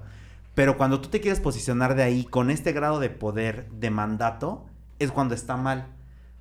Pero 0.54 0.78
cuando 0.78 1.02
tú 1.02 1.10
te 1.10 1.22
quieres 1.22 1.40
posicionar 1.40 1.96
de 1.96 2.04
ahí 2.04 2.26
con 2.26 2.52
este 2.52 2.74
grado 2.74 3.00
de 3.00 3.10
poder, 3.10 3.70
de 3.72 3.90
mandato, 3.90 4.66
es 5.00 5.12
cuando 5.12 5.34
está 5.34 5.58
mal. 5.58 5.88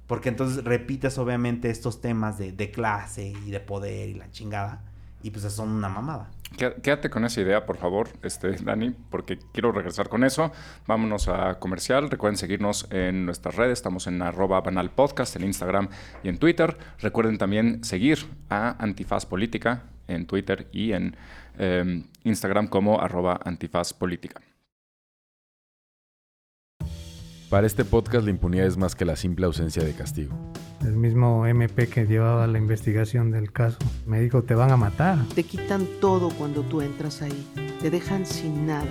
Porque 0.08 0.30
entonces 0.30 0.64
repites 0.64 1.16
obviamente 1.18 1.70
estos 1.70 2.00
temas 2.00 2.38
de, 2.38 2.70
clase 2.72 3.28
y 3.46 3.50
de 3.52 3.60
poder 3.60 4.08
y 4.08 4.14
la 4.14 4.28
chingada. 4.32 4.82
Y 5.22 5.30
pues 5.30 5.44
son 5.52 5.68
una 5.68 5.88
mamada. 5.88 6.30
Qué- 6.56 6.74
Quédate 6.82 7.10
con 7.10 7.24
esa 7.24 7.40
idea, 7.40 7.66
por 7.66 7.76
favor, 7.76 8.08
este, 8.22 8.52
Dani, 8.52 8.94
porque 9.10 9.38
quiero 9.52 9.70
regresar 9.72 10.08
con 10.08 10.24
eso. 10.24 10.50
Vámonos 10.86 11.28
a 11.28 11.58
comercial. 11.58 12.08
Recuerden 12.10 12.36
seguirnos 12.38 12.86
en 12.90 13.26
nuestras 13.26 13.56
redes. 13.56 13.74
Estamos 13.80 14.06
en 14.06 14.22
arroba 14.22 14.60
banal 14.62 14.90
podcast, 14.90 15.36
en 15.36 15.44
Instagram 15.44 15.88
y 16.22 16.28
en 16.28 16.38
Twitter. 16.38 16.78
Recuerden 17.00 17.36
también 17.36 17.84
seguir 17.84 18.18
a 18.48 18.82
Antifaz 18.82 19.26
Política 19.26 19.82
en 20.06 20.26
Twitter 20.26 20.68
y 20.72 20.92
en 20.92 21.16
eh, 21.58 22.04
Instagram 22.24 22.68
como 22.68 23.00
arroba 23.00 23.38
Antifaz. 23.44 23.92
Para 27.50 27.66
este 27.66 27.86
podcast 27.86 28.26
la 28.26 28.30
impunidad 28.30 28.66
es 28.66 28.76
más 28.76 28.94
que 28.94 29.06
la 29.06 29.16
simple 29.16 29.46
ausencia 29.46 29.82
de 29.82 29.94
castigo. 29.94 30.36
El 30.82 30.98
mismo 30.98 31.46
MP 31.46 31.88
que 31.88 32.04
llevaba 32.04 32.46
la 32.46 32.58
investigación 32.58 33.30
del 33.30 33.52
caso 33.52 33.78
me 34.04 34.20
dijo, 34.20 34.42
te 34.42 34.54
van 34.54 34.70
a 34.70 34.76
matar. 34.76 35.16
Te 35.34 35.44
quitan 35.44 35.86
todo 35.98 36.28
cuando 36.28 36.60
tú 36.60 36.82
entras 36.82 37.22
ahí. 37.22 37.48
Te 37.80 37.88
dejan 37.88 38.26
sin 38.26 38.66
nada. 38.66 38.90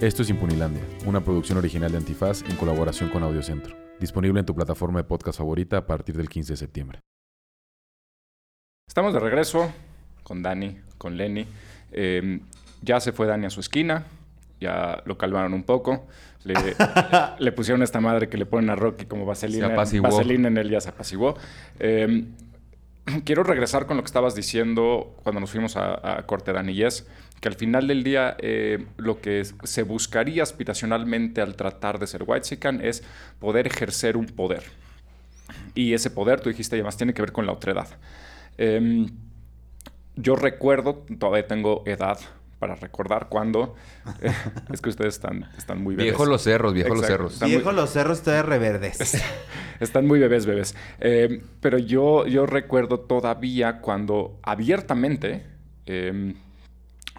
Esto 0.00 0.22
es 0.22 0.30
Impunilandia, 0.30 0.80
una 1.04 1.22
producción 1.22 1.58
original 1.58 1.92
de 1.92 1.98
Antifaz 1.98 2.42
en 2.48 2.56
colaboración 2.56 3.10
con 3.10 3.22
Audiocentro. 3.22 3.76
Disponible 4.00 4.40
en 4.40 4.46
tu 4.46 4.54
plataforma 4.54 5.00
de 5.00 5.04
podcast 5.04 5.36
favorita 5.36 5.76
a 5.76 5.86
partir 5.86 6.16
del 6.16 6.30
15 6.30 6.54
de 6.54 6.56
septiembre. 6.56 7.00
Estamos 8.88 9.12
de 9.12 9.20
regreso 9.20 9.70
con 10.22 10.42
Dani, 10.42 10.80
con 10.96 11.18
Lenny. 11.18 11.46
Eh, 11.92 12.40
ya 12.80 12.98
se 13.00 13.12
fue 13.12 13.26
Dani 13.26 13.44
a 13.44 13.50
su 13.50 13.60
esquina, 13.60 14.06
ya 14.60 15.02
lo 15.04 15.18
calmaron 15.18 15.54
un 15.54 15.64
poco. 15.64 16.06
Le, 16.44 16.54
le 17.38 17.52
pusieron 17.52 17.82
esta 17.82 18.00
madre 18.00 18.28
que 18.28 18.38
le 18.38 18.46
ponen 18.46 18.70
a 18.70 18.76
Rocky 18.76 19.06
como 19.06 19.26
vaselina, 19.26 19.66
Se 19.66 19.72
apaciguó. 19.72 20.08
vaselina 20.08 20.48
en 20.48 20.58
él, 20.58 20.70
ya 20.70 20.80
se 20.80 20.88
apaciguó. 20.90 21.36
Eh, 21.78 22.24
quiero 23.24 23.42
regresar 23.42 23.86
con 23.86 23.96
lo 23.96 24.02
que 24.02 24.06
estabas 24.08 24.34
diciendo 24.34 25.16
cuando 25.22 25.40
nos 25.40 25.50
fuimos 25.50 25.76
a, 25.76 26.18
a 26.18 26.26
Corte 26.26 26.52
Dani, 26.52 26.72
y 26.72 26.82
es 26.84 27.06
que 27.40 27.48
al 27.48 27.54
final 27.54 27.86
del 27.86 28.02
día 28.02 28.36
eh, 28.40 28.84
lo 28.96 29.20
que 29.20 29.44
se 29.62 29.82
buscaría 29.82 30.42
aspiracionalmente 30.42 31.40
al 31.40 31.54
tratar 31.54 31.98
de 31.98 32.06
ser 32.06 32.24
whitezican 32.26 32.80
es 32.84 33.04
poder 33.38 33.66
ejercer 33.66 34.16
un 34.16 34.26
poder. 34.26 34.64
Y 35.74 35.92
ese 35.94 36.10
poder, 36.10 36.40
tú 36.40 36.48
dijiste, 36.48 36.76
además 36.76 36.96
tiene 36.96 37.14
que 37.14 37.22
ver 37.22 37.32
con 37.32 37.46
la 37.46 37.52
otredad. 37.52 37.86
Em, 38.56 39.08
yo 40.16 40.34
recuerdo, 40.34 41.06
todavía 41.18 41.46
tengo 41.46 41.84
edad 41.86 42.18
para 42.58 42.74
recordar 42.74 43.28
cuándo. 43.28 43.74
eh, 44.20 44.32
es 44.72 44.80
que 44.80 44.88
ustedes 44.88 45.14
están, 45.14 45.48
están 45.56 45.82
muy 45.82 45.94
bebés. 45.94 46.12
Viejo 46.12 46.26
los 46.26 46.42
cerros, 46.42 46.74
viejo 46.74 46.94
los 46.94 47.06
cerros. 47.06 47.34
Están 47.34 47.48
muy- 47.48 47.56
Viejo, 47.58 47.72
los 47.72 47.90
cerros 47.90 48.22
todavía 48.22 48.42
reverdes. 48.42 49.22
Están 49.80 50.06
muy 50.08 50.18
bebés, 50.18 50.44
bebés. 50.44 50.74
Eh, 50.98 51.40
pero 51.60 51.78
yo, 51.78 52.26
yo 52.26 52.46
recuerdo 52.46 52.98
todavía 52.98 53.80
cuando 53.80 54.40
abiertamente 54.42 55.46
eh, 55.86 56.34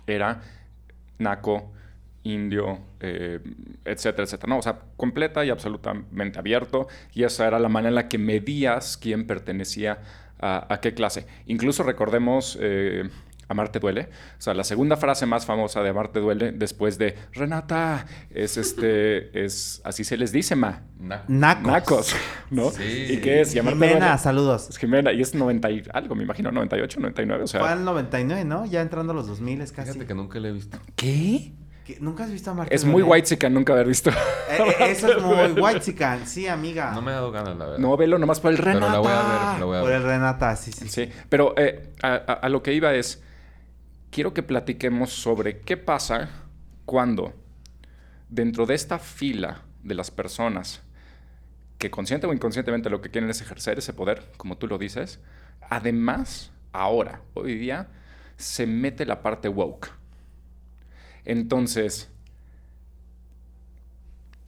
era 0.08 0.42
naco, 1.20 1.72
indio, 2.24 2.80
eh, 3.00 3.40
etcétera, 3.86 4.24
etcétera. 4.26 4.50
No, 4.50 4.58
o 4.60 4.62
sea, 4.62 4.78
completa 4.98 5.46
y 5.46 5.50
absolutamente 5.52 6.38
abierto. 6.38 6.90
Y 7.14 7.24
esa 7.24 7.48
era 7.48 7.60
la 7.60 7.70
manera 7.70 7.90
en 7.90 7.96
la 7.96 8.10
que 8.10 8.18
medías 8.18 8.98
quién 8.98 9.26
pertenecía 9.26 10.00
a, 10.42 10.74
a 10.74 10.82
qué 10.82 10.94
clase. 10.94 11.26
Incluso 11.46 11.84
recordemos... 11.84 12.58
eh, 12.60 13.10
Amarte 13.50 13.80
duele. 13.80 14.10
O 14.38 14.42
sea, 14.42 14.54
la 14.54 14.64
segunda 14.64 14.96
frase 14.96 15.26
más 15.26 15.46
famosa 15.46 15.82
de 15.82 15.90
Amarte 15.90 16.20
duele 16.20 16.52
después 16.54 16.98
de 16.98 17.18
Renata 17.34 18.06
es 18.30 18.56
este 18.58 19.44
es 19.46 19.82
así 19.84 20.04
se 20.04 20.16
les 20.18 20.32
dice, 20.32 20.56
ma. 20.56 20.84
Naco. 21.00 21.26
Nacos. 21.28 21.66
Nacos, 21.68 22.16
¿no? 22.52 22.70
Sí. 22.72 23.08
¿Y 23.10 23.18
qué 23.18 23.42
es? 23.42 23.54
Y 23.56 23.60
Amarte 23.60 23.80
Jimena, 23.88 24.06
duele. 24.08 24.18
saludos. 24.22 24.70
Es 24.70 24.78
Jimena, 24.78 25.12
y 25.12 25.22
es 25.22 25.34
90 25.36 25.72
y 25.72 25.84
algo, 25.94 26.16
me 26.16 26.24
imagino, 26.24 26.52
98, 26.52 27.00
99, 27.02 27.44
o 27.44 27.48
sea. 27.48 27.60
Fue 27.60 27.70
al 27.70 27.84
99, 27.84 28.46
¿no? 28.46 28.66
Ya 28.66 28.82
entrando 28.82 29.12
a 29.14 29.16
los 29.16 29.28
2000 29.28 29.62
es 29.62 29.72
casi. 29.72 29.90
Fíjate 29.92 30.06
que 30.08 30.14
nunca 30.14 30.40
le 30.40 30.50
he 30.50 30.52
visto. 30.52 30.78
¿Qué? 30.96 31.54
¿Nunca 32.02 32.24
has 32.26 32.32
visto 32.32 32.52
a 32.52 32.54
Marta 32.54 32.76
Es 32.76 32.86
muy 32.86 33.02
Duele? 33.02 33.24
white 33.24 33.50
nunca 33.50 33.74
haber 33.74 33.88
visto. 33.88 34.12
Eh, 34.12 34.14
eh, 34.60 34.76
eso 34.92 35.12
es 35.12 35.24
muy 35.24 35.60
white 35.60 35.80
chican. 35.80 36.28
Sí, 36.28 36.48
amiga. 36.48 36.92
No 36.92 37.02
me 37.02 37.10
ha 37.10 37.16
dado 37.16 37.32
ganas, 37.32 37.58
la 37.58 37.66
verdad. 37.66 37.80
No, 37.80 37.98
velo 37.98 38.20
nomás 38.20 38.40
por 38.40 38.52
el 38.52 38.58
Pero 38.58 38.74
Renata. 38.74 38.92
la 38.94 39.00
voy 39.00 39.12
a 39.12 39.16
ver, 39.16 39.60
la 39.60 39.66
voy 39.66 39.78
a 39.78 39.80
Por 39.80 39.90
ver. 39.90 39.98
el 39.98 40.04
Renata, 40.04 40.56
sí, 40.56 40.72
sí. 40.72 40.88
Sí, 40.88 41.10
pero 41.30 41.56
eh, 41.58 41.90
a, 42.04 42.10
a- 42.14 42.34
a 42.34 42.50
lo 42.50 42.62
que 42.62 42.74
iba 42.74 42.94
es, 42.94 43.24
quiero 44.12 44.34
que 44.34 44.44
platiquemos 44.44 45.12
sobre 45.12 45.62
qué 45.62 45.78
pasa 45.78 46.30
cuando 46.86 47.34
dentro 48.30 48.66
de 48.66 48.76
esta 48.76 49.00
fila 49.00 49.64
de 49.84 49.96
las 49.96 50.12
personas 50.12 50.82
que 51.78 51.90
consciente 51.90 52.28
o 52.28 52.34
inconscientemente 52.34 52.90
lo 52.90 53.02
que 53.02 53.10
quieren 53.10 53.30
es 53.30 53.42
ejercer 53.42 53.80
ese 53.80 53.94
poder, 53.94 54.24
como 54.38 54.58
tú 54.58 54.68
lo 54.68 54.78
dices, 54.78 55.20
además, 55.62 56.52
ahora, 56.74 57.22
hoy 57.34 57.56
día, 57.56 57.88
se 58.36 58.68
mete 58.68 59.06
la 59.06 59.22
parte 59.22 59.48
woke. 59.48 59.90
Entonces, 61.26 62.12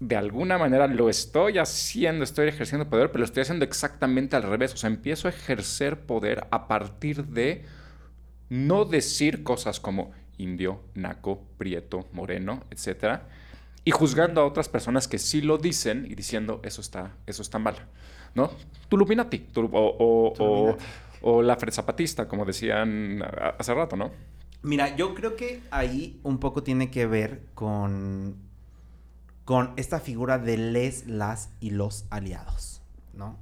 de 0.02 0.16
alguna 0.16 0.58
manera 0.58 0.88
lo 0.88 1.10
estoy 1.10 1.60
haciendo, 1.60 2.24
estoy 2.24 2.48
ejerciendo 2.48 2.90
poder, 2.90 3.12
pero 3.12 3.20
lo 3.20 3.26
estoy 3.26 3.42
haciendo 3.42 3.64
exactamente 3.64 4.36
al 4.36 4.44
revés. 4.44 4.74
O 4.74 4.78
sea, 4.78 4.90
empiezo 4.90 5.28
a 5.28 5.32
ejercer 5.32 6.02
poder 6.02 6.48
a 6.50 6.68
partir 6.68 7.26
de 7.26 7.66
no 8.52 8.84
decir 8.84 9.44
cosas 9.44 9.80
como 9.80 10.12
indio, 10.38 10.82
naco, 10.94 11.42
prieto, 11.58 12.10
moreno, 12.12 12.64
etcétera, 12.70 13.30
y 13.86 13.92
juzgando 13.92 14.42
a 14.42 14.46
otras 14.46 14.68
personas 14.68 15.08
que 15.08 15.20
sí 15.20 15.40
lo 15.42 15.58
dicen 15.58 16.06
y 16.10 16.16
diciendo 16.16 16.60
eso 16.64 16.82
está, 16.82 17.16
eso 17.26 17.42
está 17.42 17.60
mal, 17.60 17.76
¿no? 18.36 18.52
Tuluminati, 18.90 19.40
tu- 19.40 19.70
o, 19.72 20.34
o, 20.38 20.78
o, 21.22 21.42
la 21.42 21.56
Zapatista, 21.72 22.28
como 22.28 22.44
decían 22.44 23.24
hace 23.58 23.74
rato, 23.74 23.96
¿no? 23.96 24.12
Mira, 24.64 24.98
yo 24.98 25.16
creo 25.16 25.38
que 25.38 25.62
ahí 25.72 26.20
un 26.24 26.38
poco 26.40 26.62
tiene 26.62 26.92
que 26.92 27.06
ver 27.06 27.44
con, 27.54 28.36
con 29.46 29.72
esta 29.78 30.02
figura 30.02 30.40
de 30.40 30.58
les, 30.58 31.08
las 31.08 31.52
y 31.62 31.70
los 31.70 32.04
aliados, 32.10 32.82
¿no? 33.14 33.38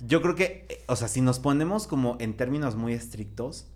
Yo 0.00 0.22
creo 0.22 0.34
que, 0.34 0.64
eh, 0.70 0.82
o 0.88 0.96
sea, 0.96 1.06
si 1.08 1.20
nos 1.20 1.38
ponemos 1.38 1.86
como 1.86 2.16
en 2.18 2.34
términos 2.34 2.74
muy 2.76 2.94
estrictos, 2.94 3.66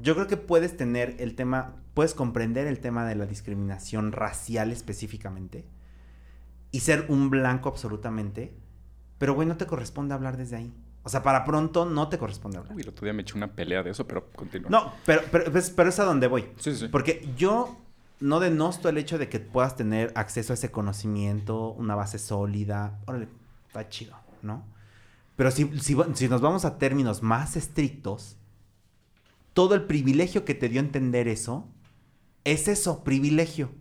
yo 0.00 0.14
creo 0.14 0.26
que 0.26 0.36
puedes 0.36 0.76
tener 0.76 1.16
el 1.18 1.34
tema, 1.34 1.76
puedes 1.94 2.14
comprender 2.14 2.66
el 2.66 2.80
tema 2.80 3.06
de 3.06 3.14
la 3.14 3.26
discriminación 3.26 4.12
racial 4.12 4.72
específicamente 4.72 5.64
y 6.70 6.80
ser 6.80 7.06
un 7.08 7.30
blanco 7.30 7.68
absolutamente, 7.68 8.54
pero 9.18 9.34
güey, 9.34 9.48
no 9.48 9.56
te 9.56 9.66
corresponde 9.66 10.14
hablar 10.14 10.36
desde 10.36 10.56
ahí. 10.56 10.74
O 11.02 11.08
sea, 11.08 11.22
para 11.22 11.44
pronto 11.44 11.86
no 11.86 12.08
te 12.08 12.18
corresponde 12.18 12.58
hablar. 12.58 12.74
Uy, 12.74 12.82
el 12.82 12.88
otro 12.90 13.04
día 13.04 13.12
me 13.12 13.22
eché 13.22 13.34
una 13.34 13.52
pelea 13.54 13.82
de 13.82 13.90
eso, 13.90 14.06
pero 14.06 14.30
continúa. 14.32 14.70
No, 14.70 14.92
pero, 15.06 15.22
pero, 15.30 15.50
pues, 15.50 15.70
pero 15.70 15.88
es 15.88 15.98
a 15.98 16.04
donde 16.04 16.26
voy. 16.26 16.50
Sí, 16.58 16.74
sí. 16.74 16.88
Porque 16.88 17.26
yo 17.36 17.78
no 18.20 18.40
denosto 18.40 18.88
el 18.88 18.98
hecho 18.98 19.16
de 19.16 19.28
que 19.28 19.40
puedas 19.40 19.76
tener 19.76 20.12
acceso 20.16 20.52
a 20.52 20.54
ese 20.54 20.70
conocimiento, 20.70 21.70
una 21.70 21.94
base 21.94 22.18
sólida. 22.18 23.00
Órale, 23.06 23.28
está 23.68 23.88
chido, 23.88 24.16
¿no? 24.42 24.64
Pero 25.36 25.50
si, 25.50 25.78
si, 25.78 25.96
si 26.14 26.28
nos 26.28 26.40
vamos 26.40 26.64
a 26.64 26.78
términos 26.78 27.22
más 27.22 27.56
estrictos, 27.56 28.37
todo 29.58 29.74
el 29.74 29.82
privilegio 29.82 30.44
que 30.44 30.54
te 30.54 30.68
dio 30.68 30.78
entender 30.78 31.26
eso, 31.26 31.66
es 32.44 32.68
eso, 32.68 33.02
privilegio, 33.02 33.72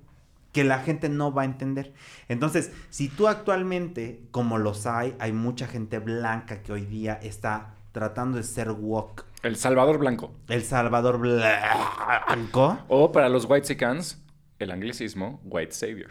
que 0.51 0.63
la 0.63 0.79
gente 0.79 1.07
no 1.07 1.31
va 1.31 1.43
a 1.43 1.45
entender. 1.45 1.93
Entonces, 2.29 2.71
si 2.89 3.09
tú 3.09 3.27
actualmente, 3.27 4.23
como 4.31 4.57
los 4.57 4.87
hay, 4.87 5.15
hay 5.19 5.33
mucha 5.33 5.67
gente 5.67 5.99
blanca 5.99 6.63
que 6.63 6.73
hoy 6.73 6.85
día 6.87 7.19
está 7.21 7.75
tratando 7.91 8.37
de 8.37 8.43
ser 8.43 8.71
woke, 8.71 9.23
El 9.43 9.55
Salvador 9.55 9.99
Blanco. 9.99 10.33
el 10.47 10.63
Salvador 10.63 11.19
Blanco. 11.19 12.79
O 12.87 13.11
para 13.11 13.29
los 13.29 13.45
White 13.47 13.77
el 14.57 14.71
anglicismo 14.71 15.39
White 15.43 15.73
Savior. 15.73 16.09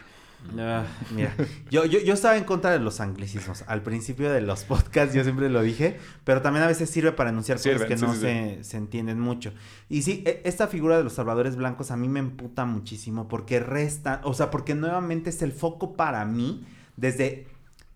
Ah, 0.57 0.85
mira, 1.13 1.33
yo, 1.69 1.85
yo, 1.85 1.99
yo 1.99 2.13
estaba 2.13 2.37
en 2.37 2.43
contra 2.43 2.71
de 2.71 2.79
los 2.79 2.99
anglicismos. 2.99 3.63
Al 3.67 3.81
principio 3.83 4.31
de 4.31 4.41
los 4.41 4.63
podcasts 4.65 5.13
yo 5.13 5.23
siempre 5.23 5.49
lo 5.49 5.61
dije, 5.61 5.99
pero 6.23 6.41
también 6.41 6.63
a 6.63 6.67
veces 6.67 6.89
sirve 6.89 7.11
para 7.11 7.29
anunciar 7.29 7.57
cosas 7.57 7.83
que 7.85 7.97
sí, 7.97 8.05
no 8.05 8.13
sí, 8.13 8.19
se, 8.21 8.63
se 8.63 8.77
entienden 8.77 9.19
mucho. 9.19 9.53
Y 9.89 10.03
sí, 10.03 10.23
e- 10.25 10.41
esta 10.45 10.67
figura 10.67 10.97
de 10.97 11.03
los 11.03 11.13
salvadores 11.13 11.55
blancos 11.55 11.91
a 11.91 11.97
mí 11.97 12.07
me 12.07 12.19
emputa 12.19 12.65
muchísimo 12.65 13.27
porque 13.27 13.59
resta, 13.59 14.21
o 14.23 14.33
sea, 14.33 14.49
porque 14.51 14.75
nuevamente 14.75 15.29
es 15.29 15.41
el 15.41 15.51
foco 15.51 15.95
para 15.95 16.23
mí 16.25 16.65
desde 16.95 17.47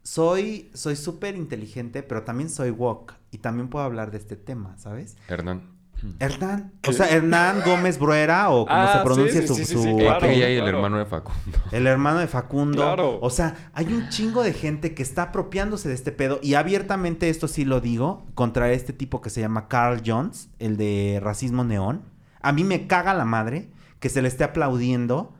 soy 0.04 0.70
soy 0.74 0.96
súper 0.96 1.36
inteligente, 1.36 2.04
pero 2.04 2.24
también 2.24 2.50
soy 2.50 2.72
woke 2.72 3.14
y 3.32 3.38
también 3.40 3.70
puedo 3.70 3.86
hablar 3.86 4.12
de 4.12 4.18
este 4.18 4.36
tema, 4.36 4.78
¿sabes? 4.78 5.16
Hernán. 5.28 5.81
Hernán, 6.20 6.74
o 6.88 6.94
sea, 6.94 7.10
Hernán 7.10 7.62
Gómez 7.66 8.00
Bruera 8.00 8.50
o 8.50 8.66
como 8.66 8.80
Ah, 8.80 8.98
se 8.98 9.04
pronuncia 9.04 9.42
sí, 9.42 9.48
su, 9.48 9.56
sí, 9.56 9.66
sí, 9.66 9.74
su 9.74 9.98
claro. 9.98 10.26
El 10.26 10.68
hermano 10.68 10.98
de 10.98 11.06
Facundo. 11.06 11.58
el 11.72 11.88
hermano 11.88 12.20
de 12.20 12.28
Facundo. 12.28 12.82
Claro. 12.82 13.20
O 13.22 13.30
sea, 13.30 13.72
hay 13.74 13.94
un 13.94 14.10
chingo 14.10 14.44
de 14.44 14.54
gente 14.54 14.94
que 14.94 15.04
está 15.04 15.24
apropiándose 15.24 15.90
de 15.90 15.96
este 15.96 16.12
pedo. 16.12 16.40
Y 16.42 16.56
abiertamente 16.56 17.30
esto 17.30 17.48
sí 17.48 17.66
lo 17.66 17.82
digo. 17.82 18.26
Contra 18.34 18.72
este 18.72 18.94
tipo 18.94 19.22
que 19.22 19.30
se 19.30 19.42
llama 19.42 19.68
Carl 19.68 20.02
Jones, 20.06 20.50
el 20.60 20.78
de 20.78 21.20
racismo 21.22 21.64
neón. 21.64 22.04
A 22.42 22.52
mí 22.52 22.64
me 22.64 22.88
caga 22.88 23.14
la 23.14 23.26
madre 23.26 23.70
que 24.00 24.10
se 24.10 24.22
le 24.22 24.28
esté 24.28 24.44
aplaudiendo 24.44 25.34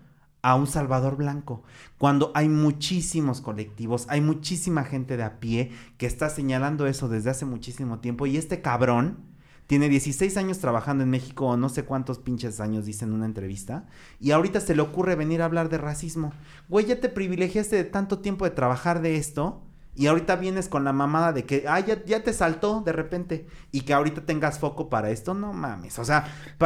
a 0.44 0.56
un 0.56 0.68
Salvador 0.68 1.18
Blanco. 1.18 1.64
Cuando 1.98 2.32
hay 2.36 2.50
muchísimos 2.50 3.42
colectivos, 3.42 4.06
hay 4.10 4.22
muchísima 4.22 4.84
gente 4.84 5.18
de 5.18 5.24
a 5.24 5.40
pie 5.40 5.72
que 5.98 6.06
está 6.06 6.30
señalando 6.30 6.88
eso 6.88 7.10
desde 7.10 7.30
hace 7.30 7.46
muchísimo 7.46 8.00
tiempo. 8.00 8.26
Y 8.26 8.38
este 8.38 8.62
cabrón 8.62 9.31
tiene 9.72 9.88
16 9.88 10.36
años 10.36 10.60
trabajando 10.60 11.06
en 11.06 11.10
México 11.10 11.46
o 11.46 11.56
no 11.56 11.70
sé 11.70 11.86
cuántos 11.86 12.20
pinches 12.20 12.60
años 12.60 12.86
dice 12.86 13.06
en 13.06 13.14
una 13.14 13.26
entrevista. 13.26 13.86
Y 14.20 14.32
ahorita 14.32 14.60
se 14.60 14.76
le 14.76 14.82
ocurre 14.82 15.16
venir 15.16 15.42
a 15.42 15.46
hablar 15.46 15.70
de 15.70 15.78
racismo. 15.78 16.34
Güey, 16.68 16.88
ya 16.88 17.00
te 17.00 17.08
privilegiaste 17.08 17.78
de 17.78 17.86
tanto 17.86 18.20
tiempo 18.20 18.44
de 18.44 18.52
trabajar 18.52 19.02
de 19.02 19.16
esto. 19.16 19.64
Y 19.96 20.08
ahorita 20.08 20.36
vienes 20.36 20.68
con 20.68 20.84
la 20.84 20.92
mamada 20.92 21.32
de 21.32 21.46
que, 21.46 21.64
ah, 21.70 21.80
ya, 21.80 22.04
ya 22.04 22.22
te 22.22 22.34
saltó 22.34 22.82
de 22.82 22.92
repente. 22.92 23.48
Y 23.72 23.84
que 23.84 23.94
ahorita 23.94 24.26
tengas 24.26 24.60
foco 24.60 24.90
para 24.90 25.10
esto. 25.10 25.34
No 25.36 25.54
mames. 25.54 26.00
O 26.00 26.04
sea, 26.04 26.26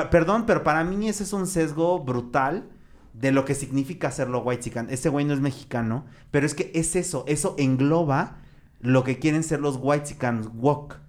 perdón, 0.09 0.47
pero 0.47 0.63
para 0.63 0.83
mí 0.83 1.07
ese 1.07 1.25
es 1.25 1.33
un 1.33 1.45
sesgo 1.45 1.99
brutal 1.99 2.67
de 3.13 3.31
lo 3.31 3.45
que 3.45 3.53
significa 3.53 4.07
hacerlo 4.07 4.41
white 4.41 4.63
chican. 4.63 4.89
Ese 4.89 5.09
güey 5.09 5.25
no 5.25 5.35
es 5.35 5.41
mexicano. 5.41 6.05
Pero 6.31 6.47
es 6.47 6.55
que 6.55 6.71
es 6.73 6.95
eso. 6.95 7.23
Eso 7.27 7.53
engloba 7.59 8.37
lo 8.79 9.03
que 9.03 9.19
quieren 9.19 9.43
ser 9.43 9.59
los 9.59 9.77
white 9.79 10.05
chicans 10.05 10.49
woke. 10.55 11.04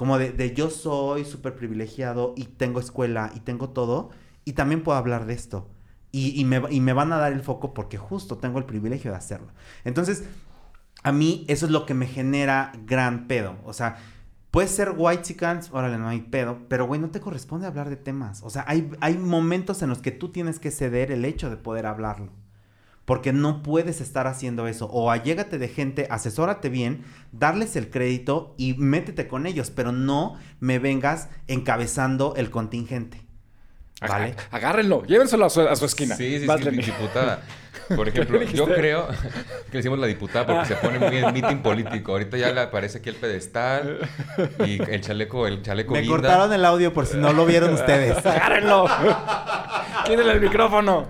Como 0.00 0.16
de, 0.16 0.54
yo 0.54 0.70
soy 0.70 1.26
súper 1.26 1.54
privilegiado 1.54 2.32
y 2.34 2.44
tengo 2.44 2.80
escuela 2.80 3.30
y 3.34 3.40
tengo 3.40 3.68
todo 3.68 4.08
y 4.46 4.54
también 4.54 4.82
puedo 4.82 4.96
hablar 4.96 5.26
de 5.26 5.34
esto. 5.34 5.68
Y, 6.10 6.40
y 6.40 6.46
me, 6.46 6.62
y 6.70 6.80
me 6.80 6.94
van 6.94 7.12
a 7.12 7.18
dar 7.18 7.34
el 7.34 7.42
foco 7.42 7.74
porque 7.74 7.98
justo 7.98 8.38
tengo 8.38 8.58
el 8.58 8.64
privilegio 8.64 9.10
de 9.10 9.18
hacerlo. 9.18 9.48
Entonces, 9.84 10.24
a 11.02 11.12
mí 11.12 11.44
eso 11.48 11.66
es 11.66 11.72
lo 11.72 11.84
que 11.84 11.92
me 11.92 12.06
genera 12.06 12.72
gran 12.86 13.28
pedo. 13.28 13.58
O 13.66 13.74
sea, 13.74 13.98
puedes 14.50 14.70
ser 14.70 14.94
white 14.96 15.20
chickens, 15.20 15.68
órale, 15.70 15.98
no 15.98 16.08
hay 16.08 16.22
pedo, 16.22 16.60
pero 16.70 16.86
güey, 16.86 16.98
no 16.98 17.10
te 17.10 17.20
corresponde 17.20 17.66
hablar 17.66 17.90
de 17.90 17.96
temas. 17.96 18.42
O 18.42 18.48
sea, 18.48 18.64
hay, 18.66 18.90
hay 19.02 19.18
momentos 19.18 19.82
en 19.82 19.90
los 19.90 19.98
que 19.98 20.12
tú 20.12 20.30
tienes 20.30 20.58
que 20.58 20.70
ceder 20.70 21.12
el 21.12 21.26
hecho 21.26 21.50
de 21.50 21.58
poder 21.58 21.84
hablarlo. 21.84 22.32
Porque 23.10 23.32
no 23.32 23.60
puedes 23.64 24.00
estar 24.00 24.28
haciendo 24.28 24.68
eso. 24.68 24.86
O 24.86 25.10
allégate 25.10 25.58
de 25.58 25.66
gente, 25.66 26.06
asesórate 26.10 26.68
bien, 26.68 27.02
darles 27.32 27.74
el 27.74 27.90
crédito 27.90 28.54
y 28.56 28.74
métete 28.74 29.26
con 29.26 29.48
ellos. 29.48 29.72
Pero 29.72 29.90
no 29.90 30.36
me 30.60 30.78
vengas 30.78 31.28
encabezando 31.48 32.34
el 32.36 32.50
contingente. 32.50 33.20
¿Vale? 34.00 34.36
Ag- 34.36 34.40
Agárrenlo, 34.52 35.04
llévenselo 35.06 35.44
a 35.46 35.50
su, 35.50 35.60
a 35.62 35.74
su 35.74 35.86
esquina. 35.86 36.14
Sí, 36.14 36.38
sí, 36.38 36.46
sí, 36.46 36.70
diputada. 36.70 37.42
Por 37.96 38.06
ejemplo, 38.08 38.40
yo 38.44 38.66
creo 38.66 39.08
que 39.08 39.14
le 39.72 39.78
decimos 39.78 39.98
la 39.98 40.06
diputada 40.06 40.46
porque 40.46 40.66
se 40.68 40.76
pone 40.76 41.00
muy 41.00 41.16
en 41.18 41.32
meeting 41.32 41.62
político. 41.62 42.12
Ahorita 42.12 42.36
ya 42.36 42.52
le 42.52 42.60
aparece 42.60 42.98
aquí 42.98 43.08
el 43.08 43.16
pedestal 43.16 43.98
y 44.64 44.80
el 44.88 45.00
chaleco, 45.00 45.48
el 45.48 45.62
chaleco 45.62 45.94
Me 45.94 46.02
guinda. 46.02 46.14
cortaron 46.16 46.52
el 46.52 46.64
audio 46.64 46.94
por 46.94 47.06
si 47.06 47.16
no 47.16 47.32
lo 47.32 47.44
vieron 47.44 47.74
ustedes. 47.74 48.16
Agárrenlo. 48.24 48.86
Quítale 50.06 50.30
el 50.32 50.40
micrófono. 50.40 51.08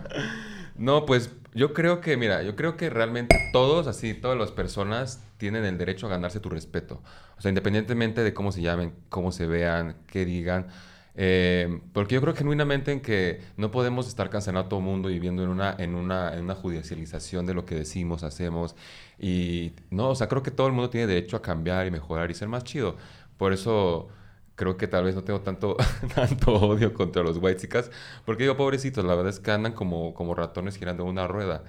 No, 0.77 1.05
pues 1.05 1.29
yo 1.55 1.73
creo 1.73 2.01
que, 2.01 2.17
mira, 2.17 2.43
yo 2.43 2.57
creo 2.57 2.77
que 2.77 2.91
realmente 2.91 3.37
todos, 3.53 3.87
así, 3.87 4.15
todas 4.15 4.39
las 4.39 4.53
personas 4.53 5.25
tienen 5.37 5.65
el 5.65 5.79
derecho 5.79 6.07
a 6.07 6.11
ganarse 6.11 6.41
tu 6.41 6.49
respeto. 6.49 7.03
O 7.37 7.41
sea, 7.41 7.49
independientemente 7.49 8.23
de 8.23 8.35
cómo 8.35 8.53
se 8.53 8.63
llamen, 8.63 8.95
cómo 9.09 9.33
se 9.33 9.47
vean, 9.47 9.97
qué 10.07 10.25
digan. 10.25 10.69
Eh, 11.17 11.81
porque 11.93 12.15
yo 12.15 12.21
creo 12.21 12.35
genuinamente 12.35 12.93
en 12.93 13.01
que 13.01 13.41
no 13.57 13.71
podemos 13.71 14.07
estar 14.07 14.31
cancelando 14.31 14.67
a 14.67 14.69
todo 14.69 14.81
el 14.81 14.87
mundo 14.87 15.09
viviendo 15.09 15.43
en 15.43 15.49
una, 15.51 15.75
en, 15.79 15.95
una, 15.97 16.35
en 16.35 16.45
una 16.45 16.55
judicialización 16.55 17.47
de 17.47 17.55
lo 17.55 17.67
que 17.67 17.75
decimos, 17.75 18.23
hacemos. 18.23 18.77
Y 19.19 19.73
no, 19.91 20.11
o 20.11 20.15
sea, 20.15 20.29
creo 20.29 20.43
que 20.43 20.51
todo 20.51 20.69
el 20.69 20.73
mundo 20.73 20.91
tiene 20.91 21.07
derecho 21.07 21.37
a 21.37 21.43
cambiar 21.43 21.87
y 21.87 21.91
mejorar 21.91 22.31
y 22.31 22.35
ser 22.35 22.49
más 22.49 22.65
chido. 22.65 22.97
Por 23.37 23.53
eso 23.53 24.09
creo 24.61 24.77
que 24.77 24.87
tal 24.87 25.05
vez 25.05 25.15
no 25.15 25.25
tengo 25.25 25.41
tanto, 25.41 25.75
tanto 26.15 26.53
odio 26.53 26.93
contra 26.93 27.23
los 27.23 27.39
whitesicas, 27.39 27.91
porque 28.27 28.43
digo, 28.43 28.59
pobrecitos, 28.59 29.03
la 29.07 29.15
verdad 29.15 29.31
es 29.33 29.41
que 29.41 29.51
andan 29.51 29.73
como, 29.73 30.13
como 30.13 30.35
ratones 30.35 30.77
girando 30.77 31.07
una 31.07 31.27
rueda. 31.27 31.65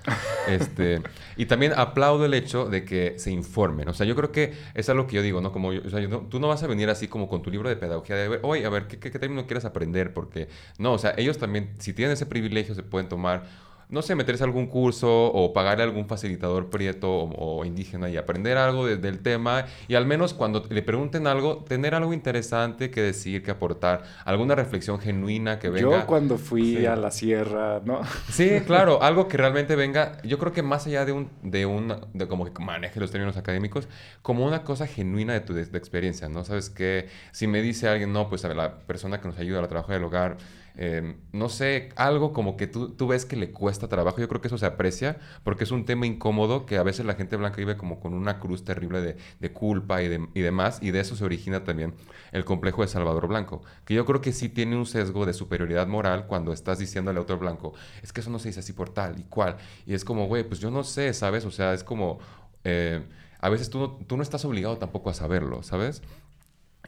Este, 0.50 1.02
y 1.38 1.46
también 1.46 1.72
aplaudo 1.78 2.26
el 2.26 2.34
hecho 2.34 2.66
de 2.66 2.84
que 2.84 3.18
se 3.18 3.32
informen. 3.32 3.88
O 3.88 3.94
sea, 3.94 4.06
yo 4.06 4.14
creo 4.16 4.34
que 4.34 4.54
es 4.74 4.90
algo 4.90 5.08
que 5.08 5.16
yo 5.16 5.22
digo, 5.22 5.40
¿no? 5.40 5.54
Como, 5.54 5.72
yo- 5.72 5.82
o 5.86 5.90
sea, 5.90 6.02
yo 6.02 6.10
no- 6.10 6.20
tú 6.30 6.40
no 6.42 6.50
vas 6.50 6.62
a 6.64 6.68
venir 6.68 6.90
así 6.90 7.08
como 7.08 7.30
con 7.30 7.42
tu 7.42 7.50
libro 7.50 7.70
de 7.70 7.78
pedagogía 7.78 8.16
de, 8.18 8.40
oye, 8.42 8.66
a 8.66 8.70
ver, 8.70 8.88
¿qué, 8.88 9.00
qué, 9.00 9.10
qué 9.10 9.20
término 9.20 9.46
quieres 9.48 9.64
aprender? 9.64 10.14
Porque, 10.14 10.50
no, 10.78 10.92
o 10.94 10.98
sea, 10.98 11.14
ellos 11.18 11.38
también, 11.38 11.74
si 11.80 11.94
tienen 11.94 12.14
ese 12.14 12.26
privilegio, 12.26 12.76
se 12.76 12.84
pueden 12.84 13.08
tomar 13.08 13.71
no 13.92 14.02
sé, 14.02 14.16
meterse 14.16 14.44
a 14.44 14.48
algún 14.48 14.68
curso 14.68 15.28
o 15.32 15.54
pagarle 15.54 15.84
a 15.84 15.88
algún 15.88 16.08
facilitador 16.08 16.70
prieto 16.70 17.12
o, 17.14 17.60
o 17.60 17.66
indígena 17.66 18.10
y 18.10 18.18
aprender 18.18 18.58
algo 18.58 18.86
de- 18.88 18.98
del 18.98 19.20
tema 19.20 19.66
y 19.88 19.96
al 19.96 20.06
menos 20.06 20.34
cuando 20.34 20.66
le 20.70 20.82
pregunten 20.82 21.28
algo, 21.28 21.58
tener 21.68 21.94
algo 21.94 22.14
interesante 22.14 22.90
que 22.90 23.02
decir, 23.02 23.44
que 23.44 23.52
aportar, 23.52 24.04
alguna 24.26 24.56
reflexión 24.56 25.00
genuina 25.00 25.60
que 25.60 25.70
venga. 25.70 26.00
Yo 26.00 26.06
cuando 26.08 26.38
fui 26.38 26.78
Sí. 26.78 26.86
a 26.86 26.96
la 26.96 27.12
sierra, 27.12 27.82
¿no? 27.86 28.02
Sí, 28.32 28.62
claro, 28.66 29.04
algo 29.04 29.28
que 29.28 29.38
realmente 29.38 29.76
venga, 29.76 30.18
yo 30.24 30.40
creo 30.40 30.54
que 30.54 30.64
más 30.64 30.88
allá 30.88 31.06
de 31.06 31.12
un, 31.12 31.30
de 31.44 31.66
un, 31.66 31.94
de 32.14 32.28
como 32.28 32.46
que 32.52 32.64
maneje 32.64 33.00
los 33.00 33.12
términos 33.12 33.38
académicos, 33.38 33.88
como 34.22 34.46
una 34.46 34.64
cosa 34.64 34.88
genuina 34.88 35.34
de 35.34 35.42
tu 35.42 35.54
de, 35.54 35.66
de 35.66 35.78
experiencia, 35.78 36.30
¿no? 36.30 36.44
Sabes 36.46 36.70
que 36.70 37.08
si 37.34 37.46
me 37.48 37.62
dice 37.62 37.90
alguien, 37.90 38.14
no, 38.14 38.30
pues 38.30 38.46
a 38.46 38.48
ver, 38.48 38.58
la 38.58 38.80
persona 38.80 39.20
que 39.20 39.28
nos 39.28 39.38
ayuda 39.38 39.60
al 39.60 39.68
trabajo 39.68 39.92
del 39.92 40.04
hogar, 40.06 40.38
eh, 40.84 41.16
no 41.32 41.48
sé, 41.50 41.90
algo 41.96 42.34
como 42.34 42.58
que 42.58 42.66
tú, 42.66 42.90
tú 42.96 43.08
ves 43.08 43.26
que 43.26 43.36
le 43.36 43.52
cuesta 43.52 43.88
trabajo, 43.88 44.20
yo 44.20 44.28
creo 44.28 44.42
que 44.42 44.48
eso 44.48 44.58
se 44.58 44.66
aprecia, 44.66 45.20
porque 45.44 45.64
es 45.66 45.72
un 45.72 45.86
tema 45.86 46.08
incómodo 46.08 46.66
que 46.66 46.78
a 46.78 46.84
veces 46.84 47.06
la 47.06 47.14
gente 47.14 47.36
blanca 47.36 47.58
vive 47.58 47.78
como 47.78 48.00
con 48.00 48.14
una 48.16 48.40
cruz 48.40 48.64
terrible 48.66 49.16
de, 49.40 49.52
culpa 49.54 50.02
y, 50.02 50.08
de- 50.08 50.28
y 50.34 50.42
demás, 50.42 50.80
y 50.82 50.90
de 50.92 51.00
eso 51.02 51.16
se 51.16 51.24
origina 51.24 51.64
también 51.64 51.94
el 52.32 52.46
complejo 52.46 52.82
de 52.82 52.88
Salvador 52.88 53.28
Blanco, 53.28 53.62
que 53.86 53.94
yo 53.94 54.06
creo 54.06 54.22
que 54.22 54.32
sí 54.32 54.50
tiene 54.50 54.76
un 54.76 54.86
sesgo 54.86 55.26
de 55.26 55.34
superioridad 55.34 55.88
moral 55.88 56.26
cuando 56.28 56.54
estás 56.54 56.80
diciéndole 56.80 57.20
a 57.20 57.22
otro 57.22 57.38
blanco, 57.38 57.74
es 58.02 58.12
que 58.14 58.22
eso 58.22 58.30
no 58.30 58.40
se 58.40 58.50
dice 58.50 58.62
así 58.62 58.74
por 58.74 58.90
tal 58.90 59.20
y 59.20 59.24
cual, 59.24 59.58
y 59.86 59.94
es 59.94 60.04
como, 60.06 60.28
güey, 60.28 60.44
pues 60.44 60.60
yo 60.60 60.72
no 60.72 60.84
sé, 60.84 61.14
¿sabes? 61.14 61.46
O 61.46 61.52
sea, 61.52 61.74
es 61.74 61.84
como, 61.84 62.20
eh, 62.64 63.04
a 63.40 63.50
veces 63.50 63.70
tú 63.70 63.80
no, 63.80 63.92
tú 64.08 64.18
no 64.18 64.24
estás 64.24 64.46
obligado 64.46 64.78
tampoco 64.78 65.10
a 65.10 65.14
saberlo, 65.14 65.64
¿sabes? 65.64 66.02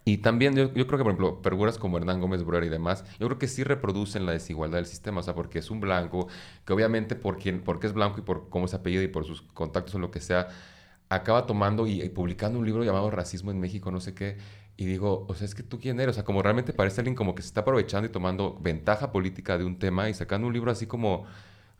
Y 0.05 0.17
también 0.17 0.55
yo, 0.55 0.73
yo 0.73 0.85
creo 0.87 0.97
que, 0.99 1.03
por 1.03 1.13
ejemplo, 1.13 1.41
perguras 1.41 1.77
como 1.77 1.97
Hernán 1.97 2.19
Gómez 2.19 2.43
Breuer 2.43 2.65
y 2.65 2.69
demás, 2.69 3.05
yo 3.19 3.27
creo 3.27 3.39
que 3.39 3.47
sí 3.47 3.63
reproducen 3.63 4.25
la 4.25 4.33
desigualdad 4.33 4.77
del 4.79 4.85
sistema, 4.85 5.21
o 5.21 5.23
sea, 5.23 5.33
porque 5.33 5.59
es 5.59 5.71
un 5.71 5.79
blanco, 5.79 6.27
que 6.65 6.73
obviamente 6.73 7.15
por 7.15 7.37
quien, 7.37 7.63
porque 7.63 7.87
es 7.87 7.93
blanco 7.93 8.19
y 8.19 8.23
por 8.23 8.49
cómo 8.49 8.67
se 8.67 8.75
apellida 8.75 9.01
y 9.03 9.07
por 9.07 9.25
sus 9.25 9.41
contactos 9.41 9.95
o 9.95 9.99
lo 9.99 10.11
que 10.11 10.19
sea, 10.19 10.49
acaba 11.09 11.45
tomando 11.45 11.87
y, 11.87 12.01
y 12.01 12.09
publicando 12.09 12.59
un 12.59 12.65
libro 12.65 12.83
llamado 12.83 13.09
Racismo 13.11 13.51
en 13.51 13.59
México, 13.59 13.91
no 13.91 14.01
sé 14.01 14.13
qué, 14.13 14.37
y 14.75 14.85
digo, 14.85 15.25
o 15.29 15.35
sea, 15.35 15.45
es 15.45 15.55
que 15.55 15.63
tú 15.63 15.79
quién 15.79 15.99
eres, 15.99 16.13
o 16.13 16.15
sea, 16.15 16.23
como 16.25 16.41
realmente 16.41 16.73
parece 16.73 17.01
alguien 17.01 17.15
como 17.15 17.35
que 17.35 17.41
se 17.41 17.47
está 17.47 17.61
aprovechando 17.61 18.07
y 18.07 18.11
tomando 18.11 18.57
ventaja 18.59 19.11
política 19.11 19.57
de 19.57 19.65
un 19.65 19.77
tema 19.79 20.09
y 20.09 20.13
sacando 20.13 20.47
un 20.47 20.53
libro 20.53 20.71
así 20.71 20.87
como, 20.87 21.25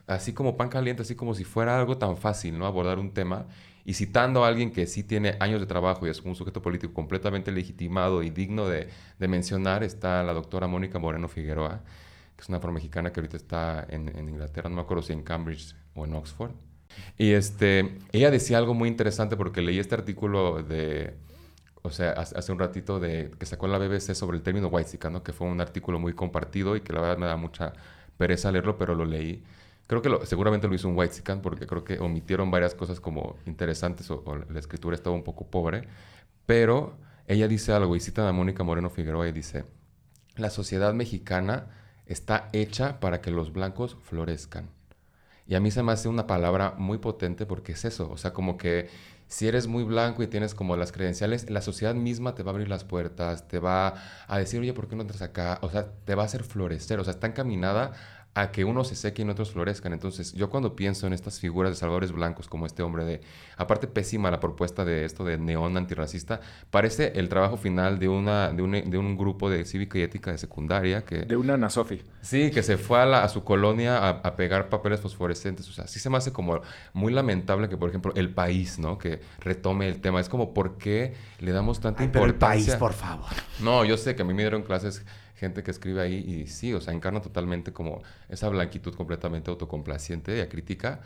así 0.08 0.34
como 0.34 0.58
pan 0.58 0.70
caliente, 0.70 1.02
así 1.04 1.16
como 1.16 1.34
si 1.34 1.44
fuera 1.44 1.78
algo 1.80 1.98
tan 1.98 2.18
fácil, 2.18 2.58
¿no? 2.58 2.66
Abordar 2.66 3.00
un 3.00 3.14
tema 3.14 3.48
y 3.86 3.94
citando 3.94 4.46
a 4.46 4.48
alguien 4.48 4.72
que 4.72 4.88
sí 4.88 5.04
tiene 5.04 5.36
años 5.40 5.60
de 5.60 5.66
trabajo 5.68 6.08
y 6.08 6.10
es 6.10 6.22
un 6.22 6.36
sujeto 6.36 6.62
político 6.62 6.94
completamente 6.94 7.52
legitimado 7.52 8.24
y 8.24 8.30
digno 8.30 8.68
de, 8.68 8.90
de 9.20 9.28
mencionar, 9.28 9.84
está 9.84 10.24
la 10.24 10.34
doctora 10.34 10.68
Mónica 10.68 11.00
Moreno 11.00 11.28
Figueroa, 11.28 11.82
que 12.36 12.42
es 12.42 12.50
una 12.50 12.58
afromexicana 12.60 13.12
que 13.12 13.20
ahorita 13.20 13.38
está 13.38 13.86
en, 13.90 14.10
en 14.16 14.30
Inglaterra, 14.30 14.70
no 14.70 14.76
me 14.78 14.82
acuerdo 14.82 15.04
si 15.04 15.14
en 15.14 15.24
Cambridge 15.24 15.76
o 15.96 16.06
en 16.06 16.14
Oxford. 16.14 16.52
Y 17.18 17.32
este, 17.32 17.98
ella 18.12 18.32
decía 18.32 18.58
algo 18.58 18.74
muy 18.74 18.90
interesante 18.90 19.36
porque 19.38 19.62
leí 19.62 19.80
este 19.80 19.96
artículo 19.96 20.64
de, 20.64 21.16
o 21.82 21.90
sea, 21.92 22.12
hace 22.12 22.52
un 22.52 22.60
ratito 22.60 23.00
de 23.00 23.32
que 23.38 23.46
sacó 23.46 23.68
la 23.68 23.78
BBC 23.78 24.16
sobre 24.16 24.38
el 24.38 24.44
término 24.44 24.68
white 24.68 25.10
¿no? 25.10 25.24
Que 25.24 25.34
fue 25.34 25.48
un 25.48 25.60
artículo 25.62 26.00
muy 26.00 26.14
compartido 26.14 26.76
y 26.76 26.82
que 26.82 26.94
la 26.94 27.02
verdad 27.02 27.18
me 27.18 27.26
da 27.26 27.36
mucha 27.38 27.74
pereza 28.18 28.52
leerlo, 28.52 28.78
pero 28.78 28.96
lo 28.96 29.06
leí. 29.06 29.44
Creo 29.88 30.02
que 30.02 30.10
lo- 30.10 30.26
seguramente 30.26 30.68
lo 30.68 30.76
hizo 30.76 30.88
un 30.88 30.98
white 30.98 31.38
porque 31.42 31.68
creo 31.68 31.84
que 31.84 32.00
omitieron 32.00 32.52
varias 32.52 32.76
cosas 32.76 33.00
como 33.00 33.38
interesantes 33.46 34.10
o, 34.12 34.24
o 34.26 34.36
la 34.38 34.60
escritura 34.60 34.96
estaba 34.96 35.16
un 35.16 35.24
poco 35.24 35.48
pobre. 35.48 35.88
Pero 36.46 36.98
ella 37.28 37.48
dice 37.48 37.74
algo 37.74 37.96
y 37.96 38.00
cita 38.00 38.28
a 38.28 38.34
Mónica 38.34 38.64
Moreno 38.64 38.90
Figueroa 38.90 39.28
y 39.28 39.32
dice, 39.32 39.66
la 40.36 40.50
sociedad 40.50 40.94
mexicana 40.94 41.68
está 42.06 42.50
hecha 42.54 43.00
para 43.00 43.22
que 43.22 43.32
los 43.32 43.54
blancos 43.54 43.98
florezcan. 44.04 44.70
Y 45.48 45.56
a 45.56 45.60
mí 45.60 45.72
se 45.72 45.84
me 45.84 45.92
hace 45.92 46.08
una 46.08 46.28
palabra 46.28 46.76
muy 46.78 47.00
potente 47.00 47.46
porque 47.46 47.74
es 47.74 47.86
eso, 47.86 48.10
o 48.12 48.18
sea, 48.18 48.34
como 48.34 48.58
que 48.58 48.90
si 49.28 49.48
eres 49.48 49.68
muy 49.68 49.84
blanco 49.84 50.24
y 50.24 50.28
tienes 50.28 50.56
como 50.56 50.78
las 50.78 50.92
credenciales, 50.92 51.50
la 51.50 51.62
sociedad 51.62 51.96
misma 51.96 52.36
te 52.36 52.44
va 52.44 52.52
a 52.52 52.54
abrir 52.54 52.70
las 52.70 52.84
puertas, 52.86 53.48
te 53.48 53.60
va 53.60 53.96
a 54.28 54.38
decir, 54.38 54.62
oye, 54.62 54.74
¿por 54.74 54.88
qué 54.88 54.96
no 54.96 55.02
entras 55.02 55.22
acá? 55.22 55.60
O 55.62 55.70
sea, 55.70 55.92
te 56.06 56.16
va 56.16 56.24
a 56.24 56.26
hacer 56.28 56.44
florecer, 56.44 57.00
o 57.00 57.04
sea, 57.04 57.12
está 57.14 57.28
encaminada 57.28 57.92
a 58.36 58.52
que 58.52 58.64
unos 58.66 58.88
se 58.88 58.96
sequen 58.96 59.28
y 59.28 59.32
otros 59.32 59.52
florezcan. 59.52 59.94
Entonces, 59.94 60.34
yo 60.34 60.50
cuando 60.50 60.76
pienso 60.76 61.06
en 61.06 61.14
estas 61.14 61.40
figuras 61.40 61.72
de 61.72 61.76
salvadores 61.76 62.12
blancos 62.12 62.48
como 62.48 62.66
este 62.66 62.82
hombre 62.82 63.06
de, 63.06 63.22
aparte 63.58 63.86
pésima 63.88 64.32
la 64.32 64.40
propuesta 64.40 64.84
de 64.86 65.06
esto 65.06 65.24
de 65.24 65.38
neón 65.38 65.78
antirracista, 65.78 66.42
parece 66.72 67.14
el 67.16 67.30
trabajo 67.30 67.58
final 67.58 68.00
de, 68.00 68.08
una, 68.10 68.50
de, 68.52 68.62
un, 68.64 68.72
de 68.72 68.98
un 68.98 69.16
grupo 69.18 69.52
de 69.52 69.66
cívica 69.66 70.00
y 70.00 70.02
ética 70.02 70.32
de 70.32 70.40
secundaria 70.40 71.06
que... 71.06 71.18
De 71.26 71.36
una 71.38 71.54
Ana 71.54 71.70
Sofi. 71.70 72.02
Sí, 72.22 72.50
que 72.50 72.64
se 72.64 72.78
fue 72.78 73.00
a, 73.00 73.06
la- 73.06 73.24
a 73.24 73.30
su 73.30 73.44
colonia 73.44 73.98
a, 74.00 74.10
a 74.10 74.36
pegar 74.36 74.70
papeles 74.70 75.00
fosforescentes. 75.00 75.70
O 75.70 75.74
sea, 75.74 75.88
sí 75.88 76.00
se 76.00 76.10
me 76.10 76.18
hace 76.18 76.32
como 76.34 76.62
muy 76.94 77.14
lamentable 77.14 77.70
que, 77.70 77.78
por 77.78 77.90
ejemplo, 77.90 78.14
el 78.16 78.34
país, 78.34 78.80
¿no? 78.80 78.98
Que 78.98 79.20
retome 79.42 79.88
el 79.88 80.02
tema. 80.02 80.20
Es 80.20 80.28
como, 80.30 80.54
¿por 80.56 80.78
qué 80.80 81.14
le 81.40 81.52
damos 81.52 81.80
tanta 81.80 82.02
Ay, 82.02 82.10
pero 82.12 82.26
el 82.26 82.34
país, 82.34 82.68
importancia? 82.68 82.80
por 82.80 82.94
favor. 82.94 83.32
No, 83.62 83.86
yo 83.86 83.96
sé 83.98 84.16
que 84.16 84.24
a 84.24 84.26
mí 84.26 84.34
me 84.34 84.42
dieron 84.42 84.64
clases 84.64 85.06
gente 85.44 85.62
que 85.62 85.72
escribe 85.72 86.02
ahí 86.02 86.16
y 86.16 86.48
sí, 86.48 86.74
o 86.74 86.80
sea, 86.80 86.94
encarna 86.94 87.22
totalmente 87.22 87.74
como 87.74 88.02
esa 88.30 88.48
blanquitud 88.48 88.96
completamente 88.96 89.52
autocomplaciente 89.52 90.38
y 90.38 90.40
acrítica 90.40 91.02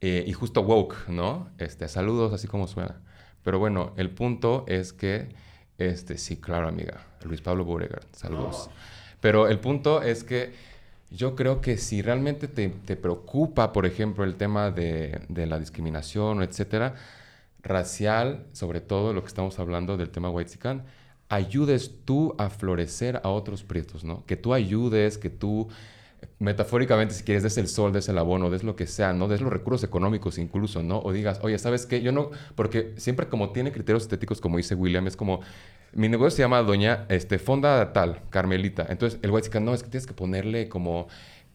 eh, 0.00 0.24
y 0.26 0.32
justo 0.32 0.62
woke, 0.62 1.08
¿no? 1.08 1.50
Este, 1.58 1.86
saludos, 1.88 2.32
así 2.32 2.48
como 2.48 2.66
suena. 2.68 2.96
Pero 3.44 3.58
bueno, 3.58 3.92
el 3.98 4.08
punto 4.10 4.64
es 4.66 4.94
que, 4.94 5.28
este, 5.76 6.16
sí, 6.16 6.38
claro, 6.38 6.68
amiga, 6.68 7.06
Luis 7.24 7.42
Pablo 7.42 7.66
Beauregard, 7.66 8.06
saludos. 8.12 8.70
Pero 9.20 9.46
el 9.46 9.58
punto 9.58 10.00
es 10.00 10.24
que 10.24 10.54
yo 11.10 11.36
creo 11.36 11.60
que 11.60 11.76
si 11.76 12.00
realmente 12.00 12.48
te, 12.48 12.70
te 12.70 12.96
preocupa, 12.96 13.74
por 13.74 13.84
ejemplo, 13.84 14.24
el 14.24 14.36
tema 14.36 14.70
de, 14.70 15.20
de 15.28 15.44
la 15.44 15.58
discriminación, 15.58 16.42
etcétera, 16.42 16.94
racial, 17.62 18.46
sobre 18.52 18.80
todo 18.80 19.12
lo 19.12 19.20
que 19.20 19.28
estamos 19.28 19.58
hablando 19.58 19.98
del 19.98 20.08
tema 20.08 20.30
white 20.30 20.50
ayudes 21.28 21.92
tú 22.04 22.34
a 22.38 22.50
florecer 22.50 23.20
a 23.24 23.28
otros 23.28 23.64
prietos, 23.64 24.04
¿no? 24.04 24.24
Que 24.26 24.36
tú 24.36 24.54
ayudes, 24.54 25.18
que 25.18 25.30
tú, 25.30 25.68
metafóricamente, 26.38 27.14
si 27.14 27.24
quieres, 27.24 27.42
des 27.42 27.58
el 27.58 27.68
sol, 27.68 27.92
des 27.92 28.08
el 28.08 28.18
abono, 28.18 28.50
des 28.50 28.62
lo 28.62 28.76
que 28.76 28.86
sea, 28.86 29.12
¿no? 29.12 29.28
Des 29.28 29.40
los 29.40 29.52
recursos 29.52 29.84
económicos 29.84 30.38
incluso, 30.38 30.82
¿no? 30.82 31.00
O 31.00 31.12
digas, 31.12 31.40
oye, 31.42 31.58
¿sabes 31.58 31.86
qué? 31.86 32.02
Yo 32.02 32.12
no, 32.12 32.30
porque 32.54 32.94
siempre 32.96 33.28
como 33.28 33.50
tiene 33.50 33.72
criterios 33.72 34.04
estéticos, 34.04 34.40
como 34.40 34.56
dice 34.56 34.74
William, 34.74 35.06
es 35.06 35.16
como, 35.16 35.40
mi 35.92 36.08
negocio 36.08 36.36
se 36.36 36.42
llama 36.42 36.62
Doña 36.62 37.06
este, 37.08 37.38
Fonda 37.38 37.92
Tal, 37.92 38.22
Carmelita. 38.30 38.86
Entonces, 38.88 39.18
el 39.22 39.30
white 39.30 39.60
no, 39.60 39.74
es 39.74 39.82
que 39.82 39.90
tienes 39.90 40.06
que 40.06 40.14
ponerle 40.14 40.68
como 40.68 41.08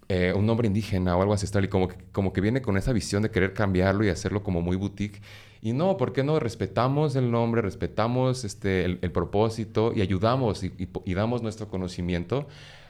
eh, 0.09 0.33
un 0.35 0.45
nombre 0.45 0.67
indígena 0.67 1.15
o 1.15 1.21
algo 1.21 1.33
ancestral 1.33 1.63
y 1.63 1.67
como 1.69 1.87
que, 1.87 1.95
como 2.11 2.33
que 2.33 2.41
viene 2.41 2.61
con 2.61 2.75
esa 2.75 2.91
visión 2.91 3.21
de 3.23 3.31
querer 3.31 3.53
cambiarlo 3.53 4.03
y 4.03 4.09
hacerlo 4.09 4.43
como 4.43 4.61
muy 4.61 4.75
boutique. 4.75 5.21
Y 5.61 5.73
no, 5.73 5.97
¿por 5.97 6.11
qué 6.11 6.23
no? 6.23 6.39
Respetamos 6.39 7.15
el 7.15 7.29
nombre, 7.29 7.61
respetamos 7.61 8.43
este, 8.43 8.85
el, 8.85 9.11
propósito 9.11 9.93
y 9.95 10.01
ayudamos 10.01 10.63
y 10.63 11.13
damos 11.13 11.43
nuestro 11.43 11.67
conocimiento, 11.67 12.47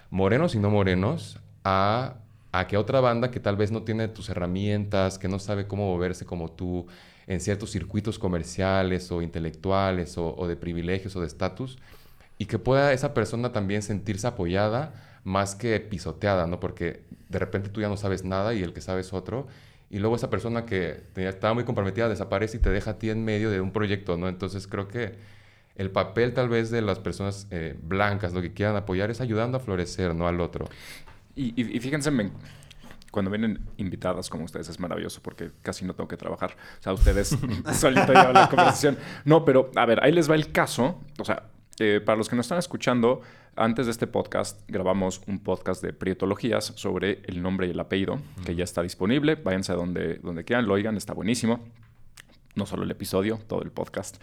morenos 0.10 0.56
y 0.56 0.60
no 0.60 0.70
morenos, 0.70 1.40
a, 1.64 2.16
a 2.52 2.68
que 2.68 2.78
otra 2.78 3.02
banda 3.02 3.32
que 3.32 3.40
tal 3.40 3.56
vez 3.58 3.72
no 3.72 3.84
tiene 3.84 4.08
tus 4.08 4.30
herramientas, 4.30 5.18
que 5.18 5.28
no 5.28 5.40
sabe 5.40 5.68
cómo 5.68 5.94
moverse 5.94 6.26
como 6.26 6.50
tú 6.50 6.88
en 7.28 7.40
ciertos 7.40 7.72
circuitos 7.72 8.18
comerciales 8.20 9.12
o 9.12 9.22
intelectuales 9.22 10.18
o, 10.18 10.36
o 10.36 10.48
de 10.48 10.56
privilegios 10.56 11.16
o 11.16 11.22
de 11.22 11.28
estatus, 11.28 11.78
y 12.38 12.46
que 12.46 12.58
pueda 12.58 12.94
esa 12.94 13.14
persona 13.14 13.52
también 13.52 13.82
sentirse 13.84 14.28
apoyada 14.28 14.94
más 15.24 15.56
que 15.56 15.80
pisoteada, 15.80 16.48
¿no? 16.48 16.60
Porque 16.60 17.04
de 17.30 17.40
repente 17.40 17.70
tú 17.70 17.82
ya 17.82 17.90
no 17.90 17.98
sabes 17.98 18.24
nada 18.24 18.54
y 18.54 18.64
el 18.64 18.74
que 18.74 18.82
sabe 18.82 19.02
es 19.02 19.14
otro. 19.14 19.48
Y 19.92 20.00
luego 20.00 20.16
esa 20.16 20.30
persona 20.30 20.66
que 20.66 21.04
tenía- 21.14 21.30
estaba 21.30 21.54
muy 21.54 21.64
comprometida 21.66 22.08
desaparece 22.10 22.58
y 22.58 22.60
te 22.62 22.70
deja 22.70 22.92
a 22.92 22.98
ti 22.98 23.10
en 23.10 23.24
medio 23.26 23.52
de 23.52 23.60
un 23.62 23.72
proyecto, 23.74 24.18
¿no? 24.18 24.28
Entonces 24.30 24.66
creo 24.68 24.88
que 24.88 25.16
el 25.76 25.92
papel 25.92 26.34
tal 26.34 26.48
vez 26.50 26.72
de 26.72 26.82
las 26.82 27.00
personas 27.00 27.48
eh, 27.52 27.78
blancas, 27.84 28.34
lo 28.34 28.42
que 28.42 28.54
quieran 28.54 28.76
apoyar 28.76 29.12
es 29.12 29.20
ayudando 29.22 29.58
a 29.58 29.60
florecer, 29.60 30.16
¿no? 30.16 30.28
Al 30.28 30.40
otro. 30.42 30.66
Y, 31.36 31.54
y- 31.62 31.76
y 31.78 31.80
fíjense, 31.80 32.10
me- 32.10 32.32
cuando 33.12 33.30
vienen 33.30 33.60
invitadas 33.76 34.30
como 34.30 34.46
ustedes 34.46 34.70
es 34.70 34.80
maravilloso 34.80 35.22
porque 35.22 35.52
casi 35.62 35.84
no 35.84 35.94
tengo 35.94 36.08
que 36.08 36.16
trabajar. 36.16 36.56
O 36.80 36.84
sea, 36.84 36.94
ustedes 36.94 37.30
solito 37.74 38.08
llevan 38.14 38.34
la 38.34 38.48
conversación. 38.48 38.98
No, 39.26 39.44
pero 39.44 39.70
a 39.76 39.86
ver, 39.86 40.02
ahí 40.04 40.14
les 40.14 40.30
va 40.32 40.36
el 40.36 40.52
caso. 40.54 41.02
O 41.20 41.26
sea, 41.26 41.44
eh, 41.80 42.00
para 42.06 42.16
los 42.18 42.30
que 42.30 42.36
nos 42.38 42.46
están 42.46 42.60
escuchando, 42.60 43.22
antes 43.56 43.86
de 43.86 43.92
este 43.92 44.08
podcast 44.08 44.62
grabamos 44.68 45.22
un 45.28 45.40
podcast 45.40 45.84
de 45.84 45.94
prietologías 45.94 46.66
sobre 46.76 47.22
el 47.26 47.42
nombre 47.42 47.68
y 47.68 47.72
el 47.72 47.80
apellido, 47.80 48.20
que 48.46 48.56
ya 48.56 48.64
está 48.64 48.82
disponible. 48.82 49.36
Váyanse 49.36 49.72
a 49.72 49.76
donde, 49.76 50.16
donde 50.16 50.44
quieran, 50.44 50.66
lo 50.68 50.74
oigan, 50.74 50.98
está 50.98 51.14
buenísimo 51.14 51.60
no 52.54 52.66
solo 52.66 52.84
el 52.84 52.92
episodio, 52.92 53.40
todo 53.48 53.62
el 53.64 53.72
podcast. 53.72 54.22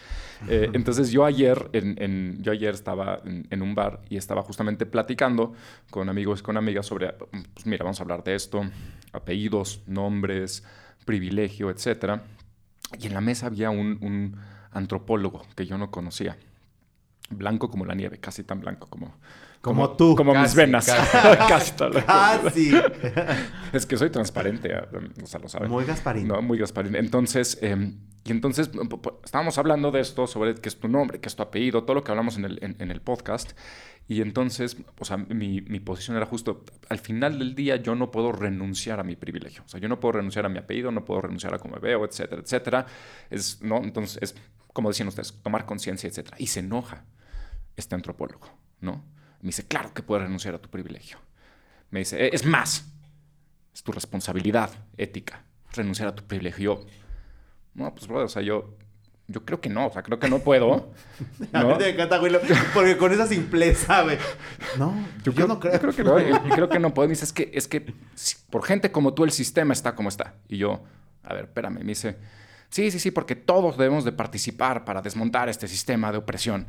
Eh, 0.48 0.68
entonces 0.74 1.10
yo 1.10 1.24
ayer, 1.24 1.70
en, 1.72 1.96
en- 2.02 2.42
yo 2.42 2.52
ayer 2.52 2.74
estaba 2.74 3.22
en, 3.24 3.46
en 3.48 3.62
un 3.62 3.74
bar 3.74 4.02
y 4.10 4.18
estaba 4.18 4.42
justamente 4.42 4.84
platicando 4.84 5.54
con 5.88 6.10
amigos 6.10 6.42
con 6.42 6.58
amigas 6.58 6.84
sobre, 6.84 7.10
pues 7.14 7.64
mira, 7.64 7.84
vamos 7.84 8.00
a 8.00 8.02
hablar 8.02 8.22
de 8.24 8.34
esto, 8.34 8.60
apellidos, 9.14 9.82
nombres, 9.86 10.62
privilegio, 11.06 11.70
etcétera. 11.70 12.22
Y 13.00 13.06
en 13.06 13.14
la 13.14 13.22
mesa 13.22 13.46
había 13.46 13.70
un, 13.70 13.98
un 14.02 14.36
antropólogo 14.72 15.46
que 15.56 15.64
yo 15.64 15.78
no 15.78 15.90
conocía. 15.90 16.36
Blanco 17.30 17.70
como 17.70 17.84
la 17.84 17.94
nieve, 17.94 18.18
casi 18.18 18.44
tan 18.44 18.60
blanco 18.60 18.88
como... 18.88 19.16
Como 19.60 19.96
tú. 19.96 20.14
Como 20.14 20.32
mis 20.32 20.42
Casi, 20.42 20.56
venas. 20.56 20.86
casi. 20.86 21.72
Casi. 21.72 21.74
Ah. 22.06 22.40
Es 23.72 23.86
que 23.86 23.96
soy 23.96 24.10
transparente, 24.10 24.72
ah, 24.74 24.88
o 25.22 25.26
sea, 25.26 25.40
lo 25.40 25.48
saben. 25.48 25.68
Muy 25.70 25.84
Gasparín. 25.84 26.28
No, 26.28 26.40
muy 26.40 26.58
Gasparín. 26.58 26.94
Entonces, 26.94 27.58
eh, 27.60 27.92
y 28.24 28.30
entonces 28.30 28.70
estábamos 29.24 29.58
hablando 29.58 29.90
de 29.90 30.00
esto, 30.00 30.26
sobre 30.26 30.54
qué 30.54 30.68
es 30.68 30.78
tu 30.78 30.88
nombre, 30.88 31.20
qué 31.20 31.28
es 31.28 31.36
tu 31.36 31.42
apellido, 31.42 31.84
todo 31.84 31.94
lo 31.94 32.04
que 32.04 32.10
hablamos 32.12 32.36
en 32.36 32.44
el, 32.44 32.58
en, 32.62 32.76
en 32.78 32.90
el 32.90 33.00
podcast. 33.00 33.52
Y 34.06 34.22
entonces, 34.22 34.78
o 34.98 35.04
sea, 35.04 35.18
mi, 35.18 35.60
mi 35.60 35.80
posición 35.80 36.16
era 36.16 36.24
justo, 36.24 36.64
al 36.88 36.98
final 36.98 37.38
del 37.38 37.54
día 37.54 37.76
yo 37.76 37.94
no 37.94 38.10
puedo 38.10 38.32
renunciar 38.32 39.00
a 39.00 39.04
mi 39.04 39.16
privilegio. 39.16 39.62
O 39.66 39.68
sea, 39.68 39.80
yo 39.80 39.88
no 39.88 40.00
puedo 40.00 40.12
renunciar 40.12 40.46
a 40.46 40.48
mi 40.48 40.58
apellido, 40.58 40.90
no 40.90 41.04
puedo 41.04 41.20
renunciar 41.20 41.54
a 41.54 41.58
cómo 41.58 41.74
me 41.74 41.80
veo, 41.80 42.04
etcétera, 42.06 42.40
etcétera. 42.40 42.86
Es, 43.28 43.60
¿no? 43.60 43.78
Entonces, 43.78 44.18
es 44.22 44.34
como 44.72 44.88
decían 44.88 45.08
ustedes, 45.08 45.34
tomar 45.42 45.66
conciencia, 45.66 46.08
etcétera. 46.08 46.36
Y 46.38 46.46
se 46.46 46.60
enoja 46.60 47.04
este 47.78 47.94
antropólogo, 47.94 48.48
¿no? 48.80 49.04
Me 49.40 49.48
dice, 49.48 49.66
claro 49.66 49.94
que 49.94 50.02
puedes 50.02 50.24
renunciar 50.24 50.54
a 50.54 50.58
tu 50.58 50.68
privilegio. 50.68 51.18
Me 51.90 52.00
dice, 52.00 52.26
"Eh, 52.26 52.30
es 52.32 52.44
más, 52.44 52.84
es 53.72 53.82
tu 53.82 53.92
responsabilidad 53.92 54.70
ética 54.96 55.44
renunciar 55.72 56.08
a 56.08 56.14
tu 56.14 56.24
privilegio. 56.24 56.80
Yo, 56.80 56.86
no, 57.74 57.94
pues, 57.94 58.06
brother, 58.08 58.26
o 58.26 58.28
sea, 58.28 58.42
yo, 58.42 58.74
yo 59.28 59.44
creo 59.44 59.60
que 59.60 59.68
no, 59.68 59.86
o 59.86 59.92
sea, 59.92 60.02
creo 60.02 60.18
que 60.18 60.28
no 60.28 60.40
puedo. 60.40 60.92
A 61.52 61.62
mí 61.62 61.68
¿no? 61.70 61.78
me 61.78 61.88
encanta, 61.90 62.18
güey, 62.18 62.32
porque 62.74 62.96
con 62.96 63.12
esa 63.12 63.26
simpleza, 63.26 64.02
güey. 64.02 64.18
No, 64.78 64.94
yo, 65.22 65.46
no 65.46 65.60
creo. 65.60 65.74
Yo 65.74 65.80
creo 65.80 65.92
que 65.94 66.02
no, 66.04 66.18
y- 66.18 66.32
y 66.32 66.50
creo 66.50 66.68
que 66.68 66.78
no 66.80 66.92
puedo. 66.92 67.06
Me 67.08 67.12
dice, 67.12 67.24
es 67.26 67.32
que, 67.32 67.50
es 67.54 67.68
que 67.68 67.94
si- 68.14 68.36
por 68.50 68.64
gente 68.64 68.90
como 68.90 69.14
tú 69.14 69.24
el 69.24 69.30
sistema 69.30 69.72
está 69.72 69.94
como 69.94 70.08
está. 70.08 70.34
Y 70.48 70.56
yo, 70.58 70.82
a 71.22 71.34
ver, 71.34 71.44
espérame, 71.44 71.74
me 71.80 71.84
dice, 71.84 72.16
sí, 72.70 72.90
sí, 72.90 72.98
sí, 72.98 73.10
porque 73.12 73.36
todos 73.36 73.76
debemos 73.78 74.04
de 74.04 74.12
participar 74.12 74.84
para 74.84 75.00
desmontar 75.02 75.48
este 75.48 75.68
sistema 75.68 76.10
de 76.10 76.18
opresión. 76.18 76.66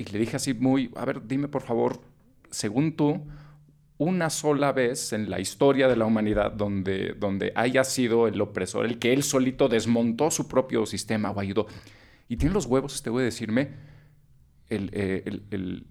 Y 0.00 0.04
le 0.04 0.18
dije 0.18 0.36
así 0.36 0.54
muy, 0.54 0.90
a 0.96 1.04
ver, 1.04 1.26
dime 1.26 1.46
por 1.46 1.60
favor, 1.60 2.00
según 2.50 2.96
tú, 2.96 3.22
una 3.98 4.30
sola 4.30 4.72
vez 4.72 5.12
en 5.12 5.28
la 5.28 5.40
historia 5.40 5.88
de 5.88 5.94
la 5.96 6.06
humanidad 6.06 6.52
donde, 6.52 7.14
donde 7.18 7.52
haya 7.54 7.84
sido 7.84 8.26
el 8.26 8.40
opresor, 8.40 8.86
el 8.86 8.98
que 8.98 9.12
él 9.12 9.22
solito 9.22 9.68
desmontó 9.68 10.30
su 10.30 10.48
propio 10.48 10.86
sistema 10.86 11.30
o 11.32 11.38
ayudó. 11.38 11.66
Y 12.28 12.38
tiene 12.38 12.54
los 12.54 12.64
huevos 12.64 12.94
este 12.94 13.10
güey 13.10 13.24
de 13.24 13.30
decirme 13.30 13.72
eh, 14.70 15.22
el- 15.26 15.42
el- 15.50 15.86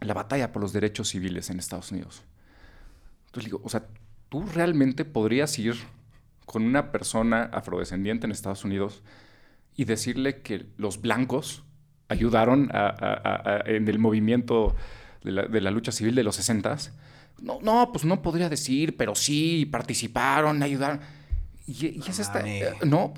la 0.00 0.14
batalla 0.14 0.52
por 0.52 0.62
los 0.62 0.72
derechos 0.72 1.08
civiles 1.08 1.50
en 1.50 1.58
Estados 1.58 1.90
Unidos. 1.90 2.22
Entonces 3.26 3.46
digo, 3.46 3.60
o 3.64 3.68
sea, 3.68 3.88
¿tú 4.28 4.44
realmente 4.54 5.04
podrías 5.04 5.58
ir 5.58 5.74
con 6.46 6.62
una 6.62 6.92
persona 6.92 7.44
afrodescendiente 7.52 8.26
en 8.26 8.30
Estados 8.30 8.64
Unidos 8.64 9.02
y 9.74 9.86
decirle 9.86 10.40
que 10.42 10.66
los 10.76 11.00
blancos 11.00 11.64
ayudaron 12.08 12.70
a- 12.72 12.86
a- 12.88 13.50
a- 13.56 13.62
en 13.66 13.88
el 13.88 13.98
movimiento 13.98 14.74
de 15.22 15.32
la, 15.32 15.42
de 15.46 15.60
la 15.60 15.70
lucha 15.70 15.92
civil 15.92 16.14
de 16.14 16.22
los 16.24 16.36
60 16.36 16.76
No, 17.40 17.58
no, 17.62 17.90
pues 17.92 18.04
no 18.04 18.20
podría 18.22 18.48
decir, 18.48 18.96
pero 18.96 19.14
sí, 19.14 19.66
participaron, 19.66 20.62
ayudaron. 20.62 21.00
Y, 21.66 21.86
y 21.86 22.02
es 22.06 22.18
esta... 22.18 22.40
Eh, 22.46 22.74
no, 22.84 23.12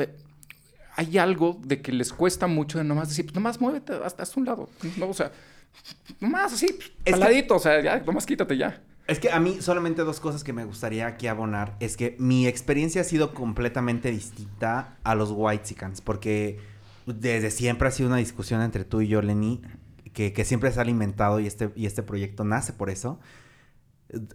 hay 0.97 1.19
algo 1.19 1.61
de 1.63 1.83
que 1.83 1.93
les 1.93 2.13
cuesta 2.13 2.47
mucho 2.47 2.79
de 2.79 2.85
nomás 2.85 3.09
decir, 3.09 3.27
pues 3.27 3.35
nomás 3.35 3.61
muévete 3.61 3.93
hasta, 4.05 4.23
hasta 4.23 4.41
un 4.41 4.47
lado. 4.47 4.71
No, 4.97 5.09
o 5.09 5.15
sea, 5.15 5.31
nomás 6.21 6.55
así, 6.55 6.69
pues, 6.69 6.91
que- 7.05 7.11
paladito, 7.11 7.57
o 7.57 7.59
sea, 7.59 7.83
ya, 7.83 7.99
nomás 8.01 8.25
quítate 8.25 8.57
ya. 8.57 8.81
Es 9.07 9.21
que 9.21 9.31
a 9.31 9.39
mí 9.39 9.59
solamente 9.61 10.03
dos 10.03 10.19
cosas 10.19 10.43
que 10.43 10.53
me 10.53 10.65
gustaría 10.65 11.07
aquí 11.07 11.27
abonar 11.29 11.77
es 11.79 11.97
que 11.97 12.17
mi 12.19 12.47
experiencia 12.49 13.03
ha 13.03 13.05
sido 13.05 13.35
completamente 13.35 14.11
distinta 14.11 14.97
a 15.05 15.15
los 15.15 15.31
Whitesicans 15.33 16.01
porque 16.01 16.59
desde 17.07 17.51
siempre 17.51 17.89
ha 17.89 17.91
sido 17.91 18.09
una 18.09 18.19
discusión 18.19 18.61
entre 18.63 18.85
tú 18.85 19.01
y 19.01 19.09
yo, 19.09 19.23
Lenny, 19.23 19.63
que, 20.13 20.33
que 20.33 20.45
siempre 20.45 20.71
se 20.73 20.79
ha 20.79 20.83
alimentado 20.83 21.41
y 21.41 21.47
este, 21.47 21.71
y 21.77 21.87
este 21.87 22.03
proyecto 22.03 22.45
nace 22.45 22.73
por 22.73 22.91
eso. 22.91 23.21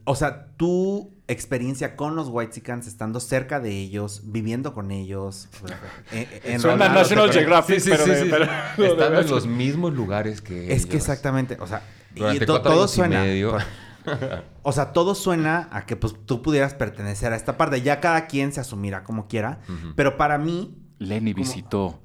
O 0.03 0.15
sea, 0.15 0.47
tu 0.57 1.13
experiencia 1.29 1.95
con 1.95 2.15
los 2.17 2.27
Whitesicans, 2.27 2.87
estando 2.87 3.21
cerca 3.21 3.61
de 3.61 3.69
ellos, 3.71 4.23
viviendo 4.25 4.73
con 4.73 4.91
ellos, 4.91 5.47
eh, 6.11 6.27
Suena 6.41 6.55
enrolándote 6.55 6.99
National 7.15 7.31
Geographic, 7.31 7.75
Sí, 7.79 7.81
sí, 7.81 7.89
pero 7.91 8.03
sí, 8.03 8.09
de- 8.11 8.23
sí. 8.23 8.27
pero- 8.29 8.45
de 8.45 8.87
Estando 8.91 9.19
en 9.21 9.29
los 9.29 9.47
mismos 9.47 9.93
lugares 9.93 10.41
que 10.41 10.73
Es 10.73 10.85
que 10.85 10.97
exactamente, 10.97 11.57
o 11.61 11.67
sea, 11.67 11.83
Durante 12.13 12.43
y 12.43 12.45
to- 12.47 12.53
cuatro 12.53 12.71
todo 12.71 12.81
años 12.81 12.91
y 12.91 12.95
suena. 12.95 13.21
medio. 13.23 13.57
O 14.63 14.71
sea, 14.71 14.93
todo 14.93 15.13
suena 15.15 15.69
a 15.71 15.85
que 15.85 15.95
pues 15.95 16.15
tú 16.25 16.41
pudieras 16.41 16.73
pertenecer 16.73 17.33
a 17.33 17.35
esta 17.35 17.55
parte. 17.57 17.81
Ya 17.83 17.99
cada 17.99 18.25
quien 18.25 18.51
se 18.51 18.59
asumirá 18.59 19.03
como 19.03 19.27
quiera. 19.27 19.59
Pero 19.95 20.17
para 20.17 20.39
mí, 20.39 20.75
Lenny 20.97 21.33
visitó 21.33 22.01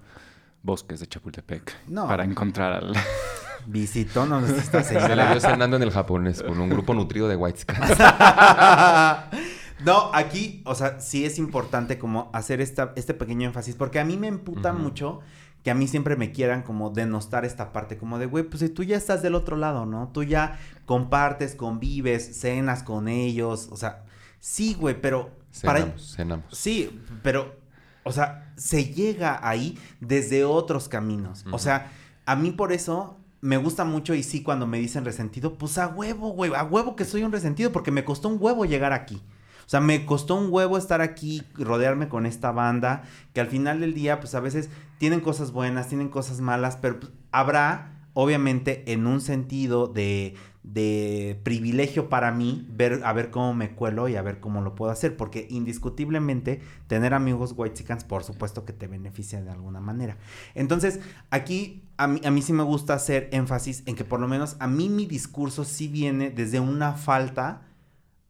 bosques 0.67 1.01
de 1.01 1.07
Chapultepec 1.07 1.73
No. 1.89 2.07
para 2.07 2.25
encontrar 2.25 2.73
al... 2.75 2.93
visitó, 3.67 4.27
no 4.27 4.41
necesita 4.41 4.83
Se 4.83 5.17
la 5.17 5.31
vio 5.33 5.41
cenando 5.41 5.77
en 5.77 5.83
el 5.83 5.91
japonés 5.91 6.43
con 6.43 6.61
un 6.61 6.69
grupo 6.69 6.95
nutrido 6.95 7.29
de 7.29 7.37
White 7.37 7.65
no, 9.85 10.11
aquí, 10.15 10.63
o 10.65 10.75
sea, 10.75 11.01
sí 11.01 11.25
es 11.25 11.39
importante 11.39 11.99
como 11.99 12.31
hacer 12.33 12.61
esta, 12.61 12.93
este 12.97 13.15
pequeño 13.15 13.47
énfasis. 13.49 13.75
Porque 13.75 14.01
a 14.01 14.05
mí 14.05 14.17
me 14.17 14.29
emputa 14.29 14.73
mucho 14.73 15.21
que 15.63 15.71
a 15.71 15.75
mí 15.75 15.89
siempre 15.89 16.17
me 16.17 16.33
quieran 16.33 16.63
como 16.63 16.91
denostar 16.91 17.45
esta 17.45 17.73
parte. 17.73 17.99
Como 17.99 18.19
de, 18.19 18.27
güey, 18.27 18.45
pues 18.45 18.61
si 18.61 18.69
tú 18.69 18.85
ya 18.85 18.97
estás 18.97 19.23
del 19.23 19.35
otro 19.35 19.57
lado, 19.57 19.85
¿no? 19.85 20.09
Tú 20.13 20.23
ya 20.23 20.59
compartes, 20.87 21.55
convives, 21.55 22.39
cenas 22.41 22.83
con 22.85 23.09
ellos. 23.09 23.69
O 23.73 23.77
sea, 23.77 24.05
sí, 24.41 24.75
güey, 24.79 25.01
pero... 25.01 25.31
para- 25.63 25.81
Cenamos, 25.81 26.15
cenamos. 26.17 26.45
Sí, 26.53 27.03
pero, 27.23 27.57
o 28.07 28.13
sea, 28.13 28.53
se 28.57 28.85
llega 28.85 29.41
ahí 29.43 29.77
desde 30.01 30.45
otros 30.45 30.89
caminos. 30.89 31.45
O 31.51 31.59
sea, 31.59 31.91
a 32.25 32.37
mí 32.37 32.53
por 32.53 32.73
eso 32.73 33.19
me 33.41 33.57
gusta 33.57 33.85
mucho 33.85 34.15
y 34.15 34.23
sí 34.23 34.43
cuando 34.45 34.67
me 34.67 34.79
dicen 34.79 35.05
resentido, 35.05 35.59
pues 35.59 35.77
a 35.77 35.89
huevo, 35.89 36.31
güey, 36.31 36.55
a 36.55 36.63
huevo 36.63 36.95
que 36.95 37.05
soy 37.05 37.25
un 37.25 37.33
resentido 37.33 37.73
porque 37.73 37.91
me 37.91 38.05
costó 38.05 38.29
un 38.29 38.39
huevo 38.41 38.65
llegar 38.65 38.93
aquí. 38.93 39.21
O 39.67 39.69
sea, 39.69 39.81
me 39.81 40.07
costó 40.07 40.37
un 40.37 40.53
huevo 40.53 40.79
estar 40.79 41.01
aquí, 41.01 41.43
rodearme 41.55 42.09
con 42.09 42.27
esta 42.27 42.53
banda, 42.53 43.03
que 43.35 43.41
al 43.41 43.49
final 43.49 43.81
del 43.81 43.93
día, 43.93 44.21
pues 44.21 44.37
a 44.37 44.41
veces 44.41 44.71
tienen 44.99 45.19
cosas 45.19 45.51
buenas, 45.51 45.89
tienen 45.89 46.09
cosas 46.09 46.41
malas, 46.41 46.77
pero 46.77 47.01
pues, 47.01 47.13
habrá, 47.33 48.07
obviamente, 48.15 48.85
en 48.93 49.09
un 49.09 49.21
sentido 49.21 49.89
de, 49.89 50.37
de 50.67 51.41
privilegio 51.45 52.09
para 52.09 52.33
mí, 52.33 52.67
ver, 52.69 53.01
a 53.05 53.13
ver 53.13 53.31
cómo 53.31 53.55
me 53.55 53.71
cuelo 53.71 54.09
y 54.09 54.17
a 54.17 54.23
ver 54.23 54.41
cómo 54.41 54.61
lo 54.63 54.75
puedo 54.75 54.91
hacer, 54.91 55.17
porque 55.17 55.47
indiscutiblemente 55.49 56.61
tener 56.89 57.15
amigos 57.15 57.55
white 57.57 57.85
por 58.09 58.25
supuesto 58.25 58.65
que 58.65 58.73
te 58.73 58.89
beneficia 58.89 59.41
de 59.43 59.51
alguna 59.51 59.81
manera. 59.81 60.17
Entonces, 60.57 60.99
aquí 61.31 61.85
a 61.97 62.09
mí, 62.09 62.21
a 62.25 62.33
mí 62.33 62.43
sí 62.43 62.53
me 62.53 62.65
gusta 62.65 62.95
hacer 62.95 63.29
énfasis 63.31 63.85
en 63.87 63.95
que 63.95 64.05
por 64.05 64.19
lo 64.19 64.27
menos 64.27 64.57
a 64.59 64.67
mí 64.67 64.89
mi 64.89 65.07
discurso 65.07 65.65
sí 65.65 65.87
viene 65.87 66.31
desde 66.31 66.59
una 66.59 66.95
falta 66.95 67.63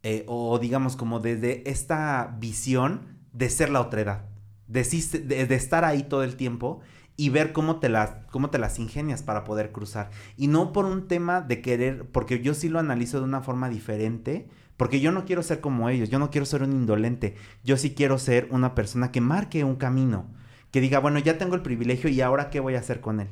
eh, 0.02 0.24
o 0.28 0.58
digamos 0.58 0.94
como 0.94 1.20
desde 1.20 1.68
esta 1.68 2.36
visión 2.38 3.16
de 3.32 3.48
ser 3.48 3.70
la 3.70 3.80
otredad, 3.80 4.26
de, 4.68 4.82
de 4.82 5.54
estar 5.54 5.86
ahí 5.86 6.02
todo 6.02 6.22
el 6.22 6.36
tiempo 6.36 6.80
y 7.16 7.30
ver 7.30 7.52
cómo 7.52 7.76
te, 7.80 7.88
las, 7.88 8.10
cómo 8.30 8.50
te 8.50 8.58
las 8.58 8.78
ingenias 8.78 9.22
para 9.22 9.44
poder 9.44 9.72
cruzar. 9.72 10.10
Y 10.36 10.48
no 10.48 10.72
por 10.72 10.84
un 10.84 11.08
tema 11.08 11.40
de 11.40 11.62
querer, 11.62 12.04
porque 12.12 12.40
yo 12.40 12.52
sí 12.54 12.68
lo 12.68 12.78
analizo 12.78 13.18
de 13.18 13.24
una 13.24 13.40
forma 13.40 13.68
diferente, 13.70 14.48
porque 14.76 15.00
yo 15.00 15.12
no 15.12 15.24
quiero 15.24 15.42
ser 15.42 15.60
como 15.60 15.88
ellos, 15.88 16.10
yo 16.10 16.18
no 16.18 16.30
quiero 16.30 16.44
ser 16.44 16.62
un 16.62 16.72
indolente, 16.72 17.34
yo 17.64 17.76
sí 17.78 17.94
quiero 17.94 18.18
ser 18.18 18.48
una 18.50 18.74
persona 18.74 19.12
que 19.12 19.22
marque 19.22 19.64
un 19.64 19.76
camino, 19.76 20.26
que 20.70 20.80
diga, 20.82 20.98
bueno, 20.98 21.18
ya 21.18 21.38
tengo 21.38 21.54
el 21.54 21.62
privilegio 21.62 22.10
y 22.10 22.20
ahora 22.20 22.50
qué 22.50 22.60
voy 22.60 22.74
a 22.74 22.80
hacer 22.80 23.00
con 23.00 23.20
él. 23.20 23.28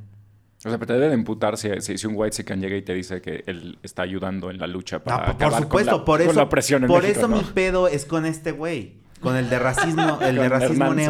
O 0.66 0.70
sea, 0.70 0.78
pero 0.78 0.87
te 0.87 0.93
debe 0.95 1.09
de 1.09 1.14
imputar 1.14 1.59
si, 1.59 1.68
si, 1.82 1.99
si 1.99 2.07
un 2.07 2.14
white 2.16 2.35
chican 2.35 2.59
llega 2.62 2.74
y 2.74 2.80
te 2.80 2.95
dice 2.95 3.20
que 3.20 3.45
él 3.47 3.78
está 3.82 4.01
ayudando 4.01 4.51
en 4.51 4.59
la 4.59 4.66
lucha 4.66 4.97
No, 4.97 5.05
para 5.05 5.16
por- 5.26 5.37
por 5.37 5.43
acabar 5.45 5.62
supuesto, 5.62 5.91
con 5.91 5.99
la, 5.99 6.05
por 6.07 6.18
con 6.20 6.28
eso, 6.30 6.37
la 6.39 6.43
opresión 6.45 6.82
en 6.85 6.89
por 6.89 7.03
México, 7.03 7.18
eso 7.20 7.28
¿no? 7.28 7.37
mi 7.37 7.43
pedo 7.45 7.87
es 7.89 8.07
con 8.07 8.24
este 8.24 8.53
güey, 8.53 8.95
con 9.20 9.37
el 9.37 9.51
de 9.51 9.59
racismo, 9.59 10.20
el 10.22 10.37
de 10.37 10.49
racismo 10.49 10.87
Hernán, 10.87 10.97
sí. 10.97 11.05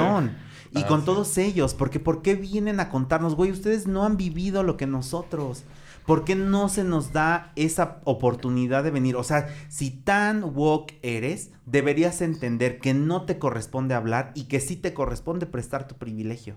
Y 0.74 0.82
Ah, 0.82 0.86
con 0.88 1.00
sí. 1.00 1.06
todos 1.06 1.38
ellos, 1.38 1.72
porque 1.74 2.00
¿por 2.00 2.20
qué 2.22 2.34
vienen 2.34 2.80
a 2.80 2.88
contarnos, 2.90 3.36
güey? 3.36 3.50
Ustedes 3.52 3.86
no 3.86 4.04
han 4.04 4.16
vivido 4.16 4.62
lo 4.62 4.76
que 4.76 4.86
nosotros. 4.86 5.64
¿Por 6.04 6.24
qué 6.24 6.34
no 6.34 6.68
se 6.68 6.84
nos 6.84 7.12
da 7.12 7.52
esa 7.56 8.00
oportunidad 8.04 8.84
de 8.84 8.90
venir? 8.90 9.16
O 9.16 9.24
sea, 9.24 9.48
si 9.68 9.90
tan 9.90 10.44
woke 10.44 10.98
eres, 11.02 11.50
deberías 11.64 12.20
entender 12.20 12.78
que 12.78 12.92
no 12.92 13.24
te 13.24 13.38
corresponde 13.38 13.94
hablar 13.94 14.32
y 14.34 14.44
que 14.44 14.60
sí 14.60 14.76
te 14.76 14.92
corresponde 14.92 15.46
prestar 15.46 15.88
tu 15.88 15.94
privilegio. 15.94 16.56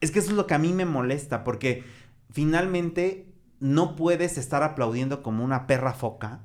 Es 0.00 0.10
que 0.10 0.20
eso 0.20 0.30
es 0.30 0.36
lo 0.36 0.46
que 0.46 0.54
a 0.54 0.58
mí 0.58 0.72
me 0.72 0.86
molesta, 0.86 1.44
porque 1.44 1.84
finalmente 2.30 3.26
no 3.60 3.94
puedes 3.94 4.38
estar 4.38 4.62
aplaudiendo 4.62 5.22
como 5.22 5.44
una 5.44 5.66
perra 5.66 5.92
foca 5.92 6.40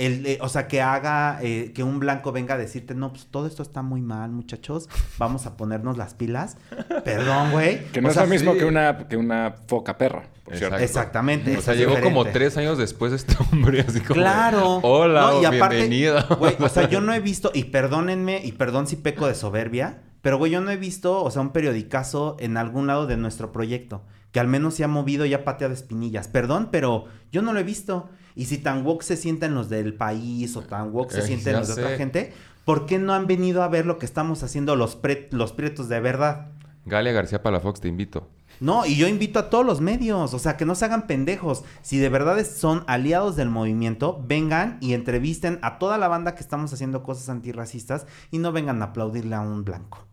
el, 0.00 0.26
eh, 0.26 0.38
o 0.40 0.48
sea, 0.48 0.66
que 0.66 0.80
haga, 0.80 1.38
eh, 1.42 1.72
que 1.74 1.82
un 1.82 2.00
blanco 2.00 2.32
venga 2.32 2.54
a 2.54 2.58
decirte, 2.58 2.94
no, 2.94 3.12
pues 3.12 3.26
todo 3.26 3.46
esto 3.46 3.62
está 3.62 3.82
muy 3.82 4.00
mal, 4.00 4.30
muchachos, 4.30 4.88
vamos 5.18 5.44
a 5.44 5.58
ponernos 5.58 5.98
las 5.98 6.14
pilas. 6.14 6.56
Perdón, 7.04 7.52
güey. 7.52 7.84
Que 7.92 8.00
no 8.00 8.08
O 8.08 8.10
es 8.10 8.14
sea, 8.14 8.24
lo 8.24 8.30
mismo 8.30 8.52
sí. 8.52 8.60
que, 8.60 8.64
una, 8.64 9.06
que 9.08 9.16
una 9.18 9.54
foca 9.66 9.98
perra, 9.98 10.22
por 10.42 10.56
cierto. 10.56 10.76
Exacto. 10.76 10.84
Exactamente. 10.84 11.56
O 11.56 11.60
sea, 11.60 11.74
llegó 11.74 12.00
como 12.00 12.24
tres 12.24 12.56
años 12.56 12.78
después 12.78 13.12
este 13.12 13.36
hombre, 13.52 13.80
así 13.86 14.00
como. 14.00 14.14
de, 14.14 14.24
Claro. 14.24 14.80
Hola, 14.82 15.20
No, 15.20 15.42
y 15.42 15.44
aparte, 15.44 15.76
bienvenido. 15.76 16.24
Güey, 16.38 16.56
o 16.58 16.68
sea, 16.70 16.88
yo 16.88 17.02
no 17.02 17.12
he 17.12 17.20
visto, 17.20 17.50
y 17.52 17.64
perdónenme, 17.64 18.40
y 18.42 18.52
perdón 18.52 18.86
si 18.86 18.96
peco 18.96 19.26
de 19.26 19.34
soberbia, 19.34 19.98
pero 20.22 20.38
güey, 20.38 20.50
yo 20.50 20.62
no 20.62 20.70
he 20.70 20.76
visto, 20.78 21.22
o 21.22 21.30
sea, 21.30 21.42
un 21.42 21.50
periodicazo 21.50 22.36
en 22.40 22.56
algún 22.56 22.86
lado 22.86 23.06
de 23.06 23.18
nuestro 23.18 23.52
proyecto, 23.52 24.02
que 24.32 24.40
al 24.40 24.48
menos 24.48 24.74
se 24.74 24.84
ha 24.84 24.88
movido 24.88 25.26
y 25.26 25.34
ha 25.34 25.44
pateado 25.44 25.74
espinillas. 25.74 26.28
Perdón, 26.28 26.68
pero 26.72 27.04
yo 27.32 27.42
no 27.42 27.52
lo 27.52 27.60
he 27.60 27.64
visto. 27.64 28.08
Y 28.36 28.46
si 28.46 28.58
tan 28.58 28.84
woke 28.86 29.02
se 29.02 29.16
sienten 29.16 29.54
los 29.54 29.68
del 29.68 29.94
país 29.94 30.56
o 30.56 30.62
tan 30.62 30.92
woke 30.92 31.12
se 31.12 31.20
Eh, 31.20 31.22
sienten 31.22 31.56
los 31.56 31.74
de 31.74 31.82
otra 31.84 31.96
gente, 31.96 32.32
¿por 32.64 32.86
qué 32.86 32.98
no 32.98 33.12
han 33.14 33.26
venido 33.26 33.62
a 33.62 33.68
ver 33.68 33.86
lo 33.86 33.98
que 33.98 34.06
estamos 34.06 34.42
haciendo 34.42 34.76
los, 34.76 34.96
pre- 34.96 35.28
los 35.32 35.52
prietos 35.52 35.88
de 35.88 36.00
verdad? 36.00 36.48
Galia 36.86 37.12
García 37.12 37.42
Palafox, 37.42 37.80
te 37.80 37.88
invito. 37.88 38.28
No, 38.60 38.84
y 38.84 38.96
yo 38.96 39.08
invito 39.08 39.38
a 39.38 39.48
todos 39.48 39.64
los 39.64 39.80
medios, 39.80 40.34
o 40.34 40.38
sea, 40.38 40.58
que 40.58 40.66
no 40.66 40.74
se 40.74 40.84
hagan 40.84 41.06
pendejos. 41.06 41.64
Si 41.80 41.96
de 41.98 42.10
verdad 42.10 42.44
son 42.44 42.84
aliados 42.88 43.34
del 43.36 43.48
movimiento, 43.48 44.22
vengan 44.26 44.76
y 44.82 44.92
entrevisten 44.92 45.58
a 45.62 45.78
toda 45.78 45.96
la 45.96 46.08
banda 46.08 46.34
que 46.34 46.42
estamos 46.42 46.70
haciendo 46.74 47.02
cosas 47.02 47.30
antirracistas 47.30 48.06
y 48.30 48.36
no 48.38 48.52
vengan 48.52 48.82
a 48.82 48.86
aplaudirle 48.86 49.34
a 49.34 49.40
un 49.40 49.64
blanco. 49.64 50.04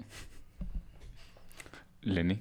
Lenny. 2.02 2.40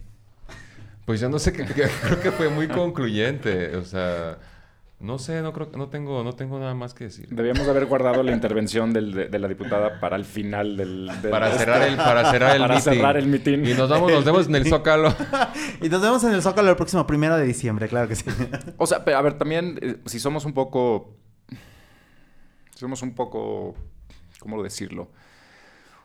Pues 1.04 1.20
yo 1.20 1.28
no 1.28 1.38
sé, 1.38 1.52
que, 1.52 1.64
que- 1.64 1.88
creo 2.02 2.20
que 2.20 2.30
fue 2.32 2.48
muy 2.50 2.68
concluyente. 2.68 3.76
O 3.76 3.84
sea, 3.84 4.38
no 4.98 5.18
sé, 5.18 5.42
no 5.42 5.52
creo 5.52 5.70
no 5.76 5.88
tengo, 5.88 6.24
no 6.24 6.32
tengo 6.34 6.58
nada 6.58 6.74
más 6.74 6.94
que 6.94 7.04
decir. 7.04 7.28
Debíamos 7.28 7.68
haber 7.68 7.84
guardado 7.86 8.22
la 8.22 8.32
intervención 8.32 8.92
del- 8.94 9.12
de, 9.12 9.28
de 9.28 9.38
la 9.38 9.46
diputada 9.46 10.00
para 10.00 10.16
el 10.16 10.24
final 10.24 10.76
del... 10.76 11.06
del- 11.20 11.30
Para 11.30 11.52
cerrar 11.52 11.82
el, 11.82 11.96
para 11.96 12.30
cerrar 12.30 12.56
el 12.56 12.62
Para 12.62 12.74
meeting. 12.74 12.92
cerrar 12.92 13.16
el 13.18 13.26
meeting. 13.26 13.58
Y 13.66 13.74
nos 13.74 13.90
vamos, 13.90 14.10
nos 14.10 14.24
vemos 14.24 14.48
en 14.48 14.54
el 14.56 14.66
Zócalo. 14.66 15.14
Y 15.82 15.88
nos 15.90 16.00
vemos 16.00 16.24
en 16.24 16.32
el 16.32 16.40
Zócalo 16.42 16.70
el 16.70 16.76
próximo 16.76 17.06
primero 17.06 17.36
de 17.36 17.44
diciembre, 17.44 17.88
claro 17.88 18.08
que 18.08 18.16
sí. 18.16 18.24
O 18.78 18.86
sea, 18.86 19.04
pero 19.04 19.18
a 19.18 19.22
ver, 19.22 19.36
también, 19.36 19.78
eh, 19.82 19.96
si 20.06 20.18
somos 20.18 20.44
un 20.46 20.54
poco. 20.54 21.14
Si 22.72 22.80
somos 22.80 23.02
un 23.02 23.14
poco. 23.14 23.74
¿Cómo 24.40 24.62
decirlo? 24.62 25.02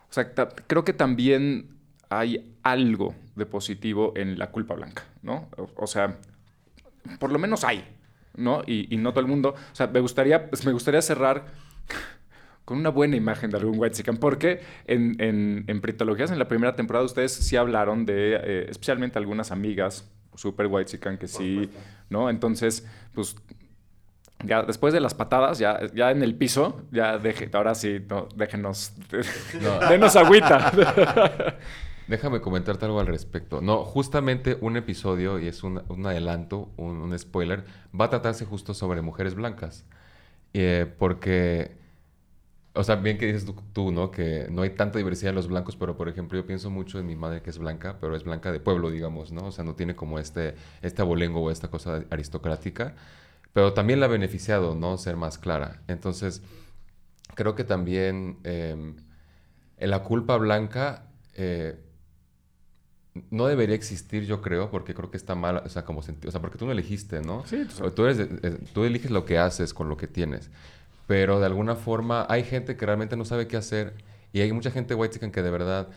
O 0.10 0.14
sea, 0.14 0.34
ta- 0.34 0.50
creo 0.50 0.84
que 0.84 0.94
también 0.94 1.78
hay 2.10 2.58
algo 2.64 3.16
de 3.36 3.46
positivo 3.46 4.12
en 4.18 4.38
la 4.38 4.52
culpa 4.52 4.74
blanca, 4.76 5.04
¿no? 5.22 5.48
O, 5.58 5.70
o 5.78 5.88
sea, 5.88 6.18
por 7.20 7.32
lo 7.32 7.40
menos 7.40 7.64
hay, 7.64 7.86
¿no? 8.36 8.62
Y, 8.66 8.94
y 8.94 8.98
no 8.98 9.12
todo 9.12 9.22
el 9.22 9.28
mundo. 9.28 9.50
O 9.72 9.76
sea, 9.76 9.88
me 9.88 10.00
gustaría, 10.00 10.50
pues, 10.50 10.66
me 10.66 10.72
gustaría 10.72 11.02
cerrar 11.02 11.46
con 12.66 12.78
una 12.78 12.90
buena 12.90 13.16
imagen 13.16 13.50
de 13.52 13.58
algún 13.58 13.78
white 13.78 13.96
chicken, 13.96 14.18
porque 14.18 14.62
en, 14.86 15.16
en, 15.22 15.66
en 15.68 15.82
Pritologías, 15.82 16.32
en 16.32 16.40
la 16.40 16.48
primera 16.48 16.76
temporada, 16.76 17.06
ustedes 17.06 17.34
sí 17.34 17.58
hablaron 17.58 18.06
de, 18.06 18.36
eh, 18.36 18.66
especialmente 18.70 19.18
algunas 19.20 19.52
amigas 19.52 20.10
super 20.36 20.68
white 20.68 20.90
chicken 20.92 21.18
que 21.18 21.28
sí, 21.28 21.70
¿no? 22.10 22.30
Entonces, 22.30 22.88
pues, 23.14 23.36
ya 24.46 24.64
después 24.64 24.94
de 24.94 25.00
las 25.02 25.14
patadas, 25.14 25.60
ya, 25.60 25.80
ya 25.94 26.12
en 26.12 26.24
el 26.24 26.36
piso, 26.36 26.82
ya 26.92 27.18
deje, 27.18 27.50
ahora 27.54 27.76
sí, 27.76 28.00
no, 28.10 28.28
déjenos, 28.36 28.94
No. 29.62 29.80
denos 29.90 30.16
agüita. 30.16 30.72
Déjame 32.12 32.42
comentarte 32.42 32.84
algo 32.84 33.00
al 33.00 33.08
respecto. 33.08 33.62
No, 33.62 33.86
justamente 33.86 34.58
un 34.60 34.76
episodio, 34.76 35.40
y 35.40 35.48
es 35.48 35.64
un, 35.64 35.78
adelanto, 36.06 36.70
un, 36.76 37.18
spoiler, 37.18 37.64
va 37.98 38.06
a 38.06 38.10
tratarse 38.10 38.44
justo 38.44 38.74
sobre 38.74 39.02
mujeres 39.02 39.34
blancas. 39.34 39.86
Eh, 40.54 40.94
porque, 41.00 41.72
o 42.74 42.84
sea, 42.84 42.98
bien 42.98 43.18
que 43.18 43.28
dices 43.28 43.50
tú, 43.72 43.94
¿no? 43.94 44.12
Que 44.12 44.48
no 44.52 44.64
hay 44.64 44.72
tanta 44.72 44.98
diversidad 44.98 45.30
en 45.30 45.36
los 45.36 45.48
blancos, 45.48 45.78
pero 45.78 45.96
por 45.96 46.10
ejemplo, 46.10 46.38
yo 46.38 46.46
pienso 46.46 46.70
mucho 46.70 47.00
en 47.00 47.08
mi 47.08 47.16
madre 47.16 47.42
que 47.42 47.50
es 47.50 47.58
blanca, 47.58 47.98
pero 48.02 48.14
es 48.14 48.26
blanca 48.26 48.52
de 48.52 48.60
pueblo, 48.60 48.92
digamos, 48.92 49.32
¿no? 49.32 49.46
O 49.46 49.52
sea, 49.54 49.64
no 49.64 49.76
tiene 49.76 49.96
como 49.96 50.20
este, 50.20 50.56
este 50.82 51.02
abolengo 51.02 51.40
o 51.40 51.50
esta 51.50 51.70
cosa 51.70 52.04
aristocrática, 52.10 52.94
pero 53.54 53.72
también 53.72 54.02
la 54.02 54.08
ha 54.08 54.10
beneficiado, 54.10 54.76
¿no? 54.76 54.98
Ser 54.98 55.16
más 55.16 55.38
clara. 55.38 55.82
Entonces, 55.88 56.42
creo 57.36 57.56
que 57.56 57.64
también 57.64 58.40
en 58.44 58.98
la 59.78 60.04
culpa 60.04 60.36
blanca 60.36 61.08
eh, 61.36 61.80
no 63.30 63.46
debería 63.48 63.76
existir, 63.76 64.26
yo 64.26 64.42
creo, 64.42 64.70
porque 64.72 64.94
creo 64.94 65.12
que 65.12 65.18
está 65.18 65.36
mal, 65.36 65.62
o 65.66 65.70
sea, 65.70 65.84
como 65.84 66.02
sentido, 66.02 66.30
o 66.30 66.32
sea, 66.32 66.40
porque 66.42 66.58
tú 66.58 66.66
no 66.66 66.72
elegiste, 66.72 67.22
¿no? 67.22 67.44
Sí, 67.46 67.66
tú- 67.66 67.92
tú, 67.92 68.06
eres, 68.06 68.20
eh, 68.20 68.58
tú 68.74 68.84
eliges 68.86 69.12
lo 69.12 69.26
que 69.26 69.38
haces 69.38 69.74
con 69.74 69.90
lo 69.90 69.98
que 69.98 70.08
tienes, 70.08 70.50
pero 71.08 71.40
de 71.40 71.46
alguna 71.46 71.76
forma 71.76 72.26
hay 72.30 72.44
gente 72.44 72.78
que 72.78 72.86
realmente 72.86 73.18
no 73.18 73.26
sabe 73.26 73.48
qué 73.48 73.58
hacer 73.58 73.94
y 74.32 74.40
hay 74.40 74.52
mucha 74.54 74.72
gente 74.72 74.96
white 74.96 75.14
chicken 75.14 75.32
que 75.32 75.42
de 75.42 75.52
verdad 75.52 75.90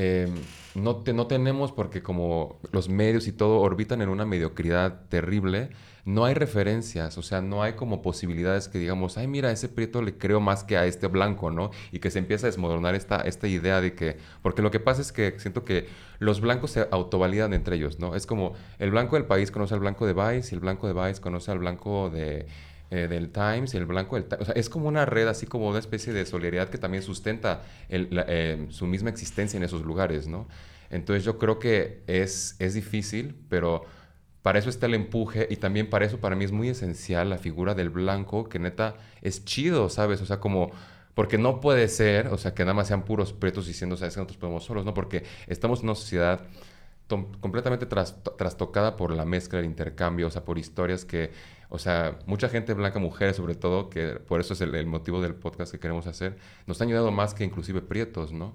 eh, 0.00 0.28
no, 0.76 0.96
te- 0.96 1.12
no 1.12 1.26
tenemos 1.26 1.72
porque 1.72 2.02
como 2.02 2.60
los 2.72 2.88
medios 2.88 3.26
y 3.26 3.32
todo 3.32 3.58
orbitan 3.60 4.00
en 4.00 4.08
una 4.10 4.24
mediocridad 4.24 5.00
terrible, 5.08 5.70
no 6.04 6.24
hay 6.24 6.34
referencias, 6.34 7.18
o 7.18 7.22
sea, 7.22 7.42
no 7.42 7.62
hay 7.62 7.72
como 7.74 8.00
posibilidades 8.00 8.68
que 8.68 8.78
digamos, 8.78 9.18
ay, 9.18 9.26
mira, 9.26 9.48
a 9.48 9.52
ese 9.52 9.68
prieto 9.68 10.00
le 10.00 10.16
creo 10.16 10.40
más 10.40 10.64
que 10.64 10.76
a 10.78 10.86
este 10.86 11.06
blanco, 11.08 11.50
¿no? 11.50 11.70
Y 11.92 11.98
que 11.98 12.10
se 12.10 12.18
empieza 12.20 12.46
a 12.46 12.50
desmoronar 12.50 12.94
esta, 12.94 13.20
esta 13.22 13.48
idea 13.48 13.80
de 13.80 13.94
que, 13.94 14.16
porque 14.40 14.62
lo 14.62 14.70
que 14.70 14.80
pasa 14.80 15.02
es 15.02 15.12
que 15.12 15.34
siento 15.38 15.64
que 15.64 15.86
los 16.18 16.40
blancos 16.40 16.70
se 16.70 16.86
autovalidan 16.90 17.52
entre 17.52 17.76
ellos, 17.76 17.98
¿no? 17.98 18.14
Es 18.14 18.24
como 18.26 18.54
el 18.78 18.90
blanco 18.90 19.16
del 19.16 19.26
país 19.26 19.50
conoce 19.50 19.74
al 19.74 19.80
blanco 19.80 20.06
de 20.06 20.14
Vice 20.14 20.50
y 20.52 20.54
el 20.54 20.60
blanco 20.60 20.86
de 20.86 20.94
Vice 20.94 21.20
conoce 21.20 21.50
al 21.50 21.58
blanco 21.58 22.08
de, 22.08 22.46
eh, 22.90 23.06
del 23.08 23.30
Times 23.30 23.74
y 23.74 23.76
el 23.76 23.86
blanco 23.86 24.16
del 24.16 24.24
Times. 24.24 24.42
O 24.42 24.44
sea, 24.46 24.54
es 24.54 24.68
como 24.68 24.88
una 24.88 25.04
red, 25.06 25.28
así 25.28 25.46
como 25.46 25.68
una 25.68 25.78
especie 25.78 26.12
de 26.12 26.24
solidaridad 26.26 26.68
que 26.68 26.78
también 26.78 27.02
sustenta 27.02 27.62
eh, 27.88 28.66
su 28.70 28.86
misma 28.86 29.10
existencia 29.10 29.56
en 29.56 29.64
esos 29.64 29.82
lugares, 29.82 30.26
¿no? 30.26 30.48
Entonces 30.90 31.24
yo 31.24 31.38
creo 31.38 31.58
que 31.58 32.02
es, 32.06 32.56
es 32.58 32.74
difícil, 32.74 33.34
pero 33.48 33.84
para 34.42 34.58
eso 34.58 34.70
está 34.70 34.86
el 34.86 34.94
empuje 34.94 35.46
y 35.50 35.56
también 35.56 35.90
para 35.90 36.06
eso 36.06 36.18
para 36.18 36.34
mí 36.36 36.44
es 36.44 36.52
muy 36.52 36.68
esencial 36.68 37.28
la 37.28 37.38
figura 37.38 37.74
del 37.74 37.90
blanco, 37.90 38.48
que 38.48 38.58
neta 38.58 38.96
es 39.20 39.44
chido, 39.44 39.88
¿sabes? 39.90 40.20
O 40.22 40.26
sea, 40.26 40.40
como... 40.40 40.70
Porque 41.14 41.36
no 41.36 41.60
puede 41.60 41.88
ser, 41.88 42.28
o 42.28 42.38
sea, 42.38 42.54
que 42.54 42.62
nada 42.62 42.74
más 42.74 42.86
sean 42.86 43.04
puros 43.04 43.32
pretos 43.32 43.66
diciendo, 43.66 43.96
sabes 43.96 44.14
que 44.14 44.20
nosotros 44.20 44.36
podemos 44.38 44.62
solos, 44.64 44.84
¿no? 44.84 44.94
Porque 44.94 45.24
estamos 45.48 45.80
en 45.80 45.86
una 45.86 45.96
sociedad 45.96 46.42
completamente 47.40 47.86
tras- 47.86 48.22
trastocada 48.36 48.96
por 48.96 49.12
la 49.12 49.24
mezcla, 49.24 49.58
el 49.58 49.64
intercambio, 49.64 50.28
o 50.28 50.30
sea, 50.30 50.44
por 50.44 50.58
historias 50.58 51.04
que, 51.04 51.32
o 51.68 51.78
sea, 51.78 52.18
mucha 52.26 52.48
gente 52.48 52.74
blanca, 52.74 52.98
mujeres 52.98 53.36
sobre 53.36 53.54
todo, 53.54 53.90
que 53.90 54.20
por 54.26 54.40
eso 54.40 54.54
es 54.54 54.60
el, 54.60 54.86
motivo 54.86 55.20
del 55.20 55.34
podcast 55.34 55.72
que 55.72 55.78
queremos 55.78 56.06
hacer, 56.06 56.36
nos 56.66 56.80
han 56.80 56.88
ayudado 56.88 57.10
más 57.10 57.34
que 57.34 57.44
inclusive 57.44 57.82
prietos, 57.82 58.32
¿no? 58.32 58.54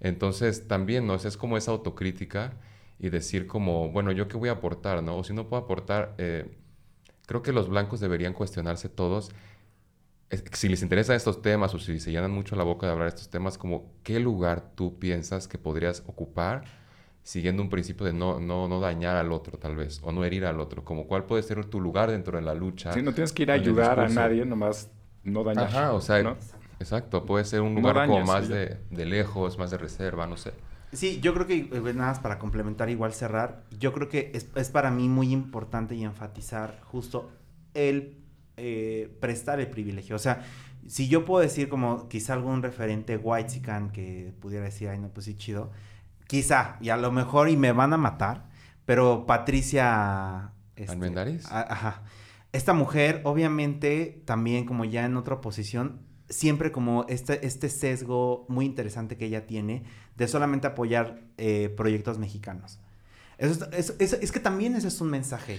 Entonces, 0.00 0.68
también, 0.68 1.06
¿no? 1.06 1.14
O 1.14 1.18
sea, 1.18 1.28
es 1.28 1.36
como 1.36 1.56
esa 1.56 1.72
autocrítica 1.72 2.54
y 2.98 3.10
decir 3.10 3.46
como, 3.46 3.90
bueno, 3.90 4.12
¿yo 4.12 4.28
qué 4.28 4.36
voy 4.36 4.48
a 4.50 4.52
aportar, 4.52 5.02
no? 5.02 5.16
O 5.16 5.24
si 5.24 5.32
no 5.32 5.48
puedo 5.48 5.62
aportar, 5.62 6.14
eh, 6.18 6.56
creo 7.26 7.42
que 7.42 7.52
los 7.52 7.68
blancos 7.68 8.00
deberían 8.00 8.34
cuestionarse 8.34 8.88
todos 8.88 9.32
si 10.52 10.68
les 10.68 10.82
interesan 10.82 11.16
estos 11.16 11.42
temas 11.42 11.74
o 11.74 11.78
si 11.78 12.00
se 12.00 12.10
llenan 12.10 12.30
mucho 12.30 12.56
la 12.56 12.64
boca 12.64 12.86
de 12.86 12.92
hablar 12.92 13.10
de 13.10 13.16
estos 13.16 13.30
temas, 13.30 13.58
como 13.58 13.92
qué 14.02 14.20
lugar 14.20 14.72
tú 14.74 14.98
piensas 14.98 15.48
que 15.48 15.58
podrías 15.58 16.02
ocupar 16.06 16.64
siguiendo 17.24 17.62
un 17.62 17.70
principio 17.70 18.06
de 18.06 18.12
no, 18.12 18.38
no, 18.38 18.68
no 18.68 18.80
dañar 18.80 19.16
al 19.16 19.32
otro 19.32 19.58
tal 19.58 19.74
vez, 19.74 20.00
o 20.04 20.12
no 20.12 20.24
herir 20.24 20.44
al 20.44 20.60
otro, 20.60 20.84
como 20.84 21.06
cuál 21.06 21.24
puede 21.24 21.42
ser 21.42 21.64
tu 21.64 21.80
lugar 21.80 22.10
dentro 22.10 22.38
de 22.38 22.44
la 22.44 22.54
lucha. 22.54 22.92
Sí, 22.92 23.02
no 23.02 23.12
tienes 23.12 23.32
que 23.32 23.42
ir 23.42 23.50
a 23.50 23.54
ayudar 23.54 23.98
a 23.98 24.08
nadie, 24.08 24.44
nomás 24.44 24.90
no 25.24 25.42
dañar. 25.42 25.64
Ajá, 25.64 25.92
o 25.94 26.00
sea, 26.00 26.22
¿no? 26.22 26.36
exacto, 26.78 27.24
puede 27.24 27.44
ser 27.46 27.62
un 27.62 27.74
No 27.74 27.80
lugar 27.80 28.06
como 28.06 28.24
más 28.24 28.48
de, 28.48 28.76
de 28.90 29.06
lejos, 29.06 29.58
más 29.58 29.70
de 29.70 29.78
reserva, 29.78 30.26
no 30.26 30.36
sé. 30.36 30.52
Sí, 30.92 31.18
yo 31.20 31.34
creo 31.34 31.46
que 31.46 31.70
eh, 31.72 31.80
nada 31.94 32.08
más 32.08 32.20
para 32.20 32.38
complementar, 32.38 32.88
igual 32.90 33.12
cerrar, 33.12 33.64
yo 33.78 33.92
creo 33.92 34.08
que 34.08 34.30
es, 34.34 34.48
es 34.54 34.70
para 34.70 34.90
mí 34.90 35.08
muy 35.08 35.32
importante 35.32 35.94
y 35.96 36.04
enfatizar 36.04 36.80
justo 36.84 37.30
el 37.72 38.18
eh, 38.56 39.16
prestar 39.18 39.58
el 39.60 39.68
privilegio. 39.68 40.14
O 40.14 40.20
sea, 40.20 40.44
si 40.86 41.08
yo 41.08 41.24
puedo 41.24 41.42
decir 41.42 41.68
como 41.68 42.08
quizá 42.08 42.34
algún 42.34 42.62
referente 42.62 43.16
white 43.16 43.62
que 43.92 44.32
pudiera 44.40 44.66
decir, 44.66 44.88
ay, 44.88 44.98
no, 44.98 45.08
pues 45.08 45.26
sí, 45.26 45.34
chido, 45.36 45.72
quizá, 46.26 46.76
y 46.80 46.88
a 46.90 46.96
lo 46.96 47.10
mejor 47.12 47.48
y 47.48 47.56
me 47.56 47.72
van 47.72 47.92
a 47.92 47.96
matar, 47.96 48.46
pero 48.84 49.26
Patricia... 49.26 50.50
este, 50.76 50.92
¿Almendares? 50.92 51.46
a- 51.50 51.72
Ajá. 51.72 52.02
Esta 52.52 52.72
mujer, 52.72 53.20
obviamente, 53.24 54.22
también 54.24 54.64
como 54.64 54.84
ya 54.84 55.04
en 55.04 55.16
otra 55.16 55.40
posición, 55.40 56.00
siempre 56.28 56.70
como 56.72 57.04
este, 57.08 57.44
este 57.46 57.68
sesgo 57.68 58.46
muy 58.48 58.64
interesante 58.64 59.16
que 59.16 59.26
ella 59.26 59.46
tiene 59.46 59.84
de 60.16 60.28
solamente 60.28 60.66
apoyar 60.66 61.20
eh, 61.36 61.68
proyectos 61.76 62.18
mexicanos. 62.18 62.78
Eso 63.38 63.52
es, 63.72 63.78
eso- 63.90 63.94
eso- 63.98 64.16
es 64.20 64.30
que 64.32 64.38
también 64.40 64.76
ese 64.76 64.88
es 64.88 65.00
un 65.00 65.10
mensaje. 65.10 65.58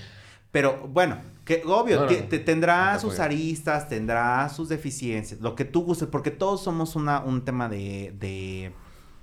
Pero 0.51 0.87
bueno, 0.87 1.17
que 1.43 1.61
obvio, 1.65 1.97
No, 1.97 2.01
no, 2.03 2.07
te- 2.07 2.21
no. 2.21 2.27
te- 2.29 2.39
tendrá 2.39 2.91
No 2.93 2.95
te 2.95 3.01
sus 3.01 3.19
aristas, 3.19 3.89
tendrá 3.89 4.47
sus 4.47 4.69
deficiencias, 4.69 5.41
lo 5.41 5.53
que 5.53 5.65
tú 5.65 5.83
gustes, 5.83 6.07
porque 6.07 6.31
todos 6.31 6.63
somos 6.63 6.95
una, 6.95 7.19
un 7.19 7.43
tema 7.43 7.67
de, 7.67 8.15
de, 8.17 8.71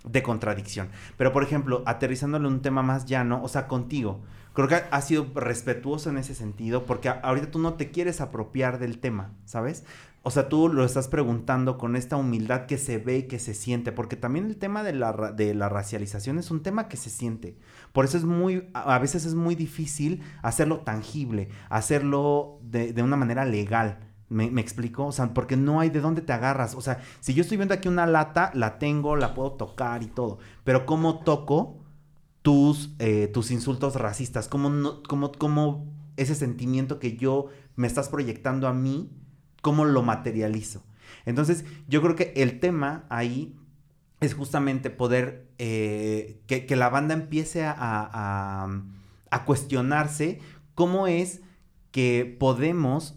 de 0.04 0.22
contradicción. 0.22 0.88
Pero, 1.16 1.32
por 1.32 1.42
ejemplo, 1.42 1.82
aterrizándole 1.86 2.48
un 2.48 2.62
tema 2.62 2.82
más 2.82 3.06
llano, 3.06 3.42
o 3.42 3.48
sea, 3.48 3.68
contigo, 3.68 4.20
creo 4.52 4.68
que 4.68 4.82
ha 4.90 5.00
sido 5.00 5.26
respetuoso 5.34 6.10
en 6.10 6.18
ese 6.18 6.34
sentido, 6.34 6.84
porque 6.84 7.08
ahorita 7.08 7.50
tú 7.50 7.58
no 7.58 7.74
te 7.74 7.90
quieres 7.90 8.20
apropiar 8.20 8.78
del 8.78 8.98
tema, 8.98 9.32
¿sabes? 9.44 9.84
O 10.24 10.30
sea, 10.30 10.48
tú 10.48 10.68
lo 10.68 10.84
estás 10.84 11.08
preguntando 11.08 11.78
con 11.78 11.96
esta 11.96 12.16
humildad 12.16 12.66
que 12.66 12.78
se 12.78 12.98
ve 12.98 13.18
y 13.18 13.22
que 13.24 13.40
se 13.40 13.54
siente, 13.54 13.90
porque 13.90 14.14
también 14.14 14.46
el 14.46 14.56
tema 14.56 14.84
de 14.84 14.92
la, 14.92 15.32
de 15.32 15.52
la 15.52 15.68
racialización 15.68 16.38
es 16.38 16.52
un 16.52 16.62
tema 16.62 16.86
que 16.86 16.96
se 16.96 17.10
siente. 17.10 17.56
Por 17.92 18.04
eso 18.04 18.18
es 18.18 18.24
muy, 18.24 18.68
a 18.72 18.98
veces 19.00 19.24
es 19.24 19.34
muy 19.34 19.56
difícil 19.56 20.22
hacerlo 20.42 20.80
tangible, 20.80 21.48
hacerlo 21.70 22.60
de, 22.62 22.92
de 22.92 23.02
una 23.02 23.16
manera 23.16 23.44
legal. 23.44 23.98
¿Me, 24.32 24.50
me 24.50 24.60
explico? 24.62 25.06
O 25.06 25.12
sea, 25.12 25.34
porque 25.34 25.56
no 25.56 25.78
hay 25.80 25.90
de 25.90 26.00
dónde 26.00 26.22
te 26.22 26.32
agarras. 26.32 26.74
O 26.74 26.80
sea, 26.80 27.02
si 27.20 27.34
yo 27.34 27.42
estoy 27.42 27.58
viendo 27.58 27.74
aquí 27.74 27.88
una 27.88 28.06
lata, 28.06 28.50
la 28.54 28.78
tengo, 28.78 29.14
la 29.16 29.34
puedo 29.34 29.52
tocar 29.52 30.02
y 30.02 30.06
todo. 30.06 30.38
Pero 30.64 30.86
¿cómo 30.86 31.20
toco 31.20 31.78
tus, 32.42 32.94
eh, 32.98 33.28
tus 33.28 33.50
insultos 33.50 33.96
racistas? 33.96 34.48
¿Cómo, 34.48 34.70
no, 34.70 35.02
cómo, 35.02 35.32
cómo 35.32 35.86
ese 36.16 36.34
sentimiento 36.34 36.98
que 36.98 37.16
yo 37.16 37.48
me 37.76 37.86
estás 37.86 38.08
proyectando 38.08 38.66
a 38.68 38.72
mí, 38.72 39.10
cómo 39.60 39.84
lo 39.84 40.02
materializo? 40.02 40.82
Entonces, 41.26 41.64
yo 41.86 42.00
creo 42.02 42.16
que 42.16 42.32
el 42.36 42.58
tema 42.58 43.04
ahí 43.10 43.56
es 44.20 44.34
justamente 44.34 44.88
poder 44.88 45.48
eh, 45.58 46.40
que, 46.46 46.74
la 46.74 46.88
banda 46.88 47.12
empiece 47.14 47.64
a- 47.64 47.76
a 49.30 49.44
cuestionarse 49.44 50.40
cómo 50.74 51.06
es 51.06 51.40
que 51.90 52.36
podemos 52.40 53.16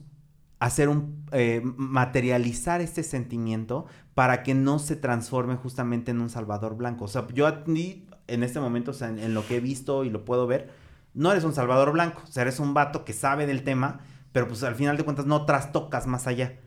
hacer 0.59 0.89
un 0.89 1.25
eh, 1.31 1.61
materializar 1.63 2.81
este 2.81 3.03
sentimiento 3.03 3.85
para 4.13 4.43
que 4.43 4.53
no 4.53 4.79
se 4.79 4.95
transforme 4.95 5.55
justamente 5.55 6.11
en 6.11 6.21
un 6.21 6.29
salvador 6.29 6.75
blanco. 6.77 7.05
O 7.05 7.07
sea, 7.07 7.27
yo 7.33 7.47
en 7.47 8.43
este 8.43 8.59
momento, 8.59 8.91
o 8.91 8.93
sea, 8.93 9.09
en, 9.09 9.19
en 9.19 9.33
lo 9.33 9.45
que 9.45 9.57
he 9.57 9.59
visto 9.59 10.03
y 10.03 10.09
lo 10.09 10.25
puedo 10.25 10.47
ver, 10.47 10.71
no 11.13 11.31
eres 11.31 11.43
un 11.43 11.53
salvador 11.53 11.91
blanco, 11.93 12.21
o 12.23 12.39
eres 12.39 12.59
un 12.59 12.73
vato 12.73 13.05
que 13.05 13.13
sabe 13.13 13.47
del 13.47 13.63
tema, 13.63 14.01
pero 14.31 14.47
pues 14.47 14.63
al 14.63 14.75
final 14.75 14.97
de 14.97 15.03
cuentas 15.03 15.25
no 15.25 15.45
trastocas 15.45 16.07
más 16.07 16.27
allá. 16.27 16.59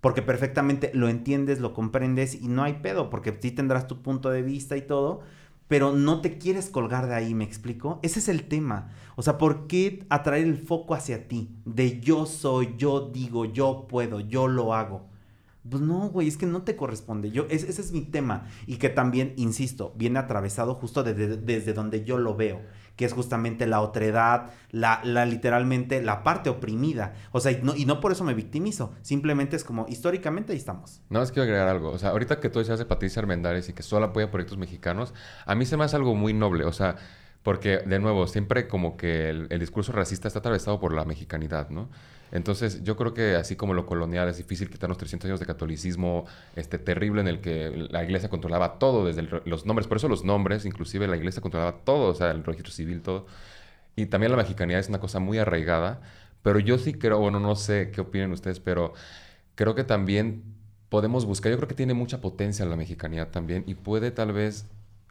Porque 0.00 0.20
perfectamente 0.20 0.90
lo 0.92 1.08
entiendes, 1.08 1.60
lo 1.60 1.72
comprendes 1.72 2.34
y 2.34 2.48
no 2.48 2.62
hay 2.62 2.74
pedo, 2.74 3.08
porque 3.08 3.36
sí 3.40 3.50
tendrás 3.50 3.86
tu 3.86 4.02
punto 4.02 4.28
de 4.28 4.42
vista 4.42 4.76
y 4.76 4.82
todo, 4.82 5.22
pero 5.68 5.92
no 5.92 6.20
te 6.20 6.38
quieres 6.38 6.68
colgar 6.70 7.06
de 7.06 7.14
ahí, 7.14 7.34
¿me 7.34 7.44
explico? 7.44 7.98
Ese 8.02 8.18
es 8.18 8.28
el 8.28 8.44
tema. 8.44 8.90
O 9.16 9.22
sea, 9.22 9.38
¿por 9.38 9.66
qué 9.66 10.06
atraer 10.10 10.44
el 10.46 10.58
foco 10.58 10.94
hacia 10.94 11.28
ti? 11.28 11.50
De 11.64 12.00
yo 12.00 12.26
soy, 12.26 12.74
yo 12.76 13.00
digo, 13.12 13.44
yo 13.46 13.86
puedo, 13.88 14.20
yo 14.20 14.46
lo 14.48 14.74
hago. 14.74 15.06
Pues 15.68 15.80
no, 15.82 16.10
güey, 16.10 16.28
es 16.28 16.36
que 16.36 16.44
no 16.46 16.62
te 16.62 16.76
corresponde. 16.76 17.30
Yo, 17.30 17.46
es- 17.48 17.64
ese 17.64 17.80
es 17.80 17.92
mi 17.92 18.02
tema. 18.02 18.46
Y 18.66 18.76
que 18.76 18.90
también, 18.90 19.32
insisto, 19.36 19.94
viene 19.96 20.18
atravesado 20.18 20.74
justo 20.74 21.02
desde, 21.02 21.38
desde 21.38 21.72
donde 21.72 22.04
yo 22.04 22.18
lo 22.18 22.34
veo. 22.36 22.60
Que 22.96 23.04
es 23.04 23.12
justamente 23.12 23.66
la 23.66 23.80
otredad, 23.80 24.50
la, 24.70 25.00
la 25.04 25.26
literalmente 25.26 26.00
la 26.02 26.22
parte 26.22 26.50
oprimida. 26.50 27.14
O 27.32 27.40
sea, 27.40 27.52
y 27.52 27.60
no, 27.62 27.74
y 27.74 27.86
no 27.86 28.00
por 28.00 28.12
eso 28.12 28.24
me 28.24 28.34
victimizo. 28.34 28.94
Simplemente 29.02 29.56
es 29.56 29.64
como, 29.64 29.86
históricamente 29.88 30.52
ahí 30.52 30.58
estamos. 30.58 31.00
No, 31.10 31.22
es 31.22 31.32
quiero 31.32 31.44
agregar 31.44 31.68
algo. 31.68 31.90
O 31.90 31.98
sea, 31.98 32.10
ahorita 32.10 32.40
que 32.40 32.50
tú 32.50 32.60
decías 32.60 32.78
de 32.78 32.86
Patricia 32.86 33.20
Armendáriz 33.20 33.68
y 33.68 33.72
que 33.72 33.82
solo 33.82 34.06
apoya 34.06 34.30
proyectos 34.30 34.58
mexicanos, 34.58 35.14
a 35.46 35.54
mí 35.54 35.66
se 35.66 35.76
me 35.76 35.84
hace 35.84 35.96
algo 35.96 36.14
muy 36.14 36.32
noble. 36.32 36.64
O 36.64 36.72
sea, 36.72 36.96
porque, 37.42 37.78
de 37.78 37.98
nuevo, 37.98 38.26
siempre 38.26 38.68
como 38.68 38.96
que 38.96 39.28
el 39.28 39.58
discurso 39.58 39.92
racista 39.92 40.28
está 40.28 40.38
atravesado 40.38 40.80
por 40.80 40.94
la 40.94 41.04
mexicanidad, 41.04 41.70
¿no? 41.70 41.90
Entonces, 42.32 42.82
yo 42.82 42.96
creo 42.96 43.14
que 43.14 43.36
así 43.36 43.56
como 43.56 43.74
lo 43.74 43.86
colonial 43.86 44.28
es 44.28 44.38
difícil 44.38 44.68
quitarnos 44.68 44.98
300 44.98 45.28
años 45.28 45.40
de 45.40 45.46
catolicismo 45.46 46.26
este, 46.56 46.78
terrible 46.78 47.20
en 47.20 47.28
el 47.28 47.40
que 47.40 47.86
la 47.90 48.02
iglesia 48.04 48.28
controlaba 48.28 48.78
todo, 48.78 49.06
desde 49.06 49.22
los 49.44 49.66
nombres. 49.66 49.86
Por 49.86 49.98
eso 49.98 50.08
los 50.08 50.24
nombres, 50.24 50.64
inclusive 50.64 51.06
la 51.06 51.16
iglesia 51.16 51.40
controlaba 51.40 51.84
todo, 51.84 52.10
o 52.10 52.14
sea, 52.14 52.30
el 52.30 52.44
registro 52.44 52.72
civil, 52.72 53.02
todo. 53.02 53.26
Y 53.96 54.06
también 54.06 54.32
la 54.32 54.38
mexicanidad 54.38 54.80
es 54.80 54.88
una 54.88 55.00
cosa 55.00 55.20
muy 55.20 55.38
arraigada, 55.38 56.00
pero 56.42 56.58
yo 56.58 56.78
sí 56.78 56.94
creo, 56.94 57.18
bueno, 57.20 57.40
no 57.40 57.56
sé 57.56 57.90
qué 57.92 58.00
opinan 58.00 58.32
ustedes, 58.32 58.60
pero 58.60 58.92
creo 59.54 59.74
que 59.74 59.84
también 59.84 60.42
podemos 60.88 61.26
buscar, 61.26 61.50
yo 61.50 61.58
creo 61.58 61.68
que 61.68 61.74
tiene 61.74 61.94
mucha 61.94 62.20
potencia 62.20 62.64
la 62.66 62.76
mexicanidad 62.76 63.28
también 63.28 63.64
y 63.66 63.74
puede 63.74 64.10
tal 64.10 64.32
vez, 64.32 64.66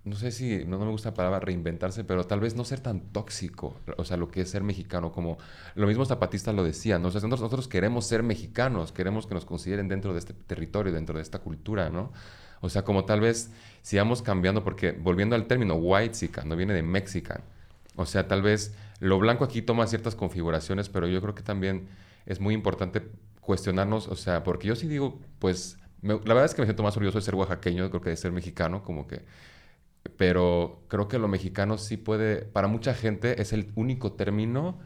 no 0.06 0.16
sé 0.18 0.32
si, 0.32 0.66
no, 0.66 0.78
me 0.80 0.92
gusta 0.92 1.10
la 1.10 1.16
palabra 1.16 1.40
reinventarse, 1.40 2.04
pero 2.04 2.26
tal 2.26 2.42
vez 2.42 2.56
no 2.56 2.66
ser 2.66 2.82
tan 2.82 3.00
tóxico, 3.00 3.76
o 3.98 4.04
sea, 4.04 4.18
lo 4.18 4.30
que 4.30 4.42
es 4.42 4.50
ser 4.50 4.62
mexicano, 4.62 5.12
como 5.14 5.38
lo 5.76 5.88
mismo 5.88 6.06
zapatistas 6.06 6.54
lo 6.54 6.64
decían, 6.64 7.02
¿no? 7.02 7.08
O 7.08 7.12
sea, 7.12 7.22
nosotros, 7.28 7.68
queremos 7.70 8.06
ser 8.06 8.22
mexicanos, 8.22 8.92
queremos 8.92 9.28
que 9.28 9.34
nos 9.34 9.46
consideren 9.46 9.88
dentro 9.88 10.12
de 10.12 10.20
este 10.20 10.34
territorio, 10.34 10.92
dentro 10.92 11.16
de 11.16 11.22
esta 11.22 11.40
cultura, 11.40 11.90
¿no? 11.90 12.12
O 12.60 12.70
sea, 12.70 12.84
como 12.84 13.06
tal 13.06 13.22
vez 13.22 13.52
sigamos 13.82 14.22
cambiando, 14.22 14.64
porque 14.64 14.92
volviendo 14.92 15.36
al 15.36 15.48
término 15.48 15.76
white 15.76 16.30
no 16.46 16.56
viene 16.56 16.74
de 16.74 16.84
mexican. 16.84 17.42
O 17.96 18.06
sea, 18.06 18.28
tal 18.28 18.42
vez 18.42 18.74
lo 19.00 19.20
blanco 19.20 19.44
aquí 19.44 19.62
toma 19.62 19.88
ciertas 19.88 20.16
configuraciones, 20.16 20.90
pero 20.90 21.08
yo 21.08 21.22
creo 21.22 21.36
que 21.36 21.44
también 21.44 21.88
es 22.26 22.40
muy 22.40 22.54
importante 22.54 23.08
cuestionarnos, 23.42 24.08
o 24.08 24.16
sea, 24.16 24.44
porque 24.44 24.68
yo 24.68 24.76
sí 24.76 24.88
digo, 24.88 25.20
pues, 25.40 25.78
la 26.02 26.16
verdad 26.18 26.46
es 26.46 26.54
que 26.56 26.62
me 26.62 26.66
siento 26.66 26.84
más 26.84 26.96
orgulloso 26.96 27.20
de 27.20 27.26
ser 27.26 27.36
oaxaqueño, 27.36 27.90
creo 27.90 28.02
que 28.02 28.10
de 28.10 28.18
ser 28.18 28.32
mexicano, 28.32 28.84
como 28.84 29.08
que, 29.08 29.24
pero 30.18 30.84
creo 30.88 31.08
que 31.08 31.20
lo 31.20 31.28
mexicano 31.28 31.78
sí 31.78 31.98
puede, 31.98 32.44
para 32.44 32.68
mucha 32.68 32.94
gente 32.94 33.42
es 33.42 33.54
el 33.54 33.72
único 33.76 34.14
término 34.14 34.80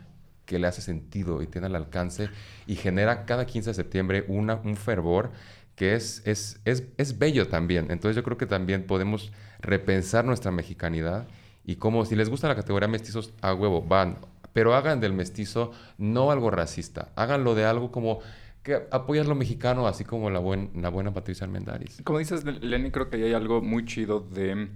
que 0.46 0.60
le 0.60 0.68
hace 0.68 0.82
sentido 0.82 1.42
y 1.42 1.48
tiene 1.48 1.68
al 1.68 1.76
alcance 1.76 2.30
y 2.66 2.76
genera 2.76 3.26
cada 3.26 3.46
15 3.46 3.72
de 3.72 3.74
septiembre 3.74 4.26
una, 4.28 4.56
un 4.56 4.76
fervor 4.76 5.32
que 5.76 5.94
es, 5.94 6.24
es, 6.26 6.60
es, 6.66 6.86
es 6.98 7.20
bello 7.20 7.48
también. 7.48 7.92
Entonces 7.92 8.16
yo 8.16 8.24
creo 8.24 8.38
que 8.38 8.48
también 8.48 8.88
podemos 8.88 9.32
repensar 9.60 10.26
nuestra 10.26 10.52
mexicanidad 10.52 11.28
y 11.64 11.76
como 11.76 12.06
si 12.06 12.16
les 12.16 12.30
gusta 12.30 12.48
la 12.48 12.56
categoría 12.56 12.88
mestizos, 12.88 13.34
a 13.42 13.54
huevo, 13.54 13.82
van. 13.82 14.18
Pero 14.54 14.74
hagan 14.74 15.00
del 15.02 15.14
mestizo 15.14 15.72
no 16.00 16.32
algo 16.32 16.50
racista, 16.50 17.12
háganlo 17.16 17.54
de 17.54 17.66
algo 17.66 17.92
como 17.92 18.22
que 18.64 18.88
apoyas 18.92 19.28
lo 19.28 19.36
mexicano, 19.36 19.88
así 19.88 20.04
como 20.04 20.30
la, 20.30 20.40
buen, 20.40 20.72
la 20.76 20.90
buena 20.90 21.14
Patricia 21.14 21.46
Armendáriz. 21.46 22.02
Como 22.04 22.20
dices, 22.20 22.44
Lenny, 22.44 22.90
creo 22.92 23.10
que 23.10 23.18
hay 23.18 23.34
algo 23.34 23.62
muy 23.62 23.86
chido 23.86 24.20
de 24.20 24.70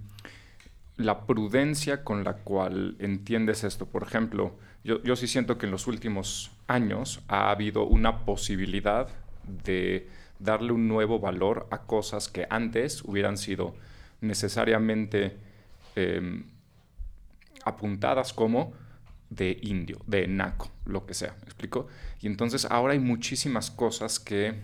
la 0.96 1.26
prudencia 1.26 2.04
con 2.04 2.24
la 2.24 2.34
cual 2.34 2.96
entiendes 2.98 3.64
esto. 3.64 3.86
Por 3.86 4.02
ejemplo, 4.02 4.54
yo, 4.84 5.02
yo 5.02 5.16
sí 5.16 5.26
siento 5.26 5.58
que 5.58 5.66
en 5.66 5.72
los 5.72 5.86
últimos 5.86 6.50
años 6.66 7.22
ha 7.28 7.50
habido 7.50 7.84
una 7.84 8.24
posibilidad 8.24 9.08
de 9.64 10.08
darle 10.38 10.72
un 10.72 10.88
nuevo 10.88 11.18
valor 11.20 11.68
a 11.70 11.82
cosas 11.82 12.28
que 12.28 12.46
antes 12.50 13.02
hubieran 13.04 13.38
sido 13.38 13.74
necesariamente 14.20 15.36
eh, 15.96 16.42
apuntadas 17.64 18.32
como 18.32 18.72
de 19.30 19.58
indio, 19.62 19.98
de 20.06 20.26
naco, 20.26 20.70
lo 20.84 21.06
que 21.06 21.14
sea, 21.14 21.34
¿me 21.40 21.44
explico? 21.44 21.88
Y 22.20 22.26
entonces 22.26 22.66
ahora 22.66 22.92
hay 22.92 22.98
muchísimas 22.98 23.70
cosas 23.70 24.18
que... 24.18 24.54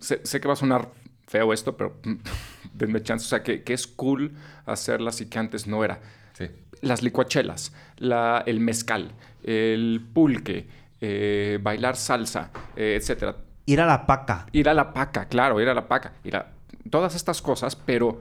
Sé, 0.00 0.20
sé 0.24 0.40
que 0.40 0.48
va 0.48 0.54
a 0.54 0.56
sonar 0.56 0.90
feo 1.26 1.52
esto, 1.52 1.76
pero 1.76 1.96
denme 2.72 3.02
chance, 3.02 3.24
o 3.24 3.28
sea, 3.28 3.42
que, 3.42 3.62
que 3.62 3.72
es 3.74 3.86
cool 3.86 4.32
hacerlas 4.64 5.20
y 5.20 5.26
que 5.26 5.38
antes 5.38 5.66
no 5.66 5.84
era. 5.84 6.00
Sí. 6.34 6.46
Las 6.82 7.02
licuachelas, 7.02 7.72
la, 7.98 8.42
el 8.46 8.60
mezcal, 8.60 9.12
el 9.42 10.04
pulque, 10.12 10.68
eh, 11.00 11.58
bailar 11.62 11.96
salsa, 11.96 12.50
eh, 12.76 12.96
etcétera. 13.00 13.36
Ir 13.64 13.80
a 13.80 13.86
la 13.86 14.06
paca. 14.06 14.46
Ir 14.52 14.68
a 14.68 14.74
la 14.74 14.92
paca, 14.92 15.26
claro, 15.28 15.60
ir 15.60 15.68
a 15.68 15.74
la 15.74 15.88
paca. 15.88 16.12
Ir 16.24 16.36
a- 16.36 16.52
todas 16.90 17.14
estas 17.14 17.42
cosas, 17.42 17.74
pero 17.74 18.20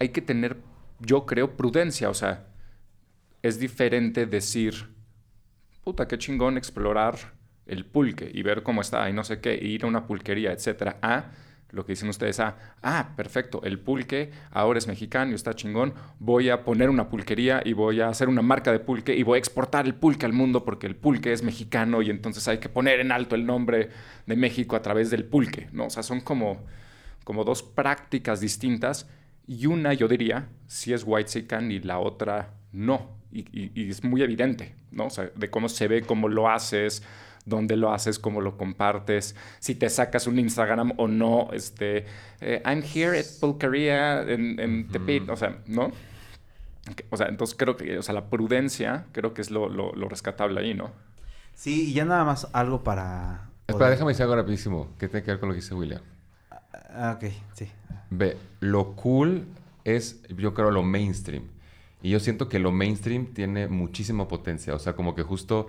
hay 0.00 0.08
que 0.08 0.20
tener, 0.22 0.56
yo 1.00 1.26
creo, 1.26 1.56
prudencia. 1.56 2.08
O 2.10 2.14
sea, 2.14 2.46
es 3.42 3.58
diferente 3.60 4.26
decir, 4.26 4.88
puta, 5.84 6.08
qué 6.08 6.18
chingón 6.18 6.56
explorar 6.56 7.16
el 7.66 7.84
pulque 7.84 8.30
y 8.32 8.42
ver 8.42 8.62
cómo 8.62 8.80
está 8.80 9.08
y 9.08 9.12
no 9.12 9.22
sé 9.24 9.40
qué, 9.40 9.54
e 9.54 9.66
ir 9.66 9.84
a 9.84 9.86
una 9.86 10.06
pulquería, 10.06 10.52
etcétera, 10.52 10.96
a 11.02 11.26
lo 11.74 11.84
que 11.84 11.92
dicen 11.92 12.08
ustedes, 12.08 12.40
a, 12.40 12.56
ah, 12.82 13.10
perfecto, 13.16 13.60
el 13.64 13.78
pulque 13.78 14.30
ahora 14.50 14.78
es 14.78 14.86
mexicano 14.86 15.32
y 15.32 15.34
está 15.34 15.54
chingón, 15.54 15.94
voy 16.18 16.48
a 16.50 16.64
poner 16.64 16.88
una 16.90 17.08
pulquería 17.08 17.62
y 17.64 17.72
voy 17.72 18.00
a 18.00 18.08
hacer 18.08 18.28
una 18.28 18.42
marca 18.42 18.72
de 18.72 18.78
pulque 18.80 19.14
y 19.14 19.22
voy 19.22 19.36
a 19.36 19.38
exportar 19.38 19.86
el 19.86 19.94
pulque 19.94 20.26
al 20.26 20.32
mundo 20.32 20.64
porque 20.64 20.86
el 20.86 20.96
pulque 20.96 21.32
es 21.32 21.42
mexicano 21.42 22.00
y 22.02 22.10
entonces 22.10 22.46
hay 22.48 22.58
que 22.58 22.68
poner 22.68 23.00
en 23.00 23.12
alto 23.12 23.34
el 23.34 23.44
nombre 23.46 23.90
de 24.26 24.36
México 24.36 24.76
a 24.76 24.82
través 24.82 25.10
del 25.10 25.24
pulque, 25.24 25.68
¿no? 25.72 25.86
O 25.86 25.90
sea, 25.90 26.02
son 26.02 26.20
como, 26.20 26.64
como 27.24 27.44
dos 27.44 27.62
prácticas 27.62 28.40
distintas 28.40 29.08
y 29.46 29.66
una, 29.66 29.92
yo 29.92 30.08
diría, 30.08 30.48
sí 30.66 30.92
es 30.92 31.04
white 31.06 31.46
y 31.70 31.80
la 31.80 31.98
otra 31.98 32.54
no. 32.72 33.12
Y, 33.32 33.40
y- 33.52 33.72
y 33.74 33.90
es 33.90 34.04
muy 34.04 34.22
evidente, 34.22 34.74
¿no? 34.92 35.06
O 35.06 35.10
sea, 35.10 35.30
de 35.34 35.50
cómo 35.50 35.68
se 35.68 35.88
ve, 35.88 36.02
cómo 36.02 36.28
lo 36.28 36.48
haces, 36.48 37.02
dónde 37.46 37.76
lo 37.76 37.92
haces, 37.92 38.18
cómo 38.18 38.40
lo 38.40 38.56
compartes, 38.56 39.36
si 39.60 39.74
te 39.74 39.90
sacas 39.90 40.26
un 40.26 40.38
Instagram 40.38 40.92
o 40.96 41.08
no, 41.08 41.48
este, 41.52 42.06
eh, 42.40 42.62
I'm 42.64 42.82
here 42.82 43.18
at 43.18 43.26
Pulquería 43.40 44.22
en, 44.22 44.58
en 44.60 44.88
Tepit, 44.88 45.28
o 45.28 45.36
sea, 45.36 45.58
¿no? 45.66 45.90
O 47.10 47.16
sea, 47.16 47.28
entonces 47.28 47.56
creo 47.58 47.76
que, 47.76 47.98
o 47.98 48.02
sea, 48.02 48.14
la 48.14 48.28
prudencia 48.28 49.06
creo 49.12 49.32
que 49.32 49.40
es 49.40 49.50
lo, 49.50 49.68
lo- 49.68 49.94
lo 49.94 50.08
rescatable 50.08 50.60
ahí, 50.60 50.74
¿no? 50.74 50.90
Sí, 51.54 51.90
y 51.90 51.94
ya 51.94 52.04
nada 52.04 52.24
más 52.24 52.48
algo 52.52 52.82
para... 52.84 53.48
Espera, 53.66 53.78
poder- 53.78 53.90
déjame 53.92 54.10
decir 54.10 54.22
algo 54.24 54.36
rapidísimo 54.36 54.88
que 54.98 55.08
tiene 55.08 55.24
que 55.24 55.30
ver 55.30 55.40
con 55.40 55.48
lo 55.48 55.54
que 55.54 55.60
dice 55.60 55.74
William. 55.74 56.02
Ah, 56.90 57.16
ok, 57.16 57.30
sí. 57.54 57.68
Ve, 58.10 58.36
lo 58.60 58.92
cool 58.96 59.46
es, 59.84 60.22
yo 60.28 60.52
creo, 60.54 60.70
lo 60.70 60.82
mainstream. 60.82 61.44
Y 62.02 62.10
yo 62.10 62.20
siento 62.20 62.48
que 62.50 62.58
lo 62.58 62.70
mainstream 62.70 63.32
tiene 63.32 63.66
muchísima 63.66 64.28
potencia. 64.28 64.74
O 64.74 64.78
sea, 64.78 64.94
como 64.94 65.14
que 65.14 65.22
justo 65.22 65.68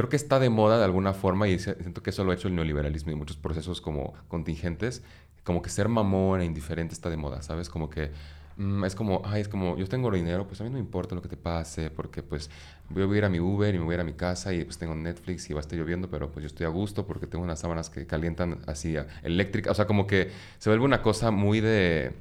creo 0.00 0.08
que 0.08 0.16
está 0.16 0.38
de 0.38 0.48
moda 0.48 0.78
de 0.78 0.84
alguna 0.84 1.12
forma 1.12 1.46
y 1.46 1.58
siento 1.58 2.02
que 2.02 2.08
eso 2.08 2.24
lo 2.24 2.30
ha 2.30 2.34
hecho 2.34 2.48
el 2.48 2.54
neoliberalismo 2.54 3.12
y 3.12 3.14
muchos 3.14 3.36
procesos 3.36 3.82
como 3.82 4.14
contingentes. 4.28 5.02
Como 5.44 5.60
que 5.60 5.68
ser 5.68 5.88
mamón 5.88 6.40
e 6.40 6.46
indiferente 6.46 6.94
está 6.94 7.10
de 7.10 7.18
moda, 7.18 7.42
¿sabes? 7.42 7.68
Como 7.68 7.90
que 7.90 8.10
mm, 8.56 8.82
es 8.86 8.94
como, 8.94 9.20
ay, 9.26 9.42
es 9.42 9.48
como, 9.48 9.76
yo 9.76 9.86
tengo 9.88 10.10
dinero, 10.10 10.46
pues 10.46 10.58
a 10.62 10.64
mí 10.64 10.70
no 10.70 10.74
me 10.74 10.80
importa 10.80 11.14
lo 11.14 11.20
que 11.20 11.28
te 11.28 11.36
pase, 11.36 11.90
porque 11.90 12.22
pues 12.22 12.48
voy 12.88 13.02
a 13.14 13.18
ir 13.18 13.24
a 13.26 13.28
mi 13.28 13.40
Uber 13.40 13.74
y 13.74 13.78
me 13.78 13.84
voy 13.84 13.92
a 13.92 13.96
ir 13.96 14.00
a 14.00 14.04
mi 14.04 14.14
casa 14.14 14.54
y 14.54 14.64
pues 14.64 14.78
tengo 14.78 14.94
Netflix 14.94 15.50
y 15.50 15.52
va 15.52 15.60
a 15.60 15.62
estar 15.62 15.78
lloviendo, 15.78 16.08
pero 16.08 16.30
pues 16.32 16.44
yo 16.44 16.46
estoy 16.46 16.64
a 16.64 16.70
gusto 16.70 17.06
porque 17.06 17.26
tengo 17.26 17.44
unas 17.44 17.60
sábanas 17.60 17.90
que 17.90 18.06
calientan 18.06 18.60
así 18.66 18.96
eléctricas. 19.22 19.72
O 19.72 19.74
sea, 19.74 19.86
como 19.86 20.06
que 20.06 20.30
se 20.58 20.70
vuelve 20.70 20.86
una 20.86 21.02
cosa 21.02 21.30
muy 21.30 21.60
de, 21.60 22.14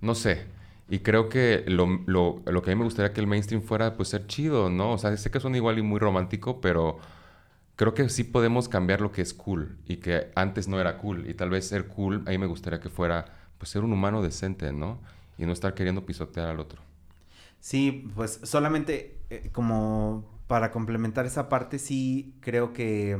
no 0.00 0.14
sé. 0.14 0.59
Y 0.90 1.00
creo 1.00 1.28
que 1.28 1.64
lo, 1.68 1.86
lo, 2.06 2.42
lo 2.46 2.62
que 2.62 2.72
a 2.72 2.74
mí 2.74 2.78
me 2.80 2.84
gustaría 2.84 3.12
que 3.12 3.20
el 3.20 3.28
mainstream 3.28 3.62
fuera, 3.62 3.96
pues 3.96 4.08
ser 4.10 4.26
chido, 4.26 4.70
¿no? 4.70 4.92
O 4.92 4.98
sea, 4.98 5.16
sé 5.16 5.30
que 5.30 5.38
suena 5.40 5.56
igual 5.56 5.78
y 5.78 5.82
muy 5.82 6.00
romántico, 6.00 6.60
pero 6.60 6.98
creo 7.76 7.94
que 7.94 8.08
sí 8.10 8.24
podemos 8.24 8.68
cambiar 8.68 9.00
lo 9.00 9.12
que 9.12 9.22
es 9.22 9.34
cool 9.34 9.78
y 9.86 9.98
que 9.98 10.32
antes 10.36 10.68
no 10.68 10.80
era 10.80 10.98
cool. 10.98 11.28
Y 11.30 11.34
tal 11.34 11.50
vez 11.50 11.68
ser 11.68 11.88
cool, 11.88 12.24
a 12.26 12.30
mí 12.30 12.38
me 12.38 12.46
gustaría 12.46 12.80
que 12.80 12.90
fuera, 12.90 13.26
pues 13.58 13.70
ser 13.70 13.84
un 13.84 13.92
humano 13.92 14.22
decente, 14.22 14.72
¿no? 14.72 15.00
Y 15.38 15.46
no 15.46 15.52
estar 15.52 15.74
queriendo 15.74 16.04
pisotear 16.06 16.48
al 16.48 16.60
otro. 16.60 16.82
Sí, 17.60 18.10
pues 18.14 18.40
solamente 18.44 19.18
eh, 19.30 19.50
como 19.52 20.24
para 20.46 20.70
complementar 20.72 21.26
esa 21.26 21.48
parte, 21.48 21.78
sí 21.78 22.34
creo 22.40 22.72
que 22.72 23.18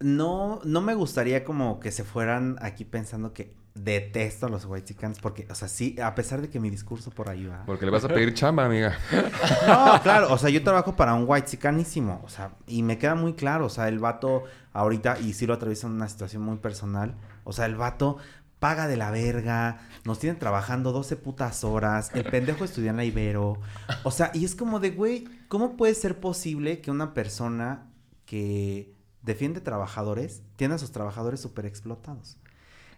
no, 0.00 0.60
no 0.64 0.80
me 0.80 0.94
gustaría 0.94 1.44
como 1.44 1.80
que 1.80 1.90
se 1.90 2.04
fueran 2.04 2.56
aquí 2.60 2.84
pensando 2.84 3.32
que 3.32 3.54
detesto 3.74 4.46
a 4.46 4.48
los 4.48 4.64
whitexicans 4.64 5.18
porque, 5.20 5.46
o 5.50 5.54
sea, 5.54 5.68
sí, 5.68 5.96
a 6.02 6.14
pesar 6.14 6.40
de 6.40 6.50
que 6.50 6.60
mi 6.60 6.70
discurso 6.70 7.10
por 7.10 7.28
ahí 7.28 7.46
va. 7.46 7.64
Porque 7.66 7.84
le 7.84 7.90
vas 7.90 8.04
a 8.04 8.08
pedir 8.08 8.34
chamba, 8.34 8.64
amiga. 8.64 8.98
No, 9.66 10.00
claro, 10.02 10.32
o 10.32 10.38
sea, 10.38 10.50
yo 10.50 10.62
trabajo 10.62 10.96
para 10.96 11.14
un 11.14 11.24
whitezicanísimo, 11.28 12.20
o 12.24 12.28
sea, 12.28 12.52
y 12.66 12.82
me 12.82 12.98
queda 12.98 13.14
muy 13.14 13.34
claro, 13.34 13.66
o 13.66 13.68
sea, 13.68 13.88
el 13.88 13.98
vato 13.98 14.44
ahorita, 14.72 15.18
y 15.20 15.32
sí 15.32 15.46
lo 15.46 15.54
atraviesa 15.54 15.86
en 15.86 15.94
una 15.94 16.08
situación 16.08 16.42
muy 16.42 16.56
personal, 16.56 17.14
o 17.44 17.52
sea, 17.52 17.66
el 17.66 17.76
vato 17.76 18.18
paga 18.58 18.88
de 18.88 18.96
la 18.96 19.10
verga, 19.10 19.78
nos 20.04 20.18
tienen 20.18 20.38
trabajando 20.38 20.92
12 20.92 21.16
putas 21.16 21.62
horas, 21.64 22.10
el 22.14 22.24
pendejo 22.24 22.64
estudia 22.64 22.90
en 22.90 22.96
la 22.96 23.04
Ibero, 23.04 23.58
o 24.02 24.10
sea, 24.10 24.30
y 24.34 24.44
es 24.44 24.54
como 24.54 24.80
de, 24.80 24.90
güey, 24.90 25.28
¿cómo 25.48 25.76
puede 25.76 25.94
ser 25.94 26.18
posible 26.18 26.80
que 26.80 26.90
una 26.90 27.14
persona 27.14 27.86
que 28.24 28.94
defiende 29.22 29.60
trabajadores 29.60 30.42
tiene 30.56 30.74
a 30.74 30.78
sus 30.78 30.92
trabajadores 30.92 31.40
súper 31.40 31.66
explotados? 31.66 32.38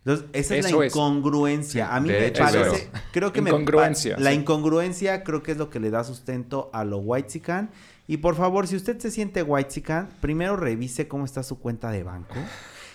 Entonces, 0.04 0.26
esa 0.32 0.56
es 0.56 0.70
la 0.72 0.84
es. 0.86 0.92
incongruencia. 0.94 1.94
A 1.94 2.00
mí 2.00 2.08
De 2.08 2.18
me 2.20 2.26
hecho, 2.28 2.42
parece, 2.42 2.90
creo 3.12 3.32
que 3.32 3.42
me 3.42 3.50
Incongruencia, 3.50 4.16
pa- 4.16 4.22
la 4.22 4.30
sí. 4.30 4.36
incongruencia 4.36 5.22
creo 5.24 5.42
que 5.42 5.52
es 5.52 5.58
lo 5.58 5.68
que 5.70 5.78
le 5.80 5.90
da 5.90 6.04
sustento 6.04 6.70
a 6.72 6.84
lo 6.84 6.98
whitezican. 6.98 7.70
Y 8.06 8.16
por 8.16 8.34
favor, 8.34 8.66
si 8.66 8.76
usted 8.76 8.98
se 8.98 9.10
siente 9.10 9.42
whitezican, 9.42 10.08
primero 10.20 10.56
revise 10.56 11.06
cómo 11.06 11.24
está 11.24 11.42
su 11.42 11.58
cuenta 11.58 11.90
de 11.90 12.02
banco. 12.02 12.34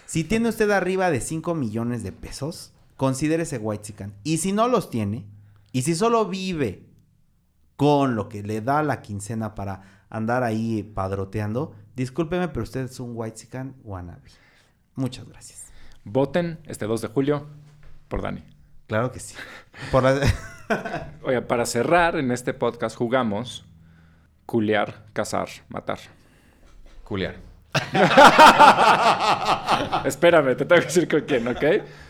Si 0.05 0.23
tiene 0.23 0.49
usted 0.49 0.69
arriba 0.71 1.09
de 1.11 1.21
5 1.21 1.53
millones 1.55 2.03
de 2.03 2.11
pesos, 2.11 2.73
considérese 2.97 3.57
whitezican. 3.59 4.13
Y 4.23 4.37
si 4.39 4.51
no 4.51 4.67
los 4.67 4.89
tiene, 4.89 5.25
y 5.71 5.83
si 5.83 5.95
solo 5.95 6.25
vive 6.25 6.83
con 7.75 8.15
lo 8.15 8.29
que 8.29 8.41
le 8.43 8.61
da 8.61 8.81
la 8.83 9.01
quincena 9.01 9.53
para 9.55 10.05
andar 10.09 10.43
ahí 10.43 10.81
padroteando, 10.83 11.73
discúlpeme, 11.95 12.47
pero 12.49 12.63
usted 12.63 12.85
es 12.85 12.99
un 12.99 13.11
whitezican 13.15 13.75
wannabe. 13.83 14.29
Muchas 14.95 15.27
gracias. 15.27 15.64
Voten 16.05 16.59
este 16.67 16.85
2 16.85 17.01
de 17.01 17.07
julio 17.09 17.47
por 18.07 18.21
Dani. 18.21 18.43
Claro 18.87 19.11
que 19.11 19.19
sí. 19.19 19.35
Por 19.91 20.03
la- 20.03 20.21
Oye, 21.23 21.41
para 21.41 21.65
cerrar, 21.65 22.15
en 22.15 22.31
este 22.31 22.53
podcast 22.53 22.95
jugamos 22.95 23.65
culear, 24.45 25.05
cazar, 25.13 25.47
matar. 25.69 25.99
Culiar. 27.03 27.35
Espérame, 30.05 30.55
te 30.55 30.65
tengo 30.65 30.81
que 30.81 30.87
decir 30.87 31.07
con 31.07 31.21
quién, 31.21 31.47
¿ok? 31.47 31.63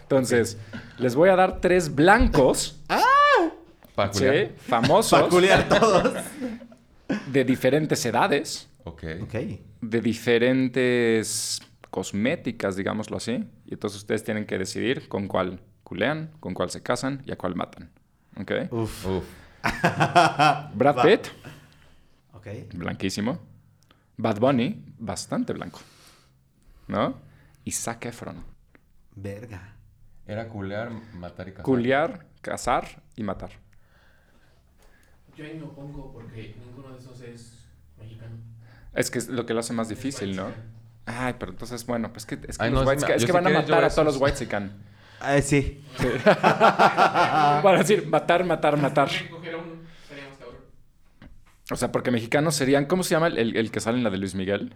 Entonces, 0.03 0.57
les 0.97 1.15
voy 1.15 1.29
a 1.29 1.35
dar 1.35 1.59
tres 1.61 1.93
blancos, 1.93 2.79
Para 3.95 4.13
¿sí? 4.13 4.19
culiar. 4.19 4.49
famosos, 4.67 5.21
Peculiar 5.23 5.67
todos. 5.69 6.13
de 7.27 7.43
diferentes 7.43 8.05
edades, 8.05 8.67
Ok. 8.83 9.03
ok. 9.23 9.33
de 9.81 10.01
diferentes 10.01 11.61
cosméticas, 11.95 12.75
digámoslo 12.75 13.15
así. 13.15 13.49
Y 13.65 13.73
entonces 13.75 13.99
ustedes 13.99 14.21
tienen 14.25 14.45
que 14.45 14.57
decidir 14.57 15.07
con 15.07 15.29
cuál 15.29 15.61
culean, 15.85 16.33
con 16.41 16.53
cuál 16.53 16.69
se 16.69 16.83
casan 16.83 17.23
y 17.25 17.31
a 17.31 17.37
cuál 17.37 17.55
matan. 17.55 17.89
¿Ok? 18.37 18.51
Uf. 18.69 19.05
Uf. 19.05 19.23
Brad. 20.75 21.01
Pitt, 21.03 21.27
Ok. 22.33 22.47
blanquísimo. 22.73 23.39
Bad 24.17 24.39
Bunny, 24.41 24.83
bastante 24.99 25.53
blanco. 25.53 25.79
¿No? 26.89 27.17
Y 27.63 27.71
Zac 27.71 28.05
Efron. 28.07 28.43
Verga. 29.15 29.77
Era 30.27 30.49
culear, 30.49 30.91
matar 31.13 31.47
y 31.47 31.51
cazar. 31.51 31.63
Culear, 31.63 32.25
cazar 32.41 33.03
y 33.15 33.23
matar. 33.23 33.51
Yo 35.37 35.45
ahí 35.45 35.57
me 35.57 35.63
opongo 35.63 36.11
porque 36.11 36.57
ninguno 36.59 36.91
de 36.91 36.99
esos 36.99 37.21
es 37.21 37.67
mexicano. 37.97 38.35
Es 38.93 39.09
que 39.09 39.19
es 39.19 39.29
lo 39.29 39.45
que 39.45 39.53
lo 39.53 39.61
hace 39.61 39.71
más 39.71 39.87
difícil, 39.87 40.35
¿no? 40.35 40.74
Ay, 41.05 41.35
pero 41.37 41.51
entonces, 41.51 41.85
bueno, 41.85 42.11
pues 42.11 42.25
que, 42.25 42.35
es 42.47 42.57
que, 42.57 42.63
Ay, 42.63 42.71
los 42.71 42.83
no, 42.85 42.91
es 42.91 43.25
que 43.25 43.31
van 43.31 43.45
a 43.47 43.49
matar 43.51 43.83
a 43.83 43.89
todos 43.89 44.05
los 44.05 44.17
whitezican. 44.17 44.71
Ah, 45.19 45.39
sí. 45.41 45.83
Van 46.43 47.75
a 47.75 47.77
decir 47.77 48.07
matar, 48.07 48.43
matar, 48.43 48.77
matar. 48.77 49.09
O 51.71 51.75
sea, 51.75 51.91
porque 51.91 52.11
mexicanos 52.11 52.55
serían, 52.55 52.85
¿cómo 52.85 53.03
se 53.03 53.11
llama 53.11 53.27
el, 53.27 53.37
el- 53.37 53.57
el 53.57 53.71
que 53.71 53.79
sale 53.79 53.97
en 53.97 54.03
la 54.03 54.09
de 54.09 54.17
Luis 54.17 54.35
Miguel? 54.35 54.75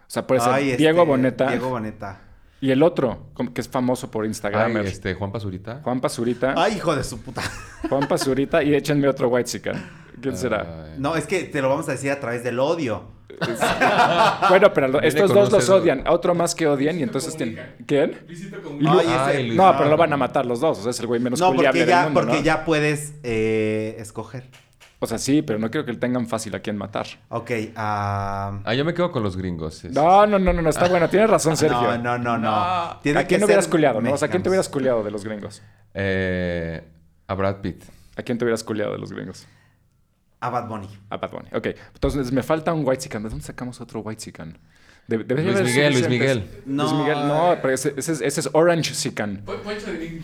O 0.00 0.08
sea, 0.10 0.26
puede 0.26 0.40
ser 0.40 0.52
Ay, 0.52 0.70
este, 0.70 0.78
Diego 0.78 1.04
Boneta 1.06 1.48
Diego 1.48 1.68
Boneta. 1.68 2.20
y 2.60 2.70
el 2.70 2.82
otro, 2.82 3.30
que 3.54 3.60
es 3.60 3.68
famoso 3.68 4.10
por 4.10 4.24
Ay, 4.24 4.28
Instagram. 4.28 4.76
este, 4.78 5.14
Juan 5.14 5.30
Pazurita. 5.30 5.80
Juan 5.82 6.00
Pazurita. 6.00 6.54
Ay, 6.56 6.74
hijo 6.76 6.94
de 6.96 7.04
su 7.04 7.20
puta. 7.20 7.42
Juan 7.88 8.08
Pazurita 8.08 8.62
y 8.62 8.74
échenme 8.74 9.06
otro 9.08 9.28
whitezican. 9.28 9.88
¿Quién 10.20 10.36
será? 10.36 10.94
No, 10.98 11.14
es 11.16 11.26
que 11.26 11.44
te 11.44 11.60
lo 11.62 11.68
vamos 11.68 11.88
a 11.88 11.92
decir 11.92 12.10
a 12.10 12.18
través 12.18 12.42
del 12.42 12.58
odio. 12.58 13.15
Bueno, 14.48 14.72
pero 14.72 15.00
estos 15.02 15.32
dos 15.32 15.50
los 15.52 15.68
odian. 15.68 16.06
A 16.06 16.12
otro 16.12 16.34
más 16.34 16.54
que 16.54 16.66
odian 16.66 16.98
y 16.98 17.02
entonces 17.02 17.36
tienen... 17.36 17.58
¿Quién? 17.86 18.18
Lu-. 18.78 18.90
Ay, 18.98 19.06
Ay. 19.08 19.50
No, 19.56 19.74
pero 19.76 19.90
lo 19.90 19.96
van 19.96 20.12
a 20.12 20.16
matar 20.16 20.46
los 20.46 20.60
dos. 20.60 20.78
O 20.78 20.82
sea, 20.82 20.90
es 20.90 21.00
el 21.00 21.06
güey 21.06 21.20
menos 21.20 21.40
No, 21.40 21.48
culiable 21.48 21.80
porque 21.80 21.80
del 21.80 21.88
ya, 21.88 22.02
mundo, 22.04 22.20
porque 22.20 22.36
¿no? 22.36 22.42
ya 22.42 22.64
puedes 22.64 23.14
eh, 23.22 23.96
escoger. 23.98 24.44
O 24.98 25.06
sea, 25.06 25.18
sí, 25.18 25.42
pero 25.42 25.58
no 25.58 25.70
quiero 25.70 25.84
que 25.84 25.92
le 25.92 25.98
tengan 25.98 26.26
fácil 26.26 26.54
a 26.54 26.60
quién 26.60 26.76
matar. 26.78 27.06
Ok, 27.28 27.50
ah... 27.76 28.60
Ah, 28.64 28.72
yo 28.74 28.82
me 28.84 28.94
quedo 28.94 29.12
con 29.12 29.22
los 29.22 29.36
gringos. 29.36 29.84
es- 29.84 29.92
No, 29.92 30.26
no, 30.26 30.38
no, 30.38 30.52
no, 30.54 30.62
no, 30.62 30.70
está 30.70 30.88
bueno. 30.88 31.08
Tienes 31.10 31.28
razón, 31.28 31.54
Sergio. 31.58 31.98
No, 31.98 32.16
no, 32.16 32.18
no, 32.18 32.38
no. 32.38 33.00
Tiene 33.02 33.20
¿A 33.20 33.26
quién 33.26 33.40
que 33.40 33.44
hubieras 33.44 33.68
culiado, 33.68 34.00
no? 34.00 34.12
O 34.14 34.16
sea, 34.16 34.28
¿a 34.28 34.30
quién 34.30 34.42
te 34.42 34.48
hubieras 34.48 34.68
culiado 34.70 35.02
de 35.04 35.10
los 35.10 35.22
gringos? 35.24 35.62
Eh, 35.92 36.82
a 37.26 37.34
Brad 37.34 37.56
Pitt. 37.56 37.84
¿A 38.16 38.22
quién 38.22 38.38
te 38.38 38.44
hubieras 38.46 38.64
culiado 38.64 38.92
de 38.92 38.98
los 38.98 39.12
gringos? 39.12 39.46
A 40.46 40.50
Bad 40.50 40.68
Bunny. 40.68 40.88
A 41.10 41.16
Bad 41.16 41.30
Bunny. 41.30 41.48
Ok. 41.52 41.66
Entonces 41.94 42.32
me 42.32 42.42
falta 42.42 42.72
un 42.72 42.86
white 42.86 43.08
¿De 43.08 43.18
dónde 43.28 43.40
sacamos 43.44 43.80
otro 43.80 44.00
white 44.00 44.32
De, 45.06 45.18
debería 45.18 45.52
Luis 45.52 45.64
Miguel, 45.64 45.92
Luis. 45.92 46.08
Miguel. 46.08 46.38
Luis 46.38 46.66
No. 46.66 46.98
Miguel, 47.00 47.18
no, 47.28 47.56
pero 47.62 47.74
ese, 47.74 47.94
ese 47.96 48.12
es, 48.12 48.20
ese 48.20 48.40
es 48.40 48.50
Orange 48.52 48.94
Sican. 48.94 49.42
Po- 49.44 49.54
Poncho 49.56 49.86
de. 49.92 50.20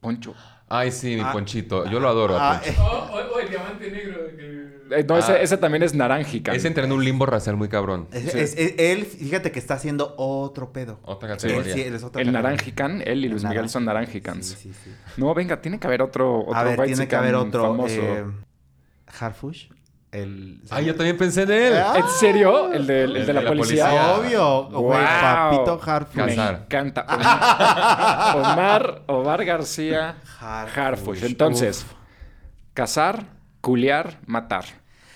Poncho. 0.00 0.34
Ay, 0.68 0.90
sí, 0.90 1.14
mi 1.16 1.20
Ah. 1.20 1.32
Ponchito. 1.32 1.84
Yo 1.90 2.00
lo 2.00 2.08
adoro 2.08 2.36
a 2.36 2.52
Ah, 2.56 2.60
Poncho. 2.60 2.72
eh, 2.72 2.76
O, 2.80 2.84
o- 2.84 3.34
o 3.36 3.38
el 3.40 3.48
diamante 3.48 3.90
negro. 3.90 4.18
que- 4.36 4.62
Eh, 4.94 5.04
no, 5.08 5.16
ese, 5.16 5.32
Ah. 5.32 5.40
ese 5.40 5.56
también 5.56 5.82
es 5.82 5.94
Naranjican. 5.94 6.54
Ese 6.54 6.68
entra 6.68 6.84
en 6.84 6.92
un 6.92 7.02
limbo 7.02 7.24
racial 7.24 7.56
muy 7.56 7.68
cabrón. 7.68 8.08
es- 8.12 8.30
Sí. 8.32 8.38
es- 8.38 8.54
es- 8.58 8.74
él, 8.78 9.06
fíjate 9.06 9.50
que 9.50 9.58
está 9.58 9.74
haciendo 9.74 10.14
otro 10.18 10.70
pedo. 10.72 10.98
Otra 11.04 11.30
Él 11.32 11.36
categoría. 11.38 11.72
sí, 11.74 11.80
él 11.82 11.94
es 11.94 12.02
otra 12.02 12.20
El. 12.20 12.30
Naranjican, 12.32 13.00
él 13.06 13.24
y 13.24 13.28
Luis 13.30 13.44
Miguel 13.44 13.70
son 13.70 13.84
naran- 13.84 13.94
Naranjicans. 14.02 14.46
Sí, 14.46 14.56
sí, 14.72 14.72
sí. 14.84 14.90
No, 15.16 15.32
venga, 15.34 15.62
tiene 15.62 15.78
que 15.80 15.86
haber 15.86 16.02
otro, 16.02 16.40
otro 16.40 16.54
A 16.54 16.64
ver, 16.64 16.78
tiene 16.82 17.08
que 17.08 17.16
haber 17.16 17.34
otro. 17.36 17.62
famoso. 17.62 17.94
Eh, 17.94 18.24
Harfush. 19.20 19.66
El... 20.10 20.60
Ay, 20.70 20.84
yo 20.86 20.94
también 20.94 21.16
pensé 21.16 21.42
en 21.44 21.50
él. 21.52 21.72
Ah. 21.78 21.94
¿En 21.96 22.06
serio? 22.20 22.70
¿El 22.72 22.86
de, 22.86 23.04
el 23.04 23.12
de 23.14 23.18
la, 23.20 23.26
de 23.26 23.32
la 23.32 23.48
policía? 23.48 23.84
policía. 23.86 24.14
Obvio, 24.14 24.64
güey, 24.80 25.00
Wow. 25.00 25.06
papito 25.50 25.80
Harfush. 25.82 26.24
Me 26.24 26.34
encanta. 26.34 27.06
Omar, 28.34 29.02
Omar, 29.06 29.44
García 29.44 30.16
Harfush. 30.38 30.78
Harfush. 30.78 31.22
Entonces, 31.24 31.86
cazar, 32.74 33.24
culiar, 33.60 34.18
matar. 34.26 34.64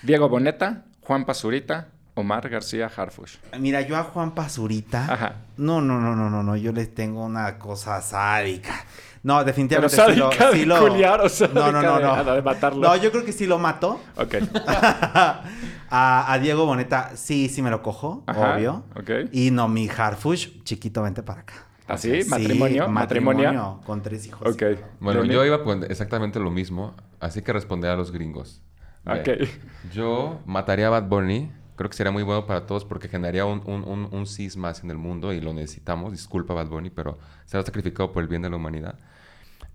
Diego 0.01 0.29
Boneta, 0.29 0.85
Juan 1.01 1.25
Pazurita, 1.25 1.89
Omar 2.15 2.49
García 2.49 2.89
Harfush. 2.95 3.37
Mira, 3.59 3.81
yo 3.81 3.95
a 3.97 4.03
Juan 4.03 4.31
Pazurita. 4.33 5.05
Ajá. 5.13 5.33
No, 5.57 5.79
no, 5.81 5.99
no, 5.99 6.15
no, 6.15 6.29
no, 6.31 6.41
no. 6.43 6.55
Yo 6.55 6.71
les 6.71 6.93
tengo 6.93 7.23
una 7.23 7.59
cosa 7.59 8.01
sádica. 8.01 8.73
No, 9.23 9.43
definitivamente 9.43 9.95
Pero 9.95 10.09
sí 10.11 10.15
lo, 10.19 10.31
sí 10.53 10.65
lo- 10.65 10.79
culiar 10.79 11.21
o 11.21 11.27
No, 11.53 11.71
no, 11.71 11.81
no, 11.81 12.23
no. 12.23 12.35
de 12.35 12.41
matarlo. 12.41 12.87
No, 12.87 12.95
yo 12.95 13.11
creo 13.11 13.25
que 13.25 13.33
sí 13.33 13.45
lo 13.47 13.57
mató. 13.59 13.99
Ok. 14.15 14.35
a, 15.89 16.31
a 16.33 16.39
Diego 16.39 16.65
Boneta, 16.65 17.11
sí, 17.15 17.49
sí 17.49 17.61
me 17.61 17.69
lo 17.69 17.81
cojo, 17.81 18.23
Ajá, 18.27 18.55
obvio. 18.55 18.83
ok. 18.95 19.29
Y 19.31 19.51
no, 19.51 19.67
mi 19.67 19.89
Harfush, 19.89 20.63
chiquito, 20.63 21.01
vente 21.03 21.23
para 21.23 21.41
acá. 21.41 21.53
¿Ah, 21.87 21.97
sí? 21.97 22.19
¿Matrimonio? 22.27 22.87
¿Matrimonio? 22.89 23.45
matrimonio 23.53 23.81
con 23.85 24.01
tres 24.01 24.25
hijos. 24.27 24.45
Ok. 24.47 24.63
Bueno, 24.99 25.23
yo 25.23 25.45
iba 25.45 25.55
a 25.55 25.63
poner 25.63 25.89
exactamente 25.89 26.39
lo 26.39 26.51
mismo, 26.51 26.93
así 27.19 27.41
que 27.41 27.53
responderé 27.53 27.93
a 27.93 27.97
los 27.97 28.11
gringos. 28.11 28.61
Ok. 29.05 29.47
Yo 29.93 30.41
mataría 30.45 30.87
a 30.87 30.89
Bad 30.89 31.03
Bunny. 31.07 31.51
Creo 31.77 31.89
que 31.91 31.95
sería 31.95 32.11
muy 32.11 32.23
bueno 32.23 32.47
para 32.47 32.65
todos 32.65 32.83
porque 32.83 33.07
generaría 33.07 33.45
un, 33.45 33.61
un, 33.65 33.83
un, 33.83 34.09
un 34.11 34.25
cis 34.25 34.57
más 34.57 34.83
en 34.83 34.89
el 34.89 34.97
mundo 34.97 35.31
y 35.31 35.39
lo 35.39 35.53
necesitamos. 35.53 36.11
Disculpa, 36.11 36.55
Bad 36.55 36.67
Bunny, 36.67 36.89
pero 36.89 37.19
será 37.45 37.63
sacrificado 37.63 38.11
por 38.11 38.23
el 38.23 38.27
bien 38.27 38.41
de 38.41 38.49
la 38.49 38.55
humanidad. 38.55 38.95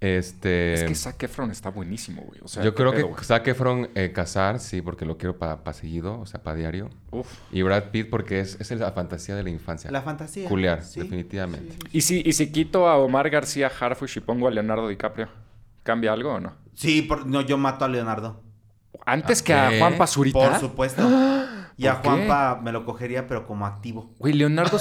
Este... 0.00 0.74
Es 0.74 0.82
que 0.82 0.96
Zac 0.96 1.22
Efron 1.22 1.52
está 1.52 1.70
buenísimo, 1.70 2.22
güey. 2.22 2.40
O 2.42 2.48
sea, 2.48 2.64
yo 2.64 2.74
creo 2.74 2.90
pedo, 2.90 3.14
que. 3.14 3.22
Zac 3.24 3.46
Efron 3.46 3.88
eh, 3.94 4.10
casar, 4.12 4.58
sí, 4.58 4.82
porque 4.82 5.04
lo 5.04 5.16
quiero 5.16 5.38
para 5.38 5.72
seguido, 5.72 6.18
o 6.18 6.26
sea, 6.26 6.42
para 6.42 6.56
diario. 6.56 6.90
Uf. 7.12 7.28
Y 7.52 7.62
Brad 7.62 7.90
Pitt 7.92 8.10
porque 8.10 8.40
es, 8.40 8.60
es 8.60 8.72
la 8.72 8.90
fantasía 8.90 9.36
de 9.36 9.44
la 9.44 9.50
infancia. 9.50 9.88
La 9.92 10.02
fantasía. 10.02 10.48
Culiar, 10.48 10.82
Sí, 10.82 10.98
definitivamente. 10.98 11.76
¿Y 11.92 12.00
si, 12.00 12.20
¿Y 12.26 12.32
si 12.32 12.50
quito 12.50 12.88
a 12.88 12.96
Omar 12.98 13.30
García 13.30 13.70
Harfush 13.80 14.16
y 14.16 14.20
pongo 14.20 14.48
a 14.48 14.50
Leonardo 14.50 14.88
DiCaprio? 14.88 15.28
¿Cambia 15.84 16.12
algo 16.12 16.32
o 16.32 16.40
no? 16.40 16.52
Sí, 16.74 17.02
por- 17.02 17.24
no, 17.24 17.42
yo 17.42 17.56
mato 17.56 17.84
a 17.84 17.88
Leonardo. 17.88 18.40
¿Antes 19.06 19.40
¿Ah, 19.40 19.44
que 19.44 19.54
a? 19.54 19.78
Juan 19.78 19.96
Pazurita? 19.96 20.50
Por 20.50 20.58
supuesto. 20.58 21.02
Y 21.82 21.86
a. 21.88 21.94
Juanpa 21.96 22.60
me 22.62 22.72
lo 22.72 22.84
cogería, 22.84 23.26
pero 23.26 23.46
como 23.46 23.66
activo. 23.66 24.10
Güey, 24.18 24.34
Leonardo... 24.34 24.78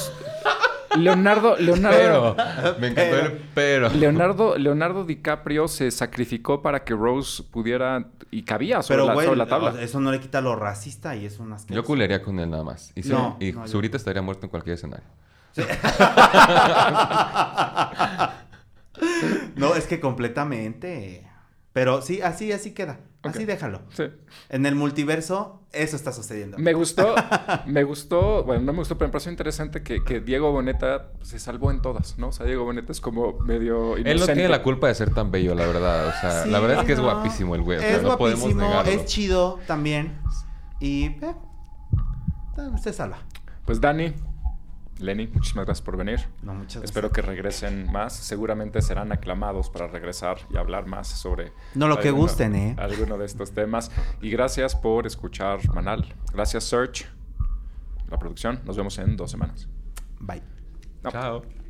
Leonardo... 0.97 1.55
Leonardo... 1.57 2.35
Pero, 2.35 2.75
me 2.79 2.87
encantó 2.87 3.15
el 3.17 3.41
pero. 3.53 3.89
Leonardo, 3.89 4.57
Leonardo 4.57 5.05
DiCaprio 5.05 5.67
se 5.67 5.89
sacrificó 5.91 6.61
para 6.61 6.83
que 6.83 6.93
Rose 6.93 7.43
pudiera... 7.43 8.07
Y 8.29 8.43
cabía 8.43 8.81
sobre, 8.81 8.97
Pero, 8.97 9.07
la, 9.07 9.13
güey, 9.13 9.25
sobre 9.25 9.37
la 9.37 9.45
tabla. 9.45 9.81
eso 9.81 9.99
no 9.99 10.11
le 10.11 10.19
quita 10.19 10.39
lo 10.41 10.55
racista 10.55 11.15
y 11.15 11.25
es 11.25 11.39
un 11.39 11.51
asqueroso. 11.51 11.81
Yo 11.81 11.85
culearía 11.85 12.21
con 12.21 12.39
él 12.39 12.49
nada 12.49 12.63
más. 12.63 12.91
Y, 12.95 13.03
sí, 13.03 13.09
No, 13.09 13.35
y 13.41 13.51
no, 13.51 13.65
yo- 13.65 13.81
estaría 13.81 14.21
muerto 14.21 14.45
en 14.45 14.49
cualquier 14.49 14.75
escenario. 14.75 15.05
No, 19.55 19.75
es 19.75 19.85
que 19.85 19.99
completamente. 19.99 21.27
Pero 21.73 22.01
sí, 22.01 22.21
así, 22.21 22.51
así 22.51 22.73
queda. 22.73 22.99
Así 23.23 23.39
Ok. 23.39 23.45
déjalo. 23.45 23.81
Sí. 23.95 24.05
En 24.49 24.65
el 24.65 24.73
multiverso, 24.75 25.61
eso 25.71 25.95
está 25.95 26.11
sucediendo. 26.11 26.57
Me 26.57 26.73
gustó, 26.73 27.13
me 27.67 27.83
gustó, 27.83 28.43
bueno, 28.43 28.63
no 28.63 28.73
me 28.73 28.79
gustó, 28.79 28.97
pero 28.97 29.09
me 29.09 29.11
pareció 29.11 29.29
interesante 29.31 29.83
que, 29.83 30.03
que 30.03 30.21
Diego 30.21 30.51
Boneta 30.51 31.11
se 31.21 31.37
salvó 31.37 31.69
en 31.69 31.81
todas, 31.83 32.17
¿no? 32.17 32.29
O 32.29 32.31
sea, 32.31 32.45
Diego 32.47 32.63
Boneta 32.63 32.91
es 32.91 32.99
como 32.99 33.37
medio 33.39 33.97
inocente. 33.97 34.11
Él 34.11 34.19
no 34.19 34.25
tiene 34.25 34.49
la 34.49 34.63
culpa 34.63 34.87
de 34.87 34.95
ser 34.95 35.13
tan 35.13 35.29
bello, 35.29 35.53
la 35.53 35.67
verdad. 35.67 36.07
O 36.07 36.11
sea, 36.19 36.43
Sí, 36.45 36.49
la 36.49 36.59
verdad 36.59 36.79
es 36.79 36.85
que 36.85 36.93
es 36.93 36.99
guapísimo 36.99 37.53
el 37.55 37.61
güey. 37.61 37.77
O 37.77 37.81
sea, 37.81 37.95
es 37.97 38.03
no 38.03 38.17
podemos 38.17 38.41
guapísimo, 38.41 38.67
negarlo. 38.67 38.91
es 38.91 39.05
chido 39.05 39.59
también. 39.67 40.17
Y 40.79 41.05
eh, 41.21 41.35
se 42.81 42.91
salva. 42.93 43.19
Pues 43.65 43.79
Dani, 43.79 44.13
Lenny, 45.01 45.27
muchísimas 45.27 45.65
gracias 45.65 45.83
por 45.83 45.97
venir. 45.97 46.19
No, 46.43 46.53
muchas 46.53 46.75
gracias. 46.75 46.83
Espero 46.85 47.11
que 47.11 47.21
regresen 47.21 47.91
más. 47.91 48.13
Seguramente 48.13 48.81
serán 48.81 49.11
aclamados 49.11 49.69
para 49.69 49.87
regresar 49.87 50.37
y 50.49 50.57
hablar 50.57 50.85
más 50.85 51.07
sobre... 51.07 51.51
No, 51.75 51.87
lo 51.87 51.99
que 51.99 52.09
alguno- 52.09 52.23
gusten, 52.23 52.55
¿eh? 52.55 52.75
Alguno 52.77 53.17
de 53.17 53.25
estos 53.25 53.51
temas. 53.51 53.91
Y 54.21 54.29
gracias 54.29 54.75
por 54.75 55.07
escuchar 55.07 55.59
Manal. 55.73 56.13
Gracias, 56.33 56.63
Search. 56.65 57.05
La 58.09 58.17
producción. 58.19 58.61
Nos 58.65 58.77
vemos 58.77 58.97
en 58.99 59.17
dos 59.17 59.31
semanas. 59.31 59.67
Bye. 60.19 60.43
No. 61.03 61.11
Chao. 61.11 61.60